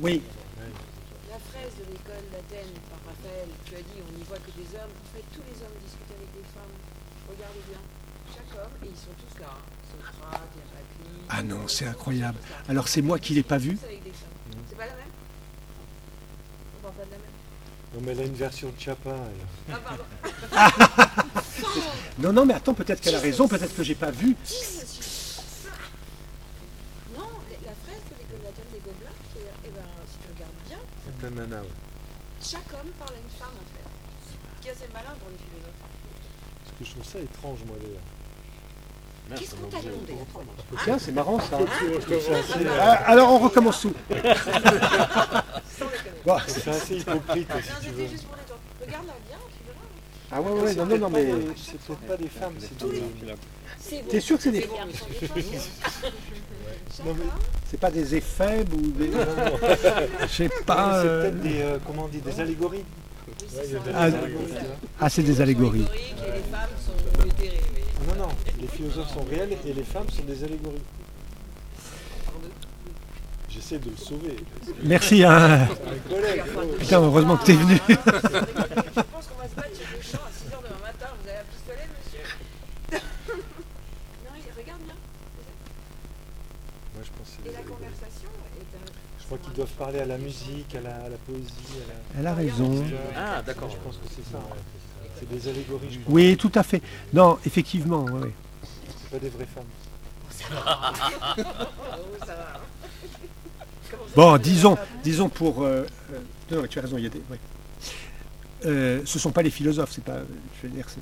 Oui, 0.00 0.22
La 1.28 1.38
fraise 1.38 1.72
de 1.78 1.84
l'école 1.92 2.24
d'Athènes 2.32 2.72
par 2.88 2.98
Raphaël, 3.12 3.48
tu 3.64 3.74
as 3.74 3.78
dit 3.82 4.00
on 4.08 4.12
n'y 4.18 4.24
voit 4.24 4.38
que 4.38 4.50
des 4.52 4.68
hommes. 4.76 4.90
En 4.90 5.08
fait, 5.14 5.24
tous 5.32 5.42
les 5.46 5.56
hommes 5.62 5.76
discutent 5.84 6.14
avec 6.16 6.30
des 6.34 6.46
femmes. 6.54 6.74
Regardez 7.28 7.60
bien. 7.68 7.78
Chaque 8.34 8.52
homme, 8.58 8.72
et 8.82 8.88
ils 8.88 8.96
sont 8.96 9.14
tous 9.18 9.40
là. 9.40 9.48
hein. 9.50 9.62
Socrate, 9.90 10.40
Héraclite. 10.56 11.26
Ah 11.28 11.42
non, 11.42 11.68
c'est 11.68 11.86
incroyable. 11.86 12.38
Alors 12.68 12.88
c'est 12.88 13.02
moi 13.02 13.18
qui 13.18 13.34
l'ai 13.34 13.42
pas 13.42 13.58
vu. 13.58 13.76
Femmes. 13.76 13.90
C'est 14.68 14.76
pas 14.76 14.86
la 14.86 14.94
même 14.94 15.04
On 16.78 16.82
parle 16.82 16.94
pas 16.94 17.04
de 17.04 17.10
la 17.10 17.16
même 17.18 17.26
Non, 17.94 18.00
mais 18.02 18.12
elle 18.12 18.20
a 18.20 18.24
une 18.24 18.34
version 18.34 18.70
de 18.70 18.80
Chapin, 18.80 19.16
elle. 19.16 19.74
Ah, 19.74 19.80
pardon. 19.80 20.04
Non, 22.18 22.32
non, 22.34 22.44
mais 22.44 22.54
attends, 22.54 22.74
peut-être 22.74 23.00
qu'elle 23.00 23.14
a 23.14 23.20
raison, 23.20 23.48
peut-être 23.48 23.74
que 23.74 23.82
j'ai 23.82 23.94
pas 23.94 24.10
vu. 24.10 24.36
Si, 24.44 24.54
monsieur. 24.76 25.72
Non, 27.16 27.24
la 27.64 27.72
fraise 27.84 28.02
de 28.10 28.16
l'école 28.18 28.42
d'Athènes 28.44 28.72
des 28.72 28.80
Gobelins, 28.80 29.16
qui 29.32 29.38
est- 29.38 29.52
eh 29.64 29.70
ben, 29.70 29.80
si 30.06 30.18
tu 30.20 30.28
regardes 30.34 30.52
bien, 30.68 30.78
C'est 31.06 31.16
plein 31.16 31.30
de 31.30 31.36
nana, 31.36 31.62
ouais. 31.62 31.68
chaque 32.42 32.68
homme 32.74 32.90
parle 32.98 33.14
à 33.14 33.18
une 33.24 33.38
femme 33.38 33.56
en 33.56 33.68
fait. 33.72 33.88
Ce 34.28 34.62
qui 34.62 34.68
est 34.68 34.72
assez 34.72 34.88
malin 34.92 35.14
pour 35.18 35.30
les 35.30 35.38
philosophes. 35.38 35.80
Parce 35.80 36.76
que 36.78 36.84
je 36.84 36.90
trouve 36.90 37.04
ça 37.04 37.20
étrange, 37.40 37.58
moi, 37.66 37.76
d'ailleurs. 37.80 39.38
Qu'est-ce 39.38 39.54
qu'on 39.54 39.68
t'a 39.68 39.78
demandé 39.78 40.14
Tiens, 40.84 40.98
c'est 40.98 41.12
marrant 41.12 41.38
ça. 41.38 41.58
Euh, 41.58 42.68
Ah, 42.80 43.10
alors 43.10 43.32
on 43.32 43.38
recommence 43.38 43.82
tout. 43.82 43.94
Bon, 46.26 46.36
c'est 46.46 46.68
assez 46.68 46.96
hypocrite, 46.96 47.48
Non, 47.48 47.56
si 47.62 47.68
tu 47.68 47.74
c'était 47.80 48.02
veux. 48.02 48.08
juste 48.08 48.26
pour 48.26 48.36
détendre. 48.36 48.60
Regarde-la 48.84 49.14
bien, 49.26 49.38
tu 49.48 49.64
verras. 49.64 49.78
Ah 50.30 50.42
ouais, 50.42 50.60
ouais, 50.60 50.74
non, 50.74 50.84
non, 50.84 50.98
non, 50.98 51.08
mais 51.08 51.32
C'est 51.56 51.78
peut-être 51.78 52.00
pas 52.00 52.16
des 52.18 52.28
femmes, 52.28 52.52
c'est 52.58 52.76
des... 53.90 54.02
T'es 54.10 54.20
sûr 54.20 54.36
que 54.36 54.42
c'est 54.42 54.50
des, 54.52 54.60
femmes. 54.60 54.90
C'est 57.70 57.80
pas 57.80 57.90
des 57.90 58.14
éphèbes 58.16 58.74
ou 58.74 58.80
des, 58.82 59.10
je 60.22 60.26
sais 60.28 60.50
pas. 60.66 61.00
c'est 61.00 61.08
euh, 61.08 61.22
peut-être 61.22 61.40
des, 61.40 61.62
euh, 61.62 61.78
comment 61.86 62.04
on 62.04 62.08
dit, 62.08 62.18
des 62.18 62.38
allégories. 62.38 62.84
Ah, 63.94 64.10
vois. 64.10 64.18
Ah, 65.00 65.08
c'est 65.08 65.22
des 65.22 65.40
allégories. 65.40 65.86
Non, 68.08 68.16
non, 68.16 68.28
les 68.60 68.66
philosophes 68.68 69.12
sont 69.12 69.24
réels 69.24 69.56
et 69.66 69.72
les 69.72 69.84
femmes 69.84 70.08
sont 70.10 70.22
des 70.22 70.42
allégories. 70.44 70.82
J'essaie 73.48 73.78
de 73.78 73.90
le 73.90 73.96
sauver. 73.96 74.36
Merci. 74.84 75.24
Hein. 75.24 75.66
Collègue. 76.08 76.42
oh. 76.56 76.60
Putain, 76.78 77.00
heureusement 77.00 77.36
que 77.36 77.44
t'es 77.46 77.54
venu. 77.54 77.78
Je 77.88 77.94
pense 77.94 79.26
qu'on 79.26 79.42
va 79.42 79.48
se 79.48 79.54
battre 79.56 79.74
sur 79.74 79.86
le 79.96 80.02
champ 80.02 80.18
à 80.24 80.30
6h 80.30 80.62
demain 80.62 80.80
matin. 80.82 81.06
Vous 81.20 81.28
avez 81.28 81.38
un 81.38 81.44
pistolet, 81.50 81.88
monsieur 81.98 82.24
Non, 84.24 84.30
il 84.36 84.60
regarde 84.60 84.82
bien. 84.82 84.94
Moi, 86.94 87.02
je 87.04 87.10
pense 87.18 87.28
que 87.28 87.42
c'est 87.42 87.50
Et 87.50 87.52
la 87.52 87.62
conversation 87.62 88.30
est 88.56 88.76
un. 88.76 88.92
Je 89.18 89.24
crois 89.26 89.38
qu'ils 89.38 89.52
doivent 89.52 89.76
parler 89.78 89.98
à 89.98 90.06
la 90.06 90.18
musique, 90.18 90.74
à 90.76 90.80
la, 90.80 90.94
à 90.94 91.08
la 91.08 91.16
poésie, 91.18 91.52
à 91.84 92.16
la... 92.16 92.20
Elle 92.20 92.26
a 92.28 92.34
raison. 92.34 92.84
Ah, 93.16 93.42
d'accord. 93.42 93.68
Je 93.70 93.76
pense 93.76 93.96
que 93.96 94.08
c'est 94.08 94.30
ça. 94.30 94.38
C'est 95.20 95.28
des 95.28 95.48
allégories, 95.48 95.88
je 95.90 95.98
pense. 95.98 96.04
Oui, 96.08 96.36
tout 96.36 96.50
à 96.54 96.62
fait. 96.62 96.82
Non, 97.12 97.38
effectivement. 97.46 98.06
C'est 98.86 99.10
pas 99.10 99.18
des 99.18 99.28
vraies 99.28 99.46
femmes. 99.54 99.64
Bon, 104.16 104.38
disons, 104.38 104.76
disons 105.02 105.28
pour. 105.28 105.62
euh, 105.62 105.84
euh, 106.12 106.20
non, 106.50 106.66
tu 106.66 106.78
as 106.78 106.82
raison. 106.82 106.96
Il 106.96 107.04
y 107.04 107.06
a 107.06 107.10
des. 107.10 107.18
ouais. 107.30 107.38
Euh, 108.66 109.00
ce 109.04 109.18
sont 109.18 109.30
pas 109.32 109.42
les 109.42 109.50
philosophes. 109.50 109.90
C'est 109.92 110.04
pas. 110.04 110.20
Je 110.62 110.66
veux 110.68 110.74
dire. 110.74 110.86
c'est- 110.88 111.00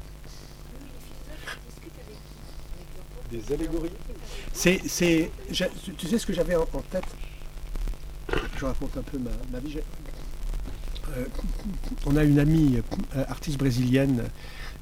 Des 3.30 3.52
allégories 3.54 3.90
C'est, 4.54 4.80
c'est, 4.88 5.30
tu 5.98 6.06
sais 6.08 6.18
ce 6.18 6.26
que 6.26 6.32
j'avais 6.32 6.54
en, 6.56 6.62
en 6.72 6.80
tête? 6.90 7.04
Je 8.58 8.64
raconte 8.64 8.96
un 8.96 9.02
peu 9.02 9.18
ma, 9.18 9.30
ma 9.52 9.58
vie. 9.60 9.78
Euh, 11.16 11.24
on 12.06 12.16
a 12.16 12.24
une 12.24 12.38
amie 12.38 12.76
euh, 13.16 13.24
artiste 13.28 13.58
brésilienne 13.58 14.24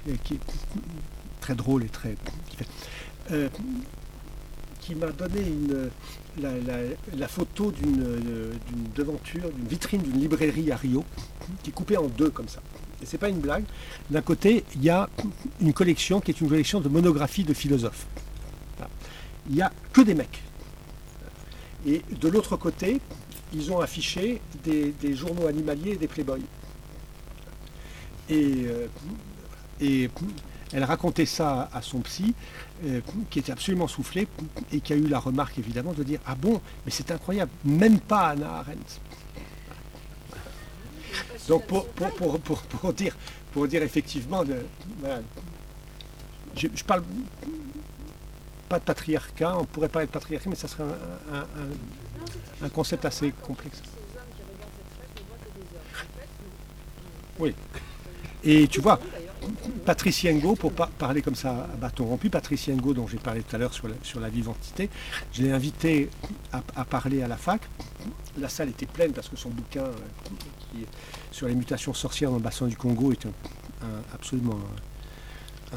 euh, 0.09 0.15
qui 0.25 0.35
est 0.35 0.41
très 1.41 1.55
drôle 1.55 1.85
et 1.85 1.89
très 1.89 2.17
qui, 4.81 4.95
m'a 4.95 5.09
donné 5.09 5.43
la, 6.39 7.27
photo 7.27 7.73
d'une, 7.73 7.97
d'une 7.97 8.93
devanture, 8.95 9.51
d'une 9.51 9.67
vitrine 9.67 10.01
d'une 10.01 10.21
librairie 10.21 10.71
à 10.71 10.77
Rio, 10.77 11.05
qui 11.65 11.71
est 11.71 11.73
coupée 11.73 11.97
en 11.97 12.07
deux 12.07 12.31
comme 12.31 12.47
ça. 12.47 12.61
Et 13.03 13.07
c'est 13.07 13.19
pas 13.19 13.29
une 13.29 13.41
blague. 13.41 13.65
D'un 14.11 14.23
côté, 14.23 14.65
il 14.77 14.85
y 14.85 14.91
a 14.91 15.09
une 15.61 15.73
collection 15.73 16.21
qui 16.21 16.31
est 16.31 16.41
une 16.41 16.49
collection 16.49 16.81
de 16.81 16.89
monographies 16.89 17.43
de 17.43 17.53
philosophes 17.53 18.07
il 19.49 19.57
n'y 19.57 19.63
a 19.63 19.73
que 19.93 20.01
des 20.01 20.15
mecs. 20.15 20.43
Et 21.87 22.03
de 22.21 22.29
l'autre 22.29 22.57
côté, 22.57 23.01
ils 23.53 23.71
ont 23.73 23.81
affiché 23.81 24.41
des, 24.65 25.15
journaux 25.15 25.47
animaliers 25.47 25.93
et 25.93 25.97
des 25.97 26.09
Playboy. 26.09 26.43
Et, 28.29 28.67
euh, 28.67 28.89
et 29.81 30.11
elle 30.73 30.85
racontait 30.85 31.27
ça 31.27 31.69
à 31.73 31.81
son 31.81 32.01
psy, 32.01 32.35
euh, 32.85 33.01
qui 33.31 33.39
était 33.39 33.53
absolument 33.53 33.87
soufflé, 33.87 34.27
et 34.73 34.81
qui 34.81 34.93
a 34.93 34.97
eu 34.97 35.07
la 35.07 35.19
remarque 35.19 35.59
évidemment 35.59 35.93
de 35.93 36.03
dire 36.03 36.21
Ah 36.27 36.35
bon, 36.35 36.61
mais 36.85 36.91
c'est 36.91 37.11
incroyable, 37.11 37.51
même 37.65 38.01
pas 38.01 38.31
Anna 38.31 38.59
Arendt. 38.59 39.01
Donc 41.49 41.67
pour, 41.67 41.87
pour, 41.89 42.11
pour, 42.15 42.41
pour, 42.41 42.63
pour 42.63 42.93
dire, 42.93 43.17
pour 43.53 43.69
dire 43.69 43.83
effectivement, 43.83 44.43
voilà. 44.99 45.21
je, 46.57 46.67
je 46.75 46.85
parle 46.85 47.05
pas 48.69 48.81
de 48.81 48.85
patriarcat, 48.85 49.57
on 49.57 49.65
pourrait 49.65 49.89
parler 49.89 50.07
de 50.07 50.13
patriarcat, 50.13 50.51
mais 50.51 50.57
ça 50.57 50.67
serait 50.67 50.83
un- 50.83 51.47
un 52.63 52.69
concept 52.69 53.05
assez 53.05 53.33
complexe. 53.43 53.83
Oui. 57.39 57.55
Et 58.45 58.69
tu 58.69 58.81
vois, 58.81 58.99
Patrice 59.85 60.23
Yengo, 60.23 60.55
pour 60.55 60.73
parler 60.73 61.23
comme 61.23 61.35
ça 61.35 61.51
à 61.73 61.77
bâton 61.77 62.07
rompu, 62.07 62.31
Patrice 62.31 62.67
Yengo, 62.67 62.95
dont 62.95 63.07
j'ai 63.07 63.19
parlé 63.19 63.43
tout 63.43 63.55
à 63.55 63.59
l'heure 63.59 63.73
sur 63.73 64.21
la, 64.21 64.29
vivantité, 64.29 64.89
je 65.33 65.43
l'ai 65.43 65.53
invité 65.53 66.11
à, 66.53 66.85
parler 66.85 67.23
à 67.23 67.29
la 67.29 67.37
fac. 67.37 67.63
La 68.39 68.49
salle 68.49 68.71
était 68.71 68.87
pleine 68.87 69.13
parce 69.13 69.29
que 69.29 69.37
son 69.37 69.51
bouquin 69.51 69.85
euh, 69.85 70.85
sur 71.31 71.49
les 71.49 71.55
mutations 71.55 71.95
sorcières 71.95 72.31
dans 72.31 72.37
le 72.37 72.43
bassin 72.43 72.67
du 72.67 72.77
Congo 72.77 73.13
est 73.13 73.27
absolument 74.15 74.59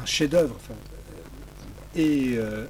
un, 0.00 0.06
chef-d'œuvre. 0.06 0.56
euh, 1.96 1.96
et, 1.96 2.36
euh, 2.36 2.66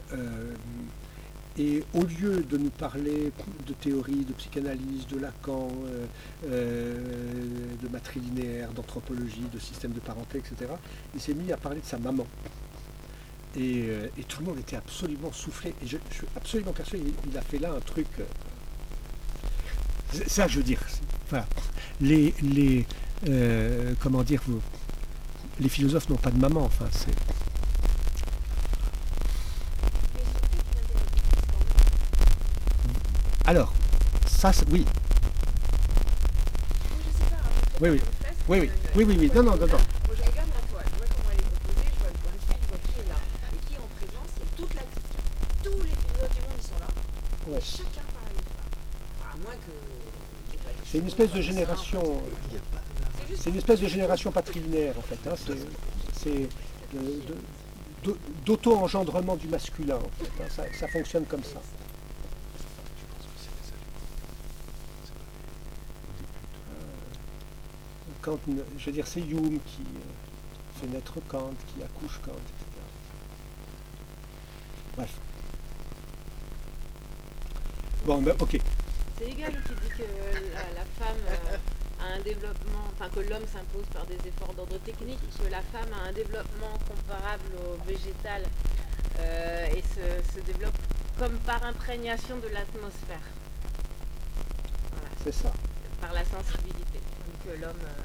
et 1.60 1.84
au 1.92 2.04
lieu 2.04 2.42
de 2.42 2.56
nous 2.56 2.70
parler 2.70 3.32
de 3.66 3.72
théorie, 3.74 4.24
de 4.24 4.32
psychanalyse, 4.32 5.06
de 5.08 5.18
Lacan, 5.18 5.68
euh, 5.84 6.06
euh, 6.46 6.96
de 7.82 7.88
matrilinéaire, 7.88 8.72
d'anthropologie, 8.72 9.44
de 9.52 9.58
système 9.58 9.92
de 9.92 10.00
parenté, 10.00 10.38
etc., 10.38 10.72
il 11.14 11.20
s'est 11.20 11.34
mis 11.34 11.52
à 11.52 11.58
parler 11.58 11.80
de 11.80 11.86
sa 11.86 11.98
maman. 11.98 12.26
Et, 13.56 13.82
euh, 13.88 14.06
et 14.16 14.22
tout 14.24 14.40
le 14.40 14.46
monde 14.46 14.58
était 14.58 14.76
absolument 14.76 15.32
soufflé. 15.32 15.74
Et 15.82 15.86
je, 15.86 15.98
suis 16.10 16.26
absolument 16.34 16.72
persuadé, 16.72 17.04
il, 17.06 17.30
il 17.30 17.36
a 17.36 17.42
fait 17.42 17.58
là 17.58 17.72
un 17.76 17.80
truc. 17.80 18.08
ça, 20.26 20.48
je 20.48 20.56
veux 20.58 20.64
dire. 20.64 20.80
Les, 22.00 22.34
les, 22.42 22.86
comment 24.00 24.22
dire, 24.22 24.42
les 25.60 25.68
philosophes 25.68 26.08
n'ont 26.08 26.16
pas 26.16 26.30
de 26.30 26.38
maman. 26.38 26.62
Enfin, 26.64 26.86
c'est. 26.90 27.14
Alors, 33.50 33.72
ça, 34.28 34.52
c'est- 34.52 34.64
oui, 34.70 34.84
Oui, 37.80 37.88
oui. 37.88 38.00
oui, 38.48 38.60
oui, 38.60 38.70
oui, 38.94 39.04
oui, 39.04 39.16
oui. 39.18 39.30
Non, 39.34 39.42
non, 39.42 39.56
non, 39.56 39.66
non. 39.66 39.66
Moi, 39.66 39.78
je 40.14 40.22
regarde 40.22 40.50
la 40.54 40.62
toile, 40.70 40.84
je 40.86 40.96
vois 40.98 41.06
comment 41.10 41.30
elle 41.32 41.40
est 41.40 41.50
composée, 41.50 41.88
je 41.90 41.98
vois 41.98 42.10
le 42.12 42.18
point 42.22 42.30
de 42.30 42.38
vue, 42.38 42.54
je 42.62 42.68
vois 42.68 42.78
qui 42.86 43.00
est 43.00 43.08
là. 43.08 43.18
Et 43.50 43.66
qui 43.66 43.74
est 43.74 43.78
en 43.78 43.90
présence, 43.98 44.30
c'est 44.36 44.56
toute 44.56 44.74
la 44.74 44.82
Tous 45.64 45.82
les 45.82 45.96
philosophes 45.98 46.34
du 46.36 46.40
monde, 46.42 46.58
ils 46.58 46.62
sont 46.62 46.78
là. 46.78 47.58
Et 47.58 47.60
chacun 47.60 48.06
parle 48.14 48.30
à 48.30 48.38
une 48.38 48.46
femme. 48.54 48.70
À 49.26 49.36
moins 49.42 49.56
que. 49.56 49.74
il 50.52 50.54
y 50.54 50.88
C'est 50.88 50.98
une 50.98 51.06
espèce 51.08 51.32
de 51.32 51.40
génération. 51.40 52.22
C'est 53.36 53.50
une 53.50 53.56
espèce 53.56 53.80
de 53.80 53.88
génération 53.88 54.30
patrilinéaire 54.30 54.94
en 54.96 55.02
fait. 55.02 55.18
hein. 55.28 55.34
C'est- 56.12 56.48
d'au- 58.04 58.16
d'auto-engendrement 58.46 59.34
du 59.36 59.48
masculin 59.48 59.96
en 59.96 60.10
fait. 60.22 60.30
hein. 60.44 60.46
Ça, 60.54 60.62
ça 60.78 60.86
fonctionne 60.86 61.24
comme 61.24 61.42
ça. 61.42 61.60
Kant, 68.22 68.38
je 68.78 68.86
veux 68.86 68.92
dire, 68.92 69.06
c'est 69.06 69.20
Hume 69.20 69.58
qui 69.66 69.82
euh, 69.82 70.80
fait 70.80 70.86
naître 70.88 71.14
Kant, 71.28 71.52
qui 71.74 71.82
accouche 71.82 72.20
Kant, 72.24 72.32
etc. 72.32 72.66
Bref. 74.96 75.10
Bon, 78.04 78.20
ben, 78.22 78.34
ok. 78.38 78.58
C'est 79.18 79.24
Hegel 79.28 79.52
qui 79.66 79.74
dit 79.74 79.90
que 79.98 80.02
la, 80.54 80.80
la 80.80 80.84
femme 80.98 81.16
euh, 81.28 81.56
a 82.02 82.14
un 82.16 82.20
développement, 82.20 82.84
enfin 82.94 83.08
que 83.10 83.20
l'homme 83.20 83.46
s'impose 83.52 83.86
par 83.92 84.06
des 84.06 84.16
efforts 84.26 84.54
d'ordre 84.54 84.78
technique, 84.78 85.20
que 85.38 85.50
la 85.50 85.60
femme 85.62 85.92
a 85.92 86.08
un 86.08 86.12
développement 86.12 86.72
comparable 86.88 87.44
au 87.66 87.82
végétal 87.86 88.42
euh, 89.18 89.66
et 89.76 89.82
se, 89.82 90.34
se 90.34 90.40
développe 90.44 90.76
comme 91.18 91.36
par 91.40 91.62
imprégnation 91.64 92.38
de 92.38 92.48
l'atmosphère. 92.48 93.20
Voilà, 94.92 95.08
C'est 95.22 95.32
ça. 95.32 95.52
par 96.00 96.12
la 96.14 96.24
sensibilité. 96.24 97.00
Que 97.44 97.50
l'homme 97.60 97.84
euh, 97.84 98.02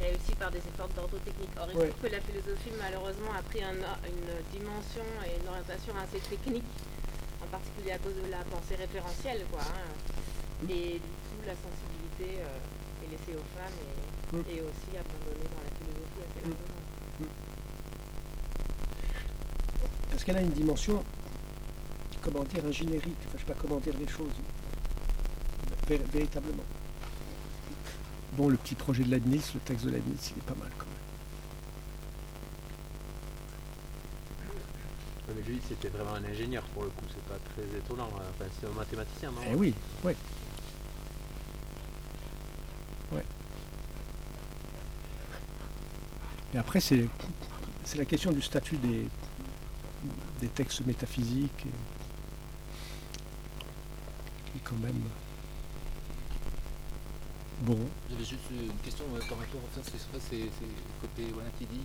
réussit 0.00 0.36
par 0.38 0.50
des 0.50 0.58
efforts 0.58 0.88
d'ordre 0.94 1.18
technique. 1.24 1.50
Or, 1.58 1.66
il 1.70 1.76
Ouais. 1.78 1.88
trouve 1.88 2.02
que 2.08 2.12
la 2.14 2.20
philosophie, 2.20 2.70
malheureusement, 2.78 3.32
a 3.36 3.42
pris 3.42 3.62
un 3.62 3.74
une 4.06 4.30
dimension 4.54 5.04
et 5.26 5.36
une 5.42 5.48
orientation 5.48 5.92
assez 5.98 6.20
technique, 6.22 6.64
en 7.42 7.46
particulier 7.50 7.92
à 7.92 7.98
cause 7.98 8.14
de 8.14 8.30
la 8.30 8.42
pensée 8.46 8.76
référentielle. 8.76 9.44
Quoi, 9.50 9.62
hein. 9.62 9.90
Et 10.68 10.98
du 10.98 11.12
coup, 11.26 11.40
la 11.46 11.54
sensibilité 11.54 12.42
euh, 12.42 13.04
est 13.06 13.10
laissée 13.10 13.34
aux 13.38 13.48
femmes 13.58 13.78
et, 13.82 14.36
Mm. 14.36 14.44
et 14.50 14.60
aussi 14.60 14.90
abandonnée 14.92 15.48
dans 15.50 15.62
la 15.64 15.72
philosophie 15.78 16.20
assez 16.26 16.42
Mm. 16.46 16.50
largement. 16.52 17.32
Parce 20.10 20.24
qu'elle 20.24 20.36
a 20.36 20.42
une 20.42 20.50
dimension, 20.50 21.04
comment 22.22 22.44
dire, 22.44 22.64
ingénérique. 22.64 23.16
Enfin, 23.26 23.36
je 23.38 23.42
ne 23.42 23.46
sais 23.46 23.52
pas 23.54 23.58
comment 23.60 23.78
dire 23.80 23.94
les 23.98 24.08
choses. 24.08 24.32
Vé- 25.88 26.02
véritablement. 26.12 26.64
Bon, 28.38 28.48
le 28.48 28.56
petit 28.56 28.76
projet 28.76 29.02
de 29.02 29.10
Leibniz, 29.10 29.52
le 29.52 29.58
texte 29.58 29.84
de 29.84 29.90
Leibniz, 29.90 30.30
il 30.30 30.38
est 30.38 30.46
pas 30.46 30.54
mal 30.54 30.70
quand 30.78 30.86
même. 30.86 30.94
Mais 35.36 35.42
lui, 35.42 35.60
c'était 35.68 35.88
vraiment 35.88 36.14
un 36.14 36.22
ingénieur 36.24 36.62
pour 36.72 36.84
le 36.84 36.90
coup, 36.90 37.04
c'est 37.08 37.24
pas 37.24 37.34
très 37.52 37.64
étonnant. 37.76 38.08
hein. 38.16 38.22
Enfin, 38.30 38.48
c'est 38.60 38.68
un 38.68 38.72
mathématicien, 38.74 39.32
non? 39.32 39.40
Eh 39.50 39.56
oui, 39.56 39.74
oui. 40.04 40.12
Ouais. 43.10 43.24
Et 46.54 46.58
après, 46.58 46.78
c'est, 46.78 47.08
c'est 47.84 47.98
la 47.98 48.04
question 48.04 48.30
du 48.30 48.40
statut 48.40 48.76
des, 48.76 49.08
des 50.40 50.48
textes 50.48 50.86
métaphysiques. 50.86 51.66
Et, 51.66 51.72
qui, 54.52 54.60
quand 54.60 54.78
même. 54.80 55.02
Bon. 57.62 57.78
J'avais 58.10 58.24
juste 58.24 58.48
une 58.50 58.72
question 58.82 59.04
euh, 59.14 59.18
par 59.28 59.38
rapport, 59.38 59.60
enfin, 59.68 59.82
c'est 59.84 59.98
c'est- 60.30 60.50
côté 61.00 61.30
voilà, 61.34 61.50
qui 61.58 61.66
dit 61.66 61.80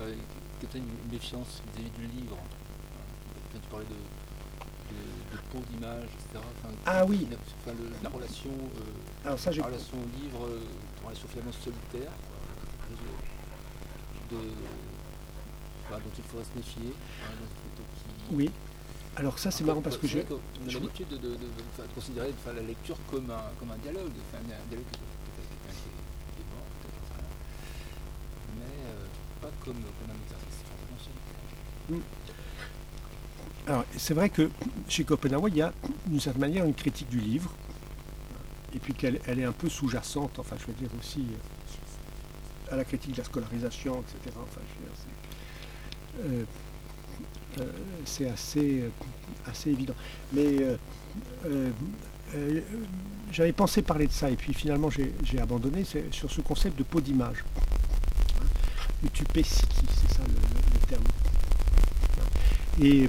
euh, 0.00 0.14
que 0.60 0.66
tu 0.66 0.76
as 0.76 0.80
une 0.80 1.10
méfiance 1.12 1.60
vis-à-vis 1.74 1.90
du 1.90 2.06
livre. 2.06 2.36
Tu 3.52 3.58
parlais 3.68 3.84
de, 3.86 3.98
de, 4.94 5.36
de 5.36 5.42
peau 5.50 5.58
d'image, 5.70 6.04
etc. 6.14 6.38
Enfin, 6.38 6.72
Ah 6.86 7.04
oui. 7.04 7.26
la- 7.30 7.36
enfin, 7.36 7.76
le- 7.76 7.90
la 8.02 8.08
relation, 8.08 8.50
euh, 8.50 9.26
Alors 9.26 9.38
ça, 9.38 9.50
la 9.50 9.64
relation 9.64 9.96
au 9.98 10.22
livre, 10.22 10.46
euh, 10.46 10.60
une 11.00 11.04
relation 11.06 11.28
finalement 11.28 11.52
solitaire, 11.52 12.12
de, 14.30 14.36
voilà, 15.88 16.04
dont 16.04 16.10
il 16.16 16.24
faudrait 16.24 16.44
se 16.46 16.56
méfier. 16.56 16.94
hein, 17.24 17.34
donc- 17.40 17.76
donc 17.76 17.86
qui- 18.28 18.34
Oui. 18.36 18.50
Alors 19.16 19.38
ça, 19.38 19.50
c'est 19.50 19.64
marrant 19.64 19.82
parce 19.82 19.96
que 19.98 20.06
j'ai. 20.06 20.24
l'habitude 20.66 21.08
de, 21.08 21.16
de- 21.16 21.34
de- 21.34 21.36
considérer 21.94 22.32
la 22.46 22.62
lecture 22.62 22.96
comme 23.10 23.30
un, 23.30 23.42
comme 23.58 23.70
un 23.70 23.76
dialogue, 23.78 24.12
enfin, 24.28 24.38
un 24.42 24.68
dialogue 24.68 24.84
peut-être 24.86 25.04
avec 25.36 25.48
quelqu'un 25.50 25.74
qui 25.74 25.88
est, 25.88 26.36
qui 26.36 26.40
est 26.40 26.50
mort, 26.54 26.66
peut-être, 26.80 27.24
mais 28.56 28.72
euh, 28.86 29.06
pas 29.42 29.50
comme, 29.64 29.74
comme 29.74 30.10
un 30.10 30.20
exercice 30.24 30.62
solitaire. 31.88 32.06
Alors, 33.66 33.84
c'est 33.96 34.14
vrai 34.14 34.30
que 34.30 34.48
chez 34.88 35.04
Copenhague, 35.04 35.42
il 35.48 35.56
y 35.56 35.62
a 35.62 35.72
d'une 36.06 36.20
certaine 36.20 36.40
manière 36.40 36.64
une 36.64 36.74
critique 36.74 37.08
du 37.10 37.18
livre, 37.20 37.50
et 38.74 38.78
puis 38.78 38.94
qu'elle 38.94 39.20
elle 39.26 39.40
est 39.40 39.44
un 39.44 39.52
peu 39.52 39.68
sous-jacente, 39.68 40.38
enfin, 40.38 40.56
je 40.58 40.66
veux 40.66 40.72
dire 40.74 40.88
aussi 40.98 41.26
euh, 42.70 42.72
à 42.72 42.76
la 42.76 42.84
critique 42.84 43.12
de 43.12 43.18
la 43.18 43.24
scolarisation, 43.24 44.00
etc. 44.02 44.36
Enfin, 44.40 44.60
je 46.22 46.26
veux 46.28 46.34
dire, 46.38 46.46
c'est, 47.56 47.62
euh, 47.62 47.66
c'est 48.04 48.28
assez, 48.28 48.80
euh, 48.82 48.90
assez 49.46 49.70
évident. 49.70 49.94
Mais 50.32 50.46
euh, 51.46 51.80
j'avais 53.32 53.52
pensé 53.52 53.82
parler 53.82 54.06
de 54.06 54.12
ça, 54.12 54.30
et 54.30 54.36
puis 54.36 54.54
finalement 54.54 54.90
j'ai 54.90 55.40
abandonné, 55.40 55.84
sur 56.10 56.30
ce 56.30 56.40
concept 56.40 56.78
de 56.78 56.84
peau 56.84 57.00
d'image. 57.00 57.44
Utupécity, 59.04 59.86
c'est 59.88 60.14
ça 60.14 60.22
le- 60.26 60.86
terme. 60.86 61.02
Et 62.82 63.08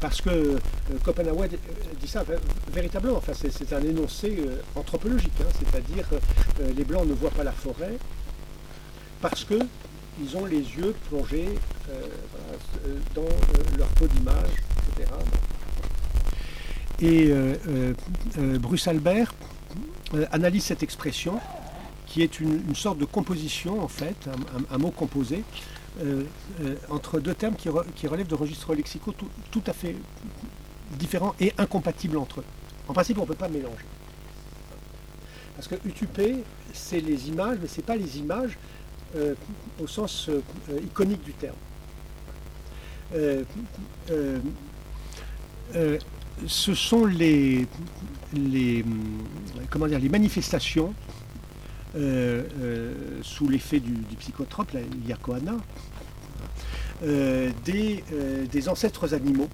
parce 0.00 0.20
que 0.20 0.58
Copenhague 1.04 1.58
dit 2.00 2.08
ça 2.08 2.24
véritablement, 2.72 3.22
c'est, 3.32 3.72
un 3.72 3.82
énoncé 3.82 4.38
anthropologique, 4.74 5.32
hein, 5.40 5.50
c'est-à-dire 5.58 6.06
les 6.76 6.84
Blancs 6.84 7.06
ne 7.06 7.14
voient 7.14 7.30
pas 7.30 7.44
la 7.44 7.52
forêt 7.52 7.96
parce 9.20 9.44
que 9.44 9.58
ils 10.22 10.36
ont 10.36 10.44
les 10.46 10.58
yeux 10.58 10.94
plongés 11.08 11.48
voilà, 11.86 12.86
euh, 12.86 12.98
dans 13.14 13.22
euh, 13.22 13.78
leur 13.78 13.88
peau 13.88 14.06
d'image, 14.06 14.50
etc. 14.96 15.10
Et 17.00 17.30
euh, 17.30 17.56
euh, 17.68 17.94
euh, 18.38 18.58
Bruce 18.58 18.86
Albert 18.88 19.34
euh, 20.14 20.26
analyse 20.32 20.64
cette 20.64 20.82
expression 20.82 21.40
qui 22.06 22.22
est 22.22 22.40
une, 22.40 22.74
sorte 22.74 22.98
de 22.98 23.04
composition 23.04 23.80
en 23.82 23.88
fait, 23.88 24.28
un- 24.72 24.78
mot 24.78 24.90
composé, 24.90 25.44
euh, 26.02 26.24
euh, 26.62 26.74
entre 26.90 27.20
deux 27.20 27.34
termes 27.34 27.54
qui, 27.54 27.68
re- 27.68 27.84
qui 27.94 28.08
relèvent 28.08 28.26
de 28.26 28.34
registres 28.34 28.74
lexicaux 28.74 29.14
tout, 29.50 29.62
à 29.66 29.72
fait 29.72 29.94
différents 30.98 31.34
et 31.40 31.52
incompatibles 31.56 32.16
entre 32.18 32.40
eux. 32.40 32.44
En 32.88 32.92
principe, 32.92 33.18
on 33.18 33.22
ne 33.22 33.26
peut 33.28 33.34
pas 33.34 33.48
mélanger. 33.48 33.84
Parce 35.54 35.68
que 35.68 35.76
utupé, 35.86 36.36
c'est 36.72 37.00
les 37.00 37.28
images, 37.28 37.58
mais 37.62 37.68
ce 37.68 37.76
n'est 37.76 37.84
pas 37.86 37.96
les 37.96 38.18
images 38.18 38.58
euh, 39.14 39.34
au 39.80 39.86
sens 39.86 40.28
euh, 40.28 40.42
euh, 40.70 40.80
iconique 40.80 41.22
du 41.22 41.32
terme. 41.32 41.56
Euh, 43.14 43.42
euh, 44.10 44.38
euh, 45.74 45.98
ce 46.46 46.74
sont 46.74 47.04
les, 47.04 47.66
comment 49.68 49.86
dire, 49.86 49.98
les 49.98 50.08
manifestations 50.08 50.94
sous 53.22 53.48
l'effet 53.48 53.80
du, 53.80 53.92
psychotrope, 54.18 54.72
la 54.72 54.80
yakoana, 55.06 55.56
des, 57.02 58.02
des 58.50 58.68
ancêtres 58.68 59.12
animaux, 59.12 59.48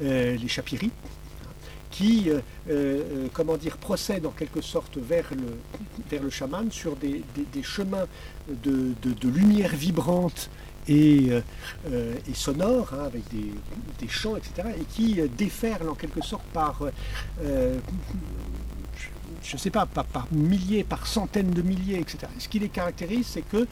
les 0.00 0.48
chapiris, 0.48 0.92
qui, 1.90 2.28
comment 3.32 3.56
dire, 3.56 3.78
procèdent 3.78 4.26
en 4.26 4.30
quelque 4.32 4.60
sorte 4.60 4.96
vers 4.98 5.26
le, 5.34 5.58
vers 6.08 6.22
le 6.22 6.30
chaman 6.30 6.70
sur 6.70 6.94
des, 6.94 7.24
des- 7.52 7.62
chemins 7.64 8.06
de- 8.48 8.92
de 9.02 9.28
lumière 9.28 9.74
vibrante 9.74 10.50
et, 10.88 11.26
euh, 11.30 11.40
euh, 11.90 12.14
hein, 12.92 13.04
avec 13.04 13.22
des, 13.30 13.52
des 13.98 14.08
chants, 14.08 14.36
etc., 14.36 14.68
et 14.78 14.84
qui 14.84 15.20
euh, 15.20 15.28
déferlent 15.36 15.88
en 15.88 15.94
quelque 15.94 16.22
sorte 16.22 16.44
par, 16.52 16.80
euh, 17.42 17.78
je 19.46 19.54
ne 19.54 19.58
sais 19.58 19.70
pas, 19.70 19.86
par, 19.86 20.26
milliers, 20.32 20.82
par 20.82 21.06
centaines 21.06 21.50
de 21.50 21.62
milliers, 21.62 22.00
etc. 22.00 22.26
Ce 22.38 22.48
qui 22.48 22.58
les 22.58 22.68
caractérise, 22.68 23.26
c'est 23.26 23.42
que 23.42 23.66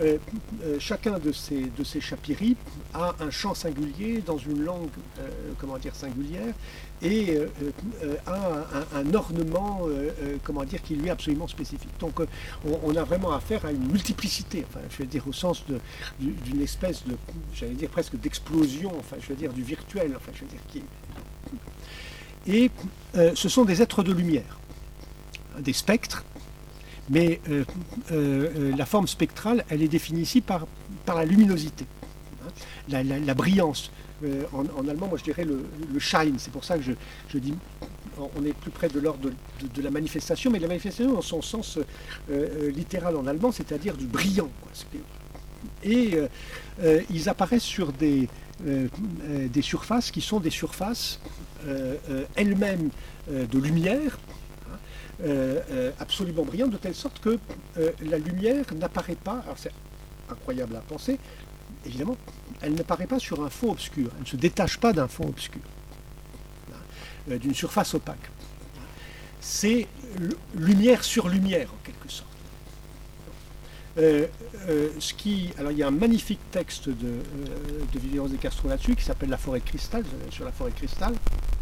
euh, 0.00 0.16
euh, 0.62 0.76
chacun 0.78 1.18
de 1.18 1.32
ces, 1.32 1.64
de 1.64 1.84
ces 1.84 2.00
chapiris 2.00 2.56
a 2.94 3.14
un 3.20 3.30
chant 3.30 3.54
singulier 3.54 4.22
dans 4.24 4.38
une 4.38 4.62
langue, 4.62 4.88
euh, 5.18 5.28
comment 5.58 5.76
dire, 5.76 5.94
singulière, 5.94 6.54
et 7.02 7.38
a 8.26 8.66
un, 8.92 9.14
ornement, 9.14 9.82
comment 10.42 10.64
dire, 10.64 10.82
qui 10.82 10.96
lui 10.96 11.06
est 11.06 11.10
absolument 11.10 11.46
spécifique. 11.46 11.92
Donc 12.00 12.20
on, 12.82 12.96
a 12.96 13.04
vraiment 13.04 13.32
affaire 13.32 13.64
à 13.64 13.70
une 13.70 13.86
multiplicité, 13.86 14.66
je 14.90 14.96
veux 14.96 15.08
dire 15.08 15.22
au 15.28 15.32
sens 15.32 15.62
d'une 16.18 16.60
espèce 16.60 17.04
de, 17.06 17.16
j'allais 17.54 17.74
dire 17.74 17.88
presque 17.88 18.16
d'explosion, 18.16 18.92
enfin, 18.98 19.16
je 19.20 19.28
veux 19.28 19.36
dire 19.36 19.52
du 19.52 19.62
virtuel, 19.62 20.12
enfin, 20.16 20.32
je 20.34 20.40
veux 20.40 20.50
dire 20.50 20.60
qui. 20.72 20.82
Et 22.48 22.72
ce 23.36 23.48
sont 23.48 23.64
des 23.64 23.80
êtres 23.80 24.02
de 24.02 24.12
lumière, 24.12 24.58
des 25.60 25.72
spectres, 25.72 26.24
mais 27.10 27.40
euh, 27.48 27.64
euh, 28.12 28.76
la 28.76 28.86
forme 28.86 29.06
spectrale, 29.08 29.64
elle 29.70 29.82
est 29.82 29.88
définie 29.88 30.22
ici 30.22 30.40
par, 30.40 30.66
par 31.06 31.16
la 31.16 31.24
luminosité, 31.24 31.86
hein, 32.44 32.50
la, 32.88 33.02
la- 33.02 33.18
la 33.18 33.34
brillance. 33.34 33.90
Euh, 34.24 34.42
en, 34.52 34.64
en 34.76 34.88
allemand, 34.88 35.06
moi 35.06 35.16
je 35.16 35.22
dirais 35.24 35.44
le, 35.44 35.64
le 35.92 35.98
shine, 36.00 36.34
c'est 36.38 36.50
pour 36.52 36.64
ça 36.64 36.76
que 36.76 36.82
je, 36.82 36.92
je 37.28 37.38
dis 37.38 37.54
on 38.36 38.44
est 38.44 38.52
plus 38.52 38.72
près 38.72 38.88
de 38.88 38.98
l'ordre 38.98 39.20
de, 39.30 39.32
de- 39.74 39.80
la 39.82 39.92
manifestation, 39.92 40.50
mais 40.50 40.58
la 40.58 40.66
manifestation 40.66 41.14
dans 41.14 41.22
son 41.22 41.40
sens 41.40 41.78
littéral 42.74 43.14
en 43.16 43.28
allemand, 43.28 43.52
c'est-à-dire 43.52 43.96
du 43.96 44.06
brillant. 44.06 44.48
Et 45.84 46.18
ils 47.10 47.28
apparaissent 47.28 47.62
sur 47.62 47.92
des, 47.92 48.28
des 48.60 49.62
surfaces 49.62 50.10
qui 50.10 50.20
sont 50.20 50.40
des 50.40 50.50
surfaces 50.50 51.20
elles-mêmes 52.34 52.90
de 53.30 53.58
lumière, 53.58 54.18
absolument 55.98 56.44
brillantes, 56.44 56.70
de 56.70 56.76
telle 56.76 56.94
sorte 56.94 57.20
que 57.20 57.38
euh, 57.78 57.90
la 58.02 58.18
lumière 58.18 58.64
n'apparaît 58.74 59.16
pas, 59.16 59.40
alors 59.44 59.56
c'est 59.56 59.72
incroyable 60.30 60.76
à 60.76 60.80
penser, 60.80 61.18
évidemment, 61.84 62.16
elle 62.60 62.74
n'apparaît 62.74 63.06
pas 63.06 63.18
sur 63.18 63.42
un 63.44 63.50
fond 63.50 63.70
obscur, 63.70 64.10
elle 64.16 64.22
ne 64.22 64.26
se 64.26 64.36
détache 64.36 64.78
pas 64.78 64.92
d'un 64.92 65.08
fond 65.08 65.28
obscur, 65.28 65.62
hein, 66.70 66.76
euh, 67.30 67.38
d'une 67.38 67.54
surface 67.54 67.94
opaque. 67.94 68.30
C'est 69.40 69.86
lumière 70.54 71.04
sur 71.04 71.28
lumière, 71.28 71.68
en 71.72 71.84
quelque 71.84 72.08
sorte. 72.10 72.28
Euh, 73.98 74.26
euh, 74.68 74.90
ce 75.00 75.12
qui, 75.14 75.50
alors 75.58 75.72
il 75.72 75.78
y 75.78 75.82
a 75.82 75.88
un 75.88 75.92
magnifique 75.92 76.38
texte 76.52 76.88
de, 76.88 77.08
euh, 77.08 77.20
de 77.92 77.98
Vivian 77.98 78.26
de 78.26 78.36
Castro 78.36 78.68
là-dessus 78.68 78.94
qui 78.94 79.02
s'appelle 79.02 79.28
La 79.28 79.38
forêt 79.38 79.60
cristal, 79.60 80.02
euh, 80.04 80.30
sur 80.30 80.44
la 80.44 80.52
forêt 80.52 80.70
de 80.70 80.76
cristal, 80.76 81.14
euh, 81.14 81.57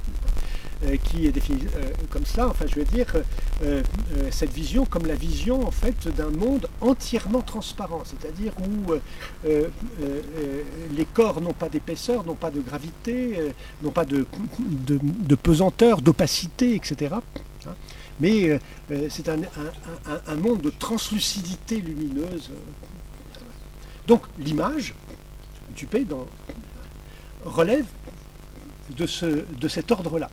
qui 1.04 1.26
est 1.26 1.33
définie 1.33 1.66
euh, 1.76 1.90
comme 2.11 2.26
ça. 2.26 2.49
Enfin, 2.49 2.66
je 2.68 2.75
veux 2.75 2.85
dire, 2.85 3.06
euh, 3.14 3.23
euh, 3.64 3.83
cette 4.30 4.52
vision 4.52 4.85
comme 4.85 5.06
la 5.06 5.14
vision 5.14 5.66
en 5.66 5.71
fait 5.71 6.09
d'un 6.09 6.30
monde 6.30 6.68
entièrement 6.80 7.42
transparent, 7.42 8.02
c'est-à-dire 8.04 8.52
où 8.59 8.92
euh, 8.92 9.00
euh, 9.47 9.68
euh, 10.02 10.62
les 10.97 11.04
corps 11.06 11.40
n'ont 11.40 11.52
pas 11.52 11.68
d'épaisseur, 11.68 12.25
n'ont 12.25 12.35
pas 12.35 12.50
de 12.50 12.61
gravité, 12.61 13.35
euh, 13.38 13.50
n'ont 13.83 13.90
pas 13.90 14.04
de, 14.04 14.26
pesanteur, 15.35 16.02
d'opacité, 16.02 16.75
etc. 16.75 17.14
hein. 17.66 17.75
Mais 18.21 18.49
euh, 18.49 18.59
euh, 18.90 19.09
c'est 19.11 19.28
un, 19.28 19.37
monde 20.37 20.62
de 20.62 20.71
translucidité 20.71 21.80
lumineuse. 21.80 22.50
Donc 24.06 24.23
l'image, 24.38 24.95
payes 25.90 26.04
dans, 26.04 26.26
relève 27.45 27.87
de, 28.97 29.06
ce, 29.06 29.26
de 29.26 29.68
cet 29.68 29.90
ordre-là. 29.90 30.30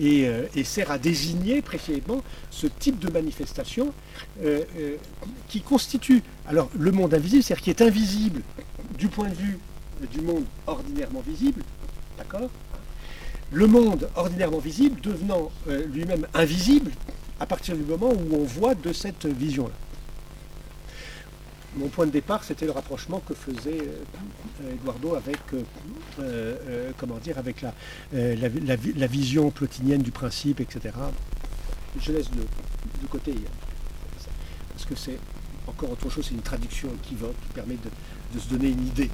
Et, 0.00 0.26
euh, 0.26 0.46
et 0.54 0.64
sert 0.64 0.90
à 0.90 0.98
désigner 0.98 1.60
précisément 1.60 2.22
ce 2.50 2.66
type 2.66 2.98
de 2.98 3.10
manifestation 3.10 3.92
euh, 4.42 4.62
euh, 4.78 4.96
qui 5.48 5.60
constitue 5.60 6.22
alors 6.46 6.70
le 6.78 6.90
monde 6.92 7.12
invisible, 7.12 7.42
c'est-à-dire 7.42 7.64
qui 7.64 7.70
est 7.70 7.82
invisible 7.82 8.40
du 8.98 9.08
point 9.08 9.28
de 9.28 9.34
vue 9.34 9.58
du 10.10 10.20
monde 10.22 10.44
ordinairement 10.66 11.20
visible, 11.20 11.62
d'accord? 12.16 12.48
Le 13.52 13.66
monde 13.66 14.08
ordinairement 14.16 14.58
visible 14.58 14.98
devenant 15.02 15.50
lui-même 15.92 16.26
invisible 16.32 16.90
à 17.38 17.44
partir 17.44 17.76
du 17.76 17.82
moment 17.82 18.10
où 18.10 18.34
on 18.34 18.44
voit 18.44 18.74
de 18.74 18.92
cette 18.94 19.26
vision-là. 19.26 19.74
Mon 21.76 21.88
point 21.88 22.04
de 22.06 22.10
départ, 22.10 22.44
c'était 22.44 22.66
le 22.66 22.72
rapprochement 22.72 23.20
que 23.26 23.32
faisait 23.34 23.80
euh, 23.80 24.74
Eduardo 24.74 25.14
avec, 25.14 25.38
euh, 25.54 25.62
euh, 26.20 26.90
comment 26.98 27.16
dire, 27.16 27.38
avec 27.38 27.62
la, 27.62 27.72
la, 28.12 28.34
la 28.34 28.76
vi- 28.76 28.92
la 28.94 29.06
vision 29.06 29.50
plotinienne 29.50 30.02
du 30.02 30.10
principe, 30.10 30.60
etc. 30.60 30.94
Je 31.98 32.12
laisse 32.12 32.30
de, 32.30 32.42
côté, 33.10 33.32
ça, 34.18 34.28
parce 34.70 34.84
que 34.84 34.94
c'est 34.94 35.18
encore 35.66 35.90
autre 35.92 36.10
chose, 36.10 36.26
c'est 36.28 36.34
une 36.34 36.42
traduction 36.42 36.88
équivoque 37.02 37.34
qui 37.46 37.52
permet 37.54 37.76
de, 38.34 38.38
se 38.38 38.48
donner 38.48 38.68
une 38.68 38.86
idée. 38.86 39.10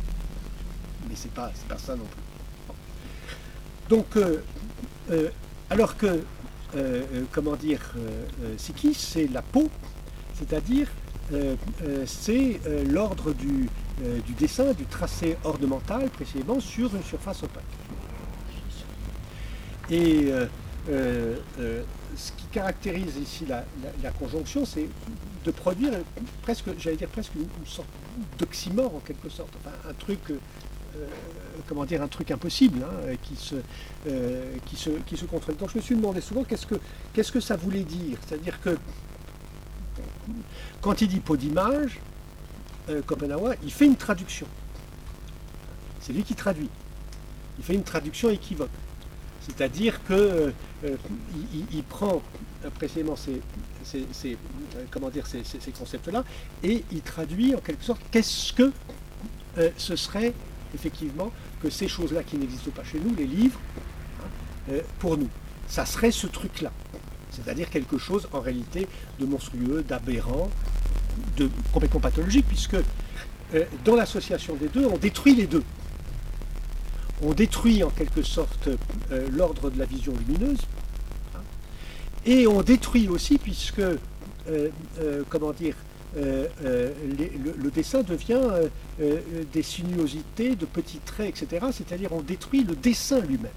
Mais 1.09 1.15
c'est 1.15 1.31
pas, 1.33 1.53
c'est 1.55 1.69
pas 1.69 1.79
ça 1.79 1.95
non 1.95 2.05
plus. 2.05 2.23
Donc, 3.89 4.07
alors 5.71 5.97
que, 5.97 6.23
comment 7.33 7.55
dire, 7.57 7.81
euh, 7.97 8.55
Sikis, 8.59 8.95
c'est 8.95 9.29
la 9.29 9.43
peau, 9.43 9.69
c'est-à-dire 10.35 10.89
c'est 12.07 12.61
euh, 12.67 12.85
l'ordre 12.85 13.33
du, 13.33 13.69
euh, 14.03 14.19
dessin, 14.39 14.73
du 14.73 14.85
tracé 14.85 15.37
ornemental 15.45 16.09
précisément 16.11 16.61
sur 16.61 16.95
une 16.95 17.03
surface 17.03 17.43
opaque. 17.43 17.63
Et 19.91 20.27
euh, 20.31 20.47
euh, 20.91 21.37
euh, 21.61 21.83
ce 22.17 22.33
qui 22.33 22.45
caractérise 22.51 23.17
ici 23.17 23.47
la, 23.47 23.65
conjonction, 24.19 24.65
c'est 24.65 24.89
de 25.45 25.51
produire 25.51 25.93
presque, 26.43 26.65
j'allais 26.79 26.97
dire 26.97 27.09
presque 27.09 27.35
une, 27.35 27.67
sorte 27.67 27.89
d'oxymore 28.39 28.95
en 28.95 29.01
quelque 29.01 29.29
sorte, 29.29 29.53
un 29.89 29.93
truc, 29.95 30.19
euh, 30.31 30.39
euh, 30.97 32.01
un 32.01 32.09
truc 32.09 32.31
impossible 32.31 32.81
hein, 32.83 33.15
qui 33.23 33.37
se, 33.37 33.57
euh, 34.09 34.55
qui. 34.65 34.77
Donc 35.59 35.71
je 35.71 35.79
me 35.79 35.83
suis 35.83 35.95
demandé 35.95 36.21
souvent 36.21 36.43
qu'est-ce 36.43 36.67
que, 36.67 36.77
qu'est-ce 37.13 37.33
que 37.33 37.41
ça 37.41 37.57
voulait 37.57 37.85
dire, 37.85 38.19
c'est-à-dire 38.27 38.59
que 38.61 38.77
quand 40.81 41.01
il 41.01 41.09
dit 41.09 41.21
pot 41.21 41.37
d'image, 41.37 42.01
euh, 42.89 43.03
il 43.63 43.73
fait 43.73 43.87
une 43.87 43.97
traduction. 43.97 44.47
C'est 46.01 46.13
lui 46.13 46.23
qui 46.23 46.35
traduit. 46.35 46.71
Il 47.59 47.65
fait 47.65 47.75
une 47.75 47.85
traduction 47.85 48.31
équivoque. 48.31 48.71
C'est-à-dire 49.41 50.03
que 50.05 50.13
euh, 50.13 50.51
euh, 50.85 50.97
il, 51.73 51.83
prend 51.83 52.23
précisément 52.77 53.17
ces, 53.17 53.41
euh, 53.95 54.35
comment 54.93 55.11
dire, 55.11 55.27
ces, 55.27 55.73
concepts-là 55.73 56.23
et 56.63 56.85
il 56.93 57.01
traduit 57.01 57.55
en 57.55 57.59
quelque 57.59 57.83
sorte 57.83 58.01
qu'est-ce 58.13 58.53
que 58.53 58.71
euh, 59.59 59.71
ce 59.77 59.97
serait 59.97 60.35
effectivement 60.73 61.33
que 61.61 61.69
ces 61.69 61.89
choses-là 61.89 62.23
qui 62.23 62.37
n'existent 62.37 62.71
pas 62.71 62.85
chez 62.85 63.01
nous, 63.01 63.13
les 63.17 63.27
livres, 63.27 63.59
hein, 64.71 64.75
pour 65.01 65.17
nous. 65.17 65.29
Ça 65.67 65.85
serait 65.85 66.13
ce 66.13 66.29
truc-là. 66.29 66.71
C'est-à-dire 67.31 67.71
quelque 67.71 67.99
chose 67.99 68.29
en 68.33 68.41
réalité 68.41 68.87
de 69.21 69.27
monstrueux, 69.27 69.85
d'aberrant, 69.87 70.51
de 71.37 71.51
complètement 71.73 72.01
pathologique, 72.01 72.47
puisque 72.47 72.77
euh, 73.55 73.65
dans 73.85 73.97
l'association 73.97 74.55
des 74.57 74.69
deux, 74.69 74.87
on 74.87 74.99
détruit 74.99 75.35
les 75.35 75.47
deux. 75.47 75.65
On 77.23 77.33
détruit 77.33 77.83
en 77.83 77.91
quelque 77.91 78.23
sorte 78.23 78.69
euh, 79.11 79.29
l'ordre 79.33 79.71
de 79.71 79.79
la 79.79 79.87
vision 79.87 80.13
lumineuse, 80.27 80.61
hein, 81.35 81.41
et 82.27 82.47
on 82.47 82.63
détruit 82.63 83.09
aussi, 83.09 83.39
puisque, 83.39 83.81
euh, 83.81 84.71
comment 85.29 85.53
dire, 85.53 85.75
le, 86.17 87.71
dessin 87.71 88.03
devient 88.03 88.41
des 88.99 89.63
sinuosités, 89.63 90.57
de 90.57 90.65
petits 90.65 91.01
traits, 91.05 91.29
etc. 91.29 91.67
C'est-à-dire 91.71 92.13
on 92.13 92.23
détruit 92.23 92.65
le 92.65 92.75
dessin 92.75 93.21
lui-même. 93.21 93.53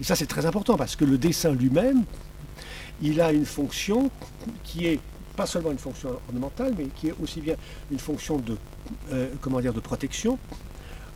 Et 0.00 0.04
ça 0.04 0.16
c'est 0.16 0.26
très 0.26 0.44
important, 0.44 0.76
parce 0.76 0.96
que 0.96 1.04
le 1.04 1.16
dessin 1.16 1.52
lui-même, 1.52 2.04
il 3.04 3.20
a 3.20 3.32
une 3.32 3.44
fonction 3.44 4.10
qui 4.64 4.86
est 4.86 4.98
pas 5.36 5.46
seulement 5.46 5.72
une 5.72 5.78
fonction 5.78 6.10
ornementale, 6.28 6.74
mais 6.76 6.86
qui 6.86 7.08
est 7.08 7.14
aussi 7.22 7.40
bien 7.40 7.56
une 7.90 7.98
fonction 7.98 8.38
de, 8.38 8.56
euh, 9.12 9.28
de 9.36 9.80
protection, 9.80 10.38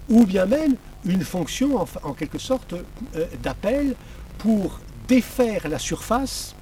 ou 0.09 0.27
bien 0.27 0.45
même 0.45 0.77
une 1.07 1.23
fonction, 1.23 1.87
en, 2.03 2.13
quelque 2.13 2.39
sorte, 2.39 2.75
euh, 3.17 3.27
d'appel 3.43 3.95
pour 4.37 4.81
défaire 5.07 5.69
la 5.69 5.79
surface 5.79 6.55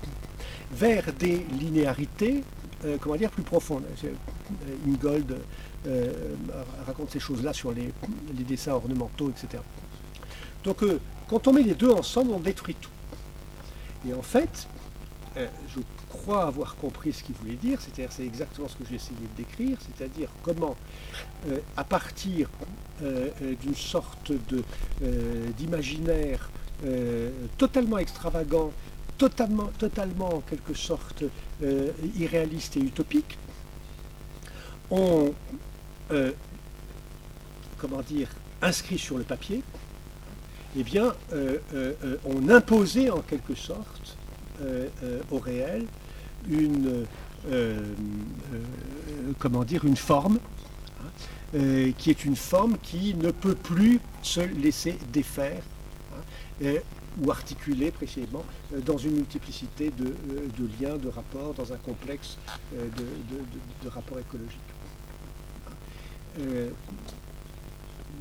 vers 0.72 1.12
des 1.12 1.44
linéarités, 1.60 2.44
euh, 2.84 2.96
comment 3.00 3.16
dire, 3.16 3.30
plus 3.30 3.42
profondes. 3.42 3.84
Ingold 4.86 5.36
raconte 6.86 7.10
ces 7.12 7.20
choses-là 7.20 7.52
sur 7.52 7.72
les, 7.72 7.92
dessins 8.44 8.72
ornementaux, 8.72 9.30
etc. 9.30 9.62
Donc, 10.64 10.84
quand 11.28 11.46
on 11.46 11.52
met 11.52 11.62
les 11.62 11.74
deux 11.74 11.90
ensemble, 11.90 12.32
on 12.32 12.40
détruit 12.40 12.76
tout. 12.80 12.90
Et 14.08 14.12
en 14.12 14.22
fait, 14.22 14.66
euh, 15.36 15.46
je 15.68 15.80
crois 16.08 16.44
avoir 16.46 16.76
compris 16.76 17.12
ce 17.12 17.22
qu'il 17.22 17.34
voulait 17.34 17.56
dire, 17.56 17.78
c'est-à-dire 17.80 18.08
c'est 18.10 18.24
exactement 18.24 18.68
ce 18.68 18.76
que 18.76 18.84
j'ai 18.88 18.94
essayé 18.94 19.20
de 19.20 19.36
décrire, 19.36 19.76
c'est-à-dire 19.80 20.30
comment, 20.42 20.76
euh, 21.48 21.58
à 21.76 21.84
partir 21.84 22.48
euh, 23.02 23.30
d'une 23.60 23.74
sorte 23.74 24.32
d'imaginaire 25.58 26.50
totalement 27.56 27.96
extravagant, 27.98 28.70
totalement, 29.16 29.70
totalement 29.78 30.36
en 30.36 30.40
quelque 30.40 30.74
sorte 30.74 31.24
irréaliste 32.18 32.76
et 32.76 32.80
utopique, 32.80 33.38
on, 34.90 35.32
comment 37.78 38.02
dire, 38.02 38.28
inscrit 38.60 38.98
sur 38.98 39.16
le 39.16 39.24
papier, 39.24 39.62
eh 40.76 40.82
bien, 40.82 41.14
on 42.26 42.48
imposait 42.50 43.08
en 43.08 43.20
quelque 43.20 43.54
sorte 43.54 44.05
au 45.30 45.38
réel 45.38 45.86
une, 46.48 47.06
euh, 47.50 47.94
euh, 48.52 49.32
comment 49.38 49.64
dire, 49.64 49.84
une 49.84 49.96
forme, 49.96 50.38
hein, 51.00 51.08
euh, 51.54 51.92
qui 51.98 52.10
est 52.10 52.24
une 52.24 52.36
forme 52.36 52.76
qui 52.82 53.14
ne 53.14 53.30
peut 53.30 53.54
plus 53.54 54.00
se 54.22 54.40
laisser 54.40 54.98
défaire 55.12 55.62
hein, 56.12 56.20
euh, 56.62 56.78
ou 57.22 57.30
articuler 57.30 57.90
précisément 57.90 58.44
euh, 58.74 58.80
dans 58.80 58.98
une 58.98 59.12
multiplicité 59.12 59.90
de, 59.90 60.06
euh, 60.06 60.68
liens, 60.80 60.96
de 60.96 61.08
rapports, 61.08 61.54
dans 61.54 61.72
un 61.72 61.76
complexe 61.76 62.36
euh, 62.74 62.86
de, 63.82 63.88
rapports 63.88 64.18
écologiques. 64.18 64.58
Euh, 66.40 66.70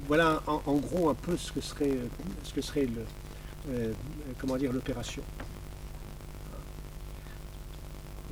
voilà 0.07 0.41
en, 0.47 0.61
en 0.65 0.75
gros 0.75 1.09
un 1.09 1.15
peu 1.15 1.35
ce 1.35 1.51
que 1.51 1.59
serait, 1.61 1.89
euh, 1.89 2.07
ce 2.43 2.53
que 2.53 2.61
serait 2.61 2.85
le, 2.85 3.05
euh, 3.71 3.91
comment 4.39 4.55
dire, 4.55 4.71
l'opération. 4.71 5.23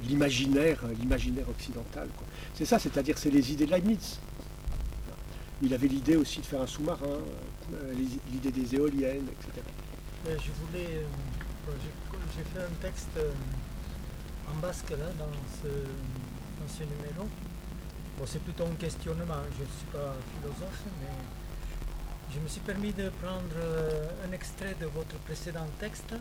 L'imaginaire, 0.08 0.80
l'imaginaire 1.00 1.48
occidental. 1.50 2.08
quoi. 2.18 2.28
C'est 2.54 2.66
ça, 2.66 2.78
c'est-à-dire 2.80 3.18
c'est 3.18 3.30
les 3.32 3.52
idées 3.52 3.66
de 3.66 3.72
Leibniz. 3.72 4.20
Il 5.62 5.74
avait 5.74 5.88
l'idée 5.88 6.16
aussi 6.18 6.42
de 6.42 6.46
faire 6.46 6.62
un 6.62 6.68
sous-marin, 6.68 7.00
euh, 7.74 7.94
l'idée 8.32 8.52
des 8.52 8.76
éoliennes, 8.76 9.28
etc. 9.32 9.64
Je 10.26 10.52
voulais. 10.66 10.88
euh, 10.98 11.72
j'ai- 11.82 12.44
fait 12.44 12.60
un 12.60 12.76
texte 12.82 13.08
euh, 13.18 13.32
en 14.52 14.60
basque 14.60 14.90
là, 14.92 15.08
dans 15.18 15.32
ce, 15.62 15.68
dans 15.70 16.68
ce 16.68 16.84
numéro. 16.84 17.28
Bon, 18.20 18.26
c'est 18.26 18.42
plutôt 18.44 18.66
un 18.66 18.76
questionnement, 18.76 19.42
je 19.58 19.64
ne 19.64 19.68
suis 19.70 19.88
pas 19.92 20.16
philosophe, 20.36 20.84
mais 21.00 22.34
je 22.34 22.40
me 22.40 22.48
suis 22.48 22.62
permis 22.62 22.92
de 22.92 23.10
prendre 23.22 23.56
un 24.28 24.32
extrait 24.34 24.76
de 24.82 24.86
votre 24.88 25.16
précédent 25.26 25.66
texte. 25.80 26.14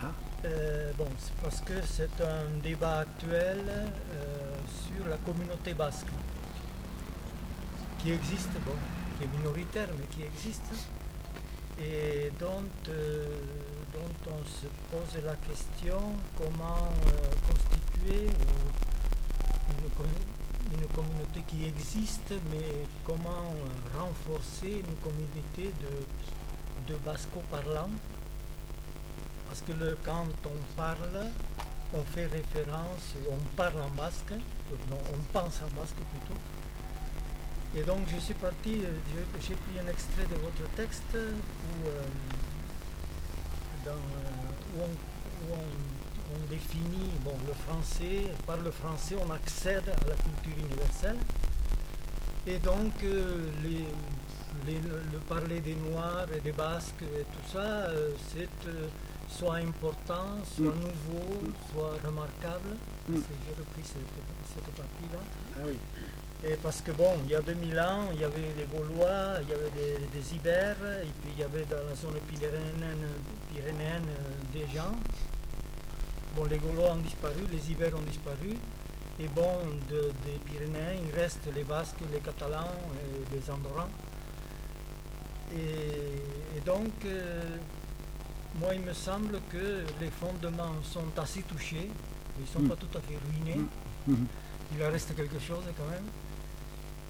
Ah. 0.00 0.12
Euh, 0.44 0.92
bon, 0.98 1.06
c'est 1.18 1.34
parce 1.42 1.60
que 1.62 1.72
c'est 1.86 2.20
un 2.20 2.60
débat 2.62 2.98
actuel 3.00 3.60
euh, 3.66 4.54
sur 4.86 5.08
la 5.08 5.16
communauté 5.18 5.72
basque, 5.74 6.06
qui 7.98 8.12
existe, 8.12 8.50
bon, 8.66 8.72
qui 9.18 9.24
est 9.24 9.38
minoritaire, 9.38 9.88
mais 9.98 10.06
qui 10.06 10.22
existe. 10.22 10.62
et 11.80 12.30
dont, 12.38 12.62
euh, 12.88 13.26
dont 13.92 14.30
on 14.30 14.44
se 14.46 14.66
pose 14.92 15.24
la 15.24 15.34
question 15.48 15.98
comment 16.38 16.88
constituer 17.48 18.28
une, 19.72 19.88
commu- 19.98 20.78
une 20.78 20.86
communauté 20.94 21.40
qui 21.48 21.64
existe, 21.66 22.32
mais 22.52 22.86
comment 23.04 23.54
renforcer 23.98 24.84
une 24.86 24.96
communauté 25.02 25.72
de, 25.82 26.92
de 26.92 26.98
basco-parlants. 27.04 27.90
Parce 29.54 29.66
que 29.70 29.84
le- 29.84 29.96
quand 30.04 30.26
on 30.46 30.76
parle, 30.76 31.30
on 31.94 32.02
fait 32.02 32.26
référence, 32.26 33.14
on 33.30 33.36
parle 33.54 33.82
en 33.82 33.90
basque, 33.90 34.32
non, 34.90 34.98
on 35.12 35.32
pense 35.32 35.60
en 35.62 35.80
basque 35.80 35.94
plutôt. 36.10 36.40
Et 37.76 37.84
donc 37.84 38.00
je 38.12 38.18
suis 38.18 38.34
parti, 38.34 38.80
euh, 38.82 39.22
j'ai 39.40 39.54
pris 39.54 39.78
un 39.78 39.86
extrait 39.88 40.26
de 40.28 40.34
votre 40.42 40.68
texte 40.74 41.04
où, 41.14 41.86
euh, 41.86 42.02
euh, 43.86 43.94
où 44.76 45.52
on, 45.52 46.50
définit 46.50 47.12
bon, 47.24 47.36
le 47.46 47.54
français, 47.54 48.34
par 48.48 48.56
le 48.56 48.72
français 48.72 49.14
on 49.24 49.30
accède 49.32 49.88
à 49.88 50.08
la 50.08 50.16
culture 50.16 50.64
universelle. 50.66 51.18
Et 52.48 52.58
donc 52.58 52.92
le, 53.02 53.52
le 54.66 55.18
parler 55.28 55.60
des 55.60 55.76
Noirs 55.76 56.26
et 56.36 56.40
des 56.40 56.50
Basques 56.52 57.02
et 57.02 57.22
tout 57.22 57.52
ça, 57.52 57.86
c'est 58.32 58.48
soit 59.28 59.56
important, 59.56 60.26
soit 60.44 60.66
Mm. 60.74 60.80
nouveau, 60.80 61.42
soit 61.72 61.94
remarquable. 62.04 62.76
Mm. 63.08 63.14
J'ai 63.16 63.54
repris 63.60 63.82
cette, 63.84 64.54
cette 64.54 64.74
partie-là. 64.74 65.18
Ah 65.56 65.60
oui. 65.66 65.78
Et 66.46 66.56
parce 66.56 66.82
que 66.82 66.92
bon, 66.92 67.12
il 67.24 67.30
y 67.30 67.34
a 67.34 67.40
2000 67.40 67.78
ans, 67.80 68.08
il 68.12 68.20
y 68.20 68.24
avait 68.24 68.52
les 68.56 68.66
Gaulois, 68.66 69.38
il 69.42 69.48
y 69.48 69.52
avait 69.54 69.70
des, 69.70 70.06
des 70.12 70.34
Ibères, 70.34 70.76
et 71.02 71.08
puis 71.22 71.32
il 71.34 71.40
y 71.40 71.42
avait 71.42 71.64
dans 71.64 71.82
la 71.88 71.94
zone 71.94 72.20
pyrénéenne, 72.28 73.08
pyrénéenne 73.52 74.04
euh, 74.08 74.52
des 74.52 74.66
gens. 74.74 74.92
Bon, 76.36 76.44
les 76.44 76.58
Gaulois 76.58 76.92
ont 76.92 76.96
disparu, 76.96 77.46
les 77.50 77.70
Ibères 77.70 77.94
ont 77.96 78.02
disparu. 78.02 78.58
Et 79.20 79.28
bon, 79.28 79.48
de- 79.88 80.10
des 80.26 80.38
Pyrénées, 80.44 81.00
il 81.08 81.14
reste 81.18 81.46
les 81.54 81.62
Basques, 81.62 82.00
les 82.12 82.18
Catalans 82.18 82.74
et 83.00 83.34
les 83.36 83.50
Andorrans. 83.50 83.88
Et, 85.54 86.56
et 86.56 86.60
donc, 86.66 86.90
euh, 87.04 87.40
moi, 88.60 88.74
il 88.74 88.80
me 88.82 88.92
semble 88.92 89.40
que 89.50 89.84
les 90.00 90.10
fondements 90.10 90.74
sont 90.82 91.06
assez 91.18 91.42
touchés. 91.42 91.90
Ils 92.38 92.42
ne 92.42 92.46
sont 92.46 92.60
Mm. 92.60 92.68
pas 92.68 92.76
tout 92.76 92.98
à 92.98 93.00
fait 93.00 93.18
ruinés 93.28 93.60
Mm. 94.06 94.14
Il 94.76 94.84
en 94.84 94.90
reste 94.90 95.14
quelque 95.14 95.38
chose 95.38 95.64
quand 95.76 95.88
même. 95.90 96.08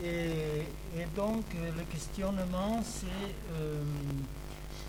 Et, 0.02 0.62
et 1.00 1.06
donc 1.16 1.44
le 1.54 1.82
questionnement, 1.84 2.82
c'est 2.82 3.32
euh, 3.60 3.82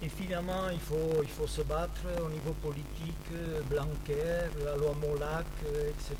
évidemment 0.01 0.69
il 0.71 0.79
faut, 0.79 1.21
il 1.21 1.29
faut 1.29 1.47
se 1.47 1.61
battre 1.61 2.01
au 2.25 2.29
niveau 2.29 2.51
politique, 2.61 3.29
Blanquer, 3.69 4.49
la 4.63 4.75
loi 4.75 4.93
Molac, 4.99 5.45
euh, 5.67 5.89
etc. 5.89 6.15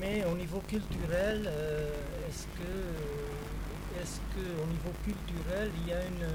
Mais 0.00 0.24
au 0.30 0.36
niveau 0.36 0.60
culturel, 0.68 1.44
euh, 1.46 1.90
est-ce 2.28 2.44
que, 2.58 4.00
est-ce 4.02 4.18
que 4.34 4.62
au 4.62 4.66
niveau 4.66 4.92
culturel, 5.04 5.70
il 5.82 5.88
y 5.88 5.92
a 5.92 6.00
une, 6.04 6.28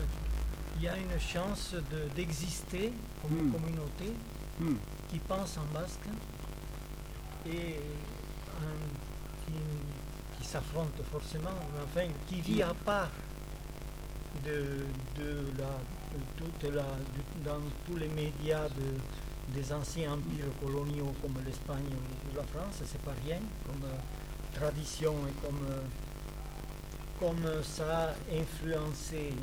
il 0.75 0.83
y 0.83 0.87
a 0.87 0.97
une 0.97 1.19
chance 1.19 1.73
de- 1.73 2.13
d'exister 2.15 2.91
comme 3.21 3.37
une 3.37 3.47
Mm. 3.49 3.51
communauté 3.53 4.13
Hmm. 4.59 4.75
qui 5.09 5.19
pense 5.19 5.57
en 5.57 5.73
basque 5.73 6.07
et 7.45 7.75
qui, 9.45 9.53
qui 10.41 10.47
s'affronte 10.47 10.99
forcément, 11.11 11.49
enfin 11.83 12.07
qui 12.27 12.41
vit 12.41 12.61
à 12.63 12.73
part 12.73 13.09
de, 14.43 14.85
de 15.21 15.45
la, 15.57 15.73
de 16.13 16.19
toute 16.37 16.73
la, 16.73 16.83
dans 17.45 17.61
tous 17.85 17.97
les 17.97 18.07
médias 18.09 18.67
de- 18.69 19.53
des 19.53 19.71
anciens 19.71 20.13
empires 20.13 20.51
coloniaux 20.61 21.13
comme 21.21 21.35
l'Espagne 21.45 21.85
ou 22.31 22.35
la 22.35 22.43
France, 22.43 22.81
c'est 22.85 23.01
pas 23.01 23.13
rien 23.25 23.37
comme 23.65 23.83
euh, 23.85 24.59
tradition 24.59 25.13
et 25.27 25.45
comme, 25.45 25.59
euh, 25.69 25.81
comme 27.19 27.63
ça 27.63 28.09
a 28.09 28.13
influencé 28.33 29.33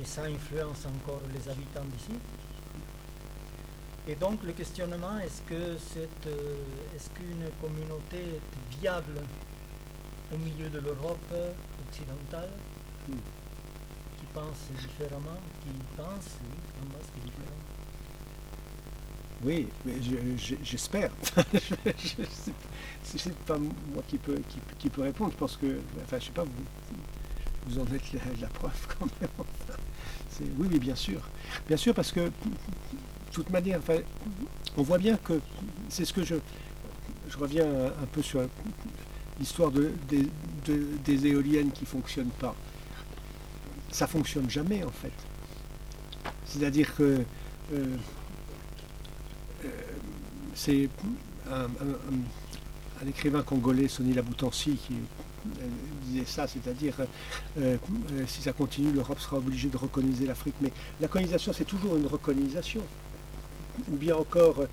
et 0.00 0.04
ça 0.04 0.24
influence 0.24 0.86
encore 0.86 1.20
les 1.34 1.48
habitants 1.50 1.84
d'ici. 1.84 2.18
Et 4.08 4.16
donc 4.16 4.42
le 4.42 4.52
questionnement, 4.52 5.18
est-ce 5.20 5.42
que 5.42 5.76
cette, 5.78 6.26
euh, 6.26 6.56
est-ce 6.96 7.08
qu'une 7.10 7.48
communauté 7.60 8.16
est 8.16 8.80
viable 8.80 9.20
au 10.32 10.38
milieu 10.38 10.68
de 10.70 10.78
l'Europe 10.80 11.32
occidentale, 11.88 12.50
qui 14.18 14.26
pense 14.34 14.58
différemment, 14.80 15.38
qui 15.62 15.70
pense, 15.96 16.38
en 16.82 16.86
basque 16.86 17.14
différent? 17.24 17.58
Oui, 19.44 19.68
mais 19.84 19.94
je- 20.00 20.36
je- 20.36 20.54
j'espère. 20.62 21.10
je 21.52 21.74
je- 21.86 23.18
c'est 23.18 23.34
pas 23.44 23.58
moi 23.58 24.02
qui 24.08 24.18
qui, 24.18 24.60
qui 24.78 24.90
peut 24.90 25.02
répondre. 25.02 25.32
Je 25.32 25.36
pense 25.36 25.56
que, 25.56 25.80
enfin, 26.04 26.18
je 26.18 26.26
sais 26.26 26.30
pas, 26.32 26.44
vous, 26.44 26.64
vous 27.66 27.78
en 27.78 27.84
êtes 27.94 28.12
la, 28.40 28.48
preuve 28.48 28.86
quand 28.98 29.06
même. 29.20 29.30
Oui, 30.58 30.66
oui, 30.72 30.78
bien 30.80 30.96
sûr. 30.96 31.20
Bien 31.68 31.76
sûr, 31.76 31.94
parce 31.94 32.10
que, 32.10 32.20
de 32.20 32.32
toute 33.32 33.50
manière, 33.50 33.80
on 34.76 34.82
voit 34.82 34.98
bien 34.98 35.16
que 35.16 35.34
c'est 35.88 36.04
ce 36.04 36.12
que 36.12 36.24
je. 36.24 36.34
Je 37.28 37.36
reviens 37.38 37.66
un, 37.66 38.06
peu 38.10 38.22
sur 38.22 38.40
l'histoire 39.38 39.70
de, 39.70 39.92
des- 40.08 40.28
de- 40.66 40.86
des 41.04 41.26
éoliennes 41.26 41.70
qui 41.70 41.82
ne 41.82 41.86
fonctionnent 41.88 42.30
pas. 42.40 42.54
Ça 43.90 44.06
ne 44.06 44.10
fonctionne 44.10 44.50
jamais, 44.50 44.82
en 44.82 44.90
fait. 44.90 45.12
C'est-à-dire 46.46 46.94
que. 46.96 47.22
euh, 47.74 47.96
c'est 50.54 50.88
un, 51.50 51.64
un- 51.64 53.06
écrivain 53.08 53.42
congolais, 53.42 53.88
Sonny 53.88 54.12
Laboutansi, 54.14 54.76
qui 54.76 54.94
euh, 54.94 55.21
disait 56.04 56.24
ça, 56.26 56.46
c'est-à-dire 56.46 56.94
euh, 57.00 57.76
euh, 58.12 58.24
si 58.26 58.42
ça 58.42 58.52
continue, 58.52 58.92
l'Europe 58.92 59.18
sera 59.18 59.38
obligée 59.38 59.68
de 59.68 59.76
recoloniser 59.76 60.26
l'Afrique. 60.26 60.54
Mais 60.60 60.72
la 61.00 61.08
colonisation, 61.08 61.52
c'est 61.52 61.64
toujours 61.64 61.96
une 61.96 62.06
recolonisation. 62.06 62.82
Ou 63.90 63.96
bien 63.96 64.16
encore, 64.16 64.66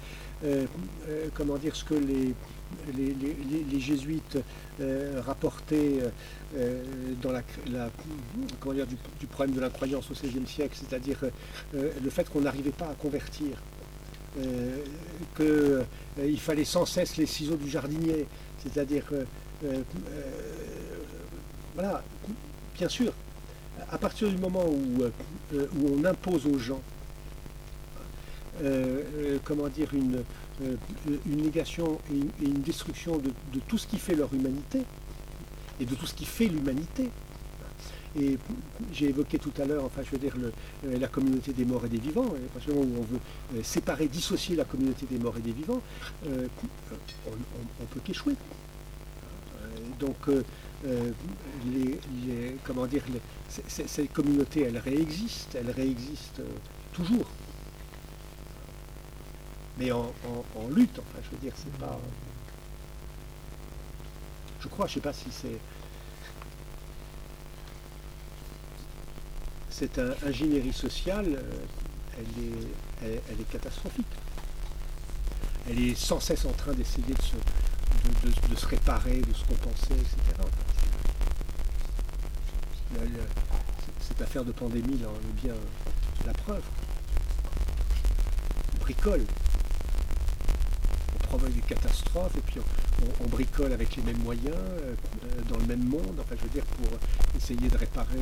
euh, 0.43 0.65
euh, 1.07 1.27
comment 1.33 1.57
dire, 1.57 1.75
ce 1.75 1.83
que 1.83 1.95
les, 1.95 2.35
jésuites 3.79 4.37
euh, 4.79 5.21
rapportaient 5.25 5.99
euh, 6.01 6.09
euh, 6.57 6.83
dans 7.21 7.31
la, 7.31 7.41
comment 8.59 8.75
dire, 8.75 8.87
du, 8.87 9.27
problème 9.27 9.55
de 9.55 9.61
l'incroyance 9.61 10.09
au 10.11 10.13
XVIe 10.13 10.47
siècle, 10.47 10.77
c'est-à-dire 10.77 11.17
euh, 11.75 11.91
le 12.03 12.09
fait 12.09 12.29
qu'on 12.29 12.41
n'arrivait 12.41 12.71
pas 12.71 12.87
à 12.87 12.93
convertir 12.93 13.61
qu'il 15.35 16.39
fallait 16.39 16.63
sans 16.63 16.85
cesse 16.85 17.17
les 17.17 17.25
ciseaux 17.25 17.55
du 17.57 17.69
jardinier, 17.69 18.27
c'est-à-dire, 18.63 19.03
euh, 19.11 19.23
euh, 19.63 19.81
euh, 20.11 20.21
voilà, 21.75 22.03
bien 22.77 22.89
sûr, 22.89 23.11
à 23.91 23.97
partir 23.97 24.29
du 24.29 24.37
moment 24.37 24.65
où, 24.65 25.03
euh, 25.03 25.67
on 25.83 26.03
impose 26.05 26.45
aux 26.45 26.59
gens, 26.59 26.81
comment 29.43 29.67
dire, 29.69 29.93
une, 29.93 30.23
négation 31.25 31.97
et 32.11 32.45
une, 32.45 32.61
destruction 32.61 33.17
de, 33.17 33.31
tout 33.67 33.77
ce 33.77 33.87
qui 33.87 33.97
fait 33.97 34.15
leur 34.15 34.33
humanité, 34.33 34.81
et 35.79 35.85
de 35.85 35.95
tout 35.95 36.05
ce 36.05 36.13
qui 36.13 36.25
fait 36.25 36.47
l'humanité, 36.47 37.09
et 38.19 38.37
j'ai 38.91 39.09
évoqué 39.09 39.39
tout 39.39 39.53
à 39.61 39.65
l'heure, 39.65 39.85
enfin 39.85 40.01
je 40.03 40.11
veux 40.11 40.17
dire, 40.17 40.35
la 40.83 41.07
communauté 41.07 41.53
des 41.53 41.63
morts 41.63 41.85
et 41.85 41.89
des 41.89 41.99
vivants, 41.99 42.33
et 42.35 42.45
à 42.45 42.53
partir 42.53 42.73
du 42.73 42.79
moment 42.79 42.99
où 42.99 43.01
on 43.01 43.57
veut 43.57 43.63
séparer, 43.63 44.07
dissocier 44.07 44.55
la 44.57 44.65
communauté 44.65 45.05
des 45.09 45.17
morts 45.19 45.37
et 45.37 45.41
des 45.41 45.53
vivants, 45.53 45.81
on- 46.25 46.49
on 47.81 47.85
peut 47.85 48.01
qu'échouer. 48.03 48.35
Donc, 49.99 50.15
euh, 50.29 50.43
euh, 50.85 51.11
les, 51.73 51.99
comment 52.63 52.85
dire, 52.85 53.03
les- 53.11 53.21
c- 53.49 53.63
c- 53.67 53.83
cette 53.87 54.13
communauté, 54.13 54.61
elle 54.63 54.77
réexiste, 54.77 55.55
elle 55.55 55.71
réexiste 55.71 56.39
euh, 56.39 56.43
toujours. 56.93 57.25
Mais 59.77 59.91
en, 59.91 60.11
lutte, 60.75 60.99
enfin, 60.99 61.19
je 61.23 61.29
veux 61.31 61.41
dire, 61.41 61.53
c'est 61.55 61.73
pas. 61.77 61.99
Je 64.61 64.67
crois, 64.67 64.87
je 64.87 64.95
sais 64.95 64.99
pas 65.01 65.13
si 65.13 65.27
c'est. 65.31 65.57
cette 69.69 69.97
in- 69.99 70.15
ingénierie 70.27 70.73
sociale, 70.73 71.39
elle 72.17 72.43
est, 73.07 73.21
elle 73.31 73.39
est 73.41 73.49
catastrophique. 73.51 74.05
Elle 75.69 75.79
est 75.81 75.95
sans 75.95 76.19
cesse 76.19 76.43
en 76.45 76.51
train 76.51 76.73
d'essayer 76.73 77.13
de 77.13 77.21
se, 77.21 77.35
de, 78.49 78.55
se 78.55 78.65
réparer, 78.67 79.21
de 79.21 79.33
se 79.33 79.45
compenser, 79.45 79.93
etc. 79.93 80.41
Cette 84.01 84.21
affaire 84.21 84.43
de 84.43 84.51
pandémie, 84.51 84.97
là, 84.97 85.07
on 85.09 85.19
est 85.29 85.41
bien 85.41 85.55
la 86.25 86.33
preuve. 86.33 86.63
On 88.75 88.83
bricole. 88.83 89.25
On 91.15 91.27
provoque 91.27 91.53
des 91.53 91.61
catastrophes 91.61 92.35
et 92.35 92.41
puis 92.41 92.59
on, 93.21 93.27
bricole 93.27 93.71
avec 93.71 93.95
les 93.95 94.03
mêmes 94.03 94.21
moyens, 94.23 94.55
euh, 94.55 94.95
dans 95.49 95.57
le 95.57 95.65
même 95.65 95.83
monde, 95.83 96.19
enfin 96.19 96.35
je 96.37 96.43
veux 96.43 96.49
dire, 96.49 96.65
pour 96.65 96.87
essayer 97.37 97.69
de 97.69 97.77
réparer 97.77 98.17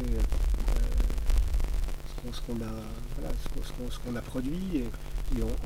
ce 2.34 2.42
qu'on 2.42 4.16
a, 4.16 4.22
produit 4.22 4.78
et, 4.78 4.90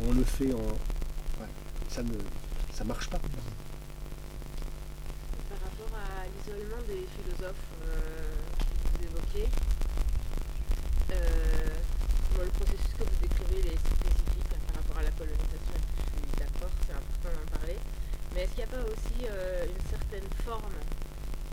on, 0.08 0.14
le 0.14 0.24
fait 0.24 0.54
en. 0.54 0.62
ça 1.90 2.04
ne 2.04 2.88
marche 2.88 3.10
pas. 3.10 3.20
Par 3.20 3.30
rapport 5.60 5.98
à 5.98 6.26
l'isolement 6.28 6.81
philosophes 7.08 7.68
euh, 7.88 8.36
que 8.60 8.88
vous 8.92 9.04
évoquez, 9.08 9.48
euh, 11.12 11.72
le 12.40 12.50
processus 12.52 12.94
que 12.98 13.04
vous 13.04 13.20
décrivez 13.22 13.74
est 13.74 13.80
spécifique 13.80 14.52
hein, 14.52 14.60
par 14.68 14.76
rapport 14.82 14.98
à 15.00 15.04
la 15.04 15.12
colonisation, 15.12 15.78
je 15.78 16.20
suis 16.20 16.36
d'accord, 16.40 16.72
c'est 16.86 16.94
important 16.94 17.32
d'en 17.32 17.58
parler. 17.60 17.78
Mais 18.34 18.44
est-ce 18.44 18.56
qu'il 18.56 18.66
n'y 18.66 18.72
a 18.72 18.76
pas 18.76 18.84
aussi 18.84 19.18
euh, 19.30 19.66
une 19.68 19.86
certaine 19.90 20.28
forme 20.46 20.76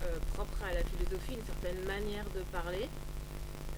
euh, 0.04 0.18
propre 0.34 0.58
à 0.64 0.74
la 0.74 0.82
philosophie, 0.82 1.34
une 1.34 1.46
certaine 1.46 1.82
manière 1.86 2.24
de 2.34 2.42
parler 2.50 2.88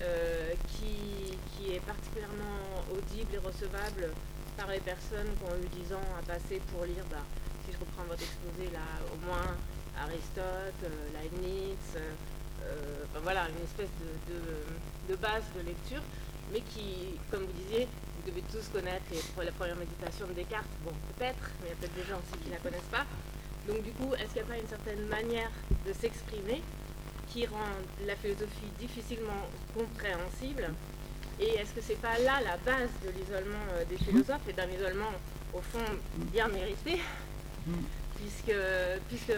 euh, 0.02 0.52
qui, 0.68 1.36
qui 1.52 1.74
est 1.76 1.80
particulièrement 1.80 2.84
audible 2.92 3.34
et 3.34 3.38
recevable 3.38 4.12
par 4.56 4.68
les 4.68 4.80
personnes 4.80 5.28
qui 5.36 5.44
ont 5.44 5.56
eu 5.56 5.68
10 5.84 5.94
ans 5.94 6.08
à 6.18 6.22
passer 6.24 6.60
pour 6.72 6.84
lire, 6.84 7.04
bah, 7.10 7.24
si 7.64 7.72
je 7.72 7.78
reprends 7.80 8.04
votre 8.04 8.22
exposé 8.22 8.68
là, 8.72 8.84
au 9.12 9.16
moins 9.24 9.56
Aristote, 10.00 10.80
euh, 10.84 10.88
Leibniz, 11.14 11.76
euh, 11.96 12.00
euh, 12.64 13.20
voilà, 13.22 13.46
une 13.48 13.64
espèce 13.64 13.90
de, 14.00 14.32
de- 14.32 15.12
de 15.12 15.16
base 15.16 15.42
de 15.56 15.60
lecture, 15.66 16.02
mais 16.52 16.60
qui, 16.60 17.18
comme 17.30 17.44
vous 17.44 17.52
disiez, 17.64 17.86
vous 18.16 18.30
devez 18.30 18.42
tous 18.52 18.68
connaître 18.72 19.04
les- 19.10 19.44
la 19.44 19.52
première 19.52 19.76
méditation 19.76 20.26
de 20.26 20.32
Descartes, 20.32 20.66
bon 20.84 20.92
peut-être, 21.16 21.50
mais 21.60 21.68
il 21.68 21.70
y 21.70 21.72
a 21.72 21.76
peut-être 21.76 21.94
des 21.94 22.04
gens 22.10 22.18
aussi 22.18 22.38
qui 22.42 22.48
ne 22.48 22.54
la 22.54 22.60
connaissent 22.60 22.90
pas. 22.90 23.06
Donc 23.68 23.82
du 23.82 23.92
coup, 23.92 24.14
est-ce 24.14 24.32
qu'il 24.32 24.42
n'y 24.42 24.48
a 24.48 24.52
pas 24.54 24.58
une 24.58 24.68
certaine 24.68 25.04
manière 25.06 25.50
de 25.86 25.92
s'exprimer 25.92 26.62
qui 27.28 27.46
rend 27.46 27.70
la 28.06 28.16
philosophie 28.16 28.70
difficilement 28.78 29.46
compréhensible? 29.74 30.68
Et 31.38 31.54
est-ce 31.56 31.72
que 31.72 31.80
c'est 31.80 32.00
pas 32.00 32.18
là 32.18 32.40
la 32.44 32.56
base 32.58 32.90
de 33.04 33.10
l'isolement 33.10 33.64
des 33.88 33.96
philosophes 33.96 34.46
et 34.48 34.52
d'un 34.52 34.68
isolement 34.68 35.12
au 35.54 35.60
fond 35.60 35.84
bien 36.32 36.48
mérité? 36.48 37.00
Puisque, 38.20 38.56
puisque 39.08 39.32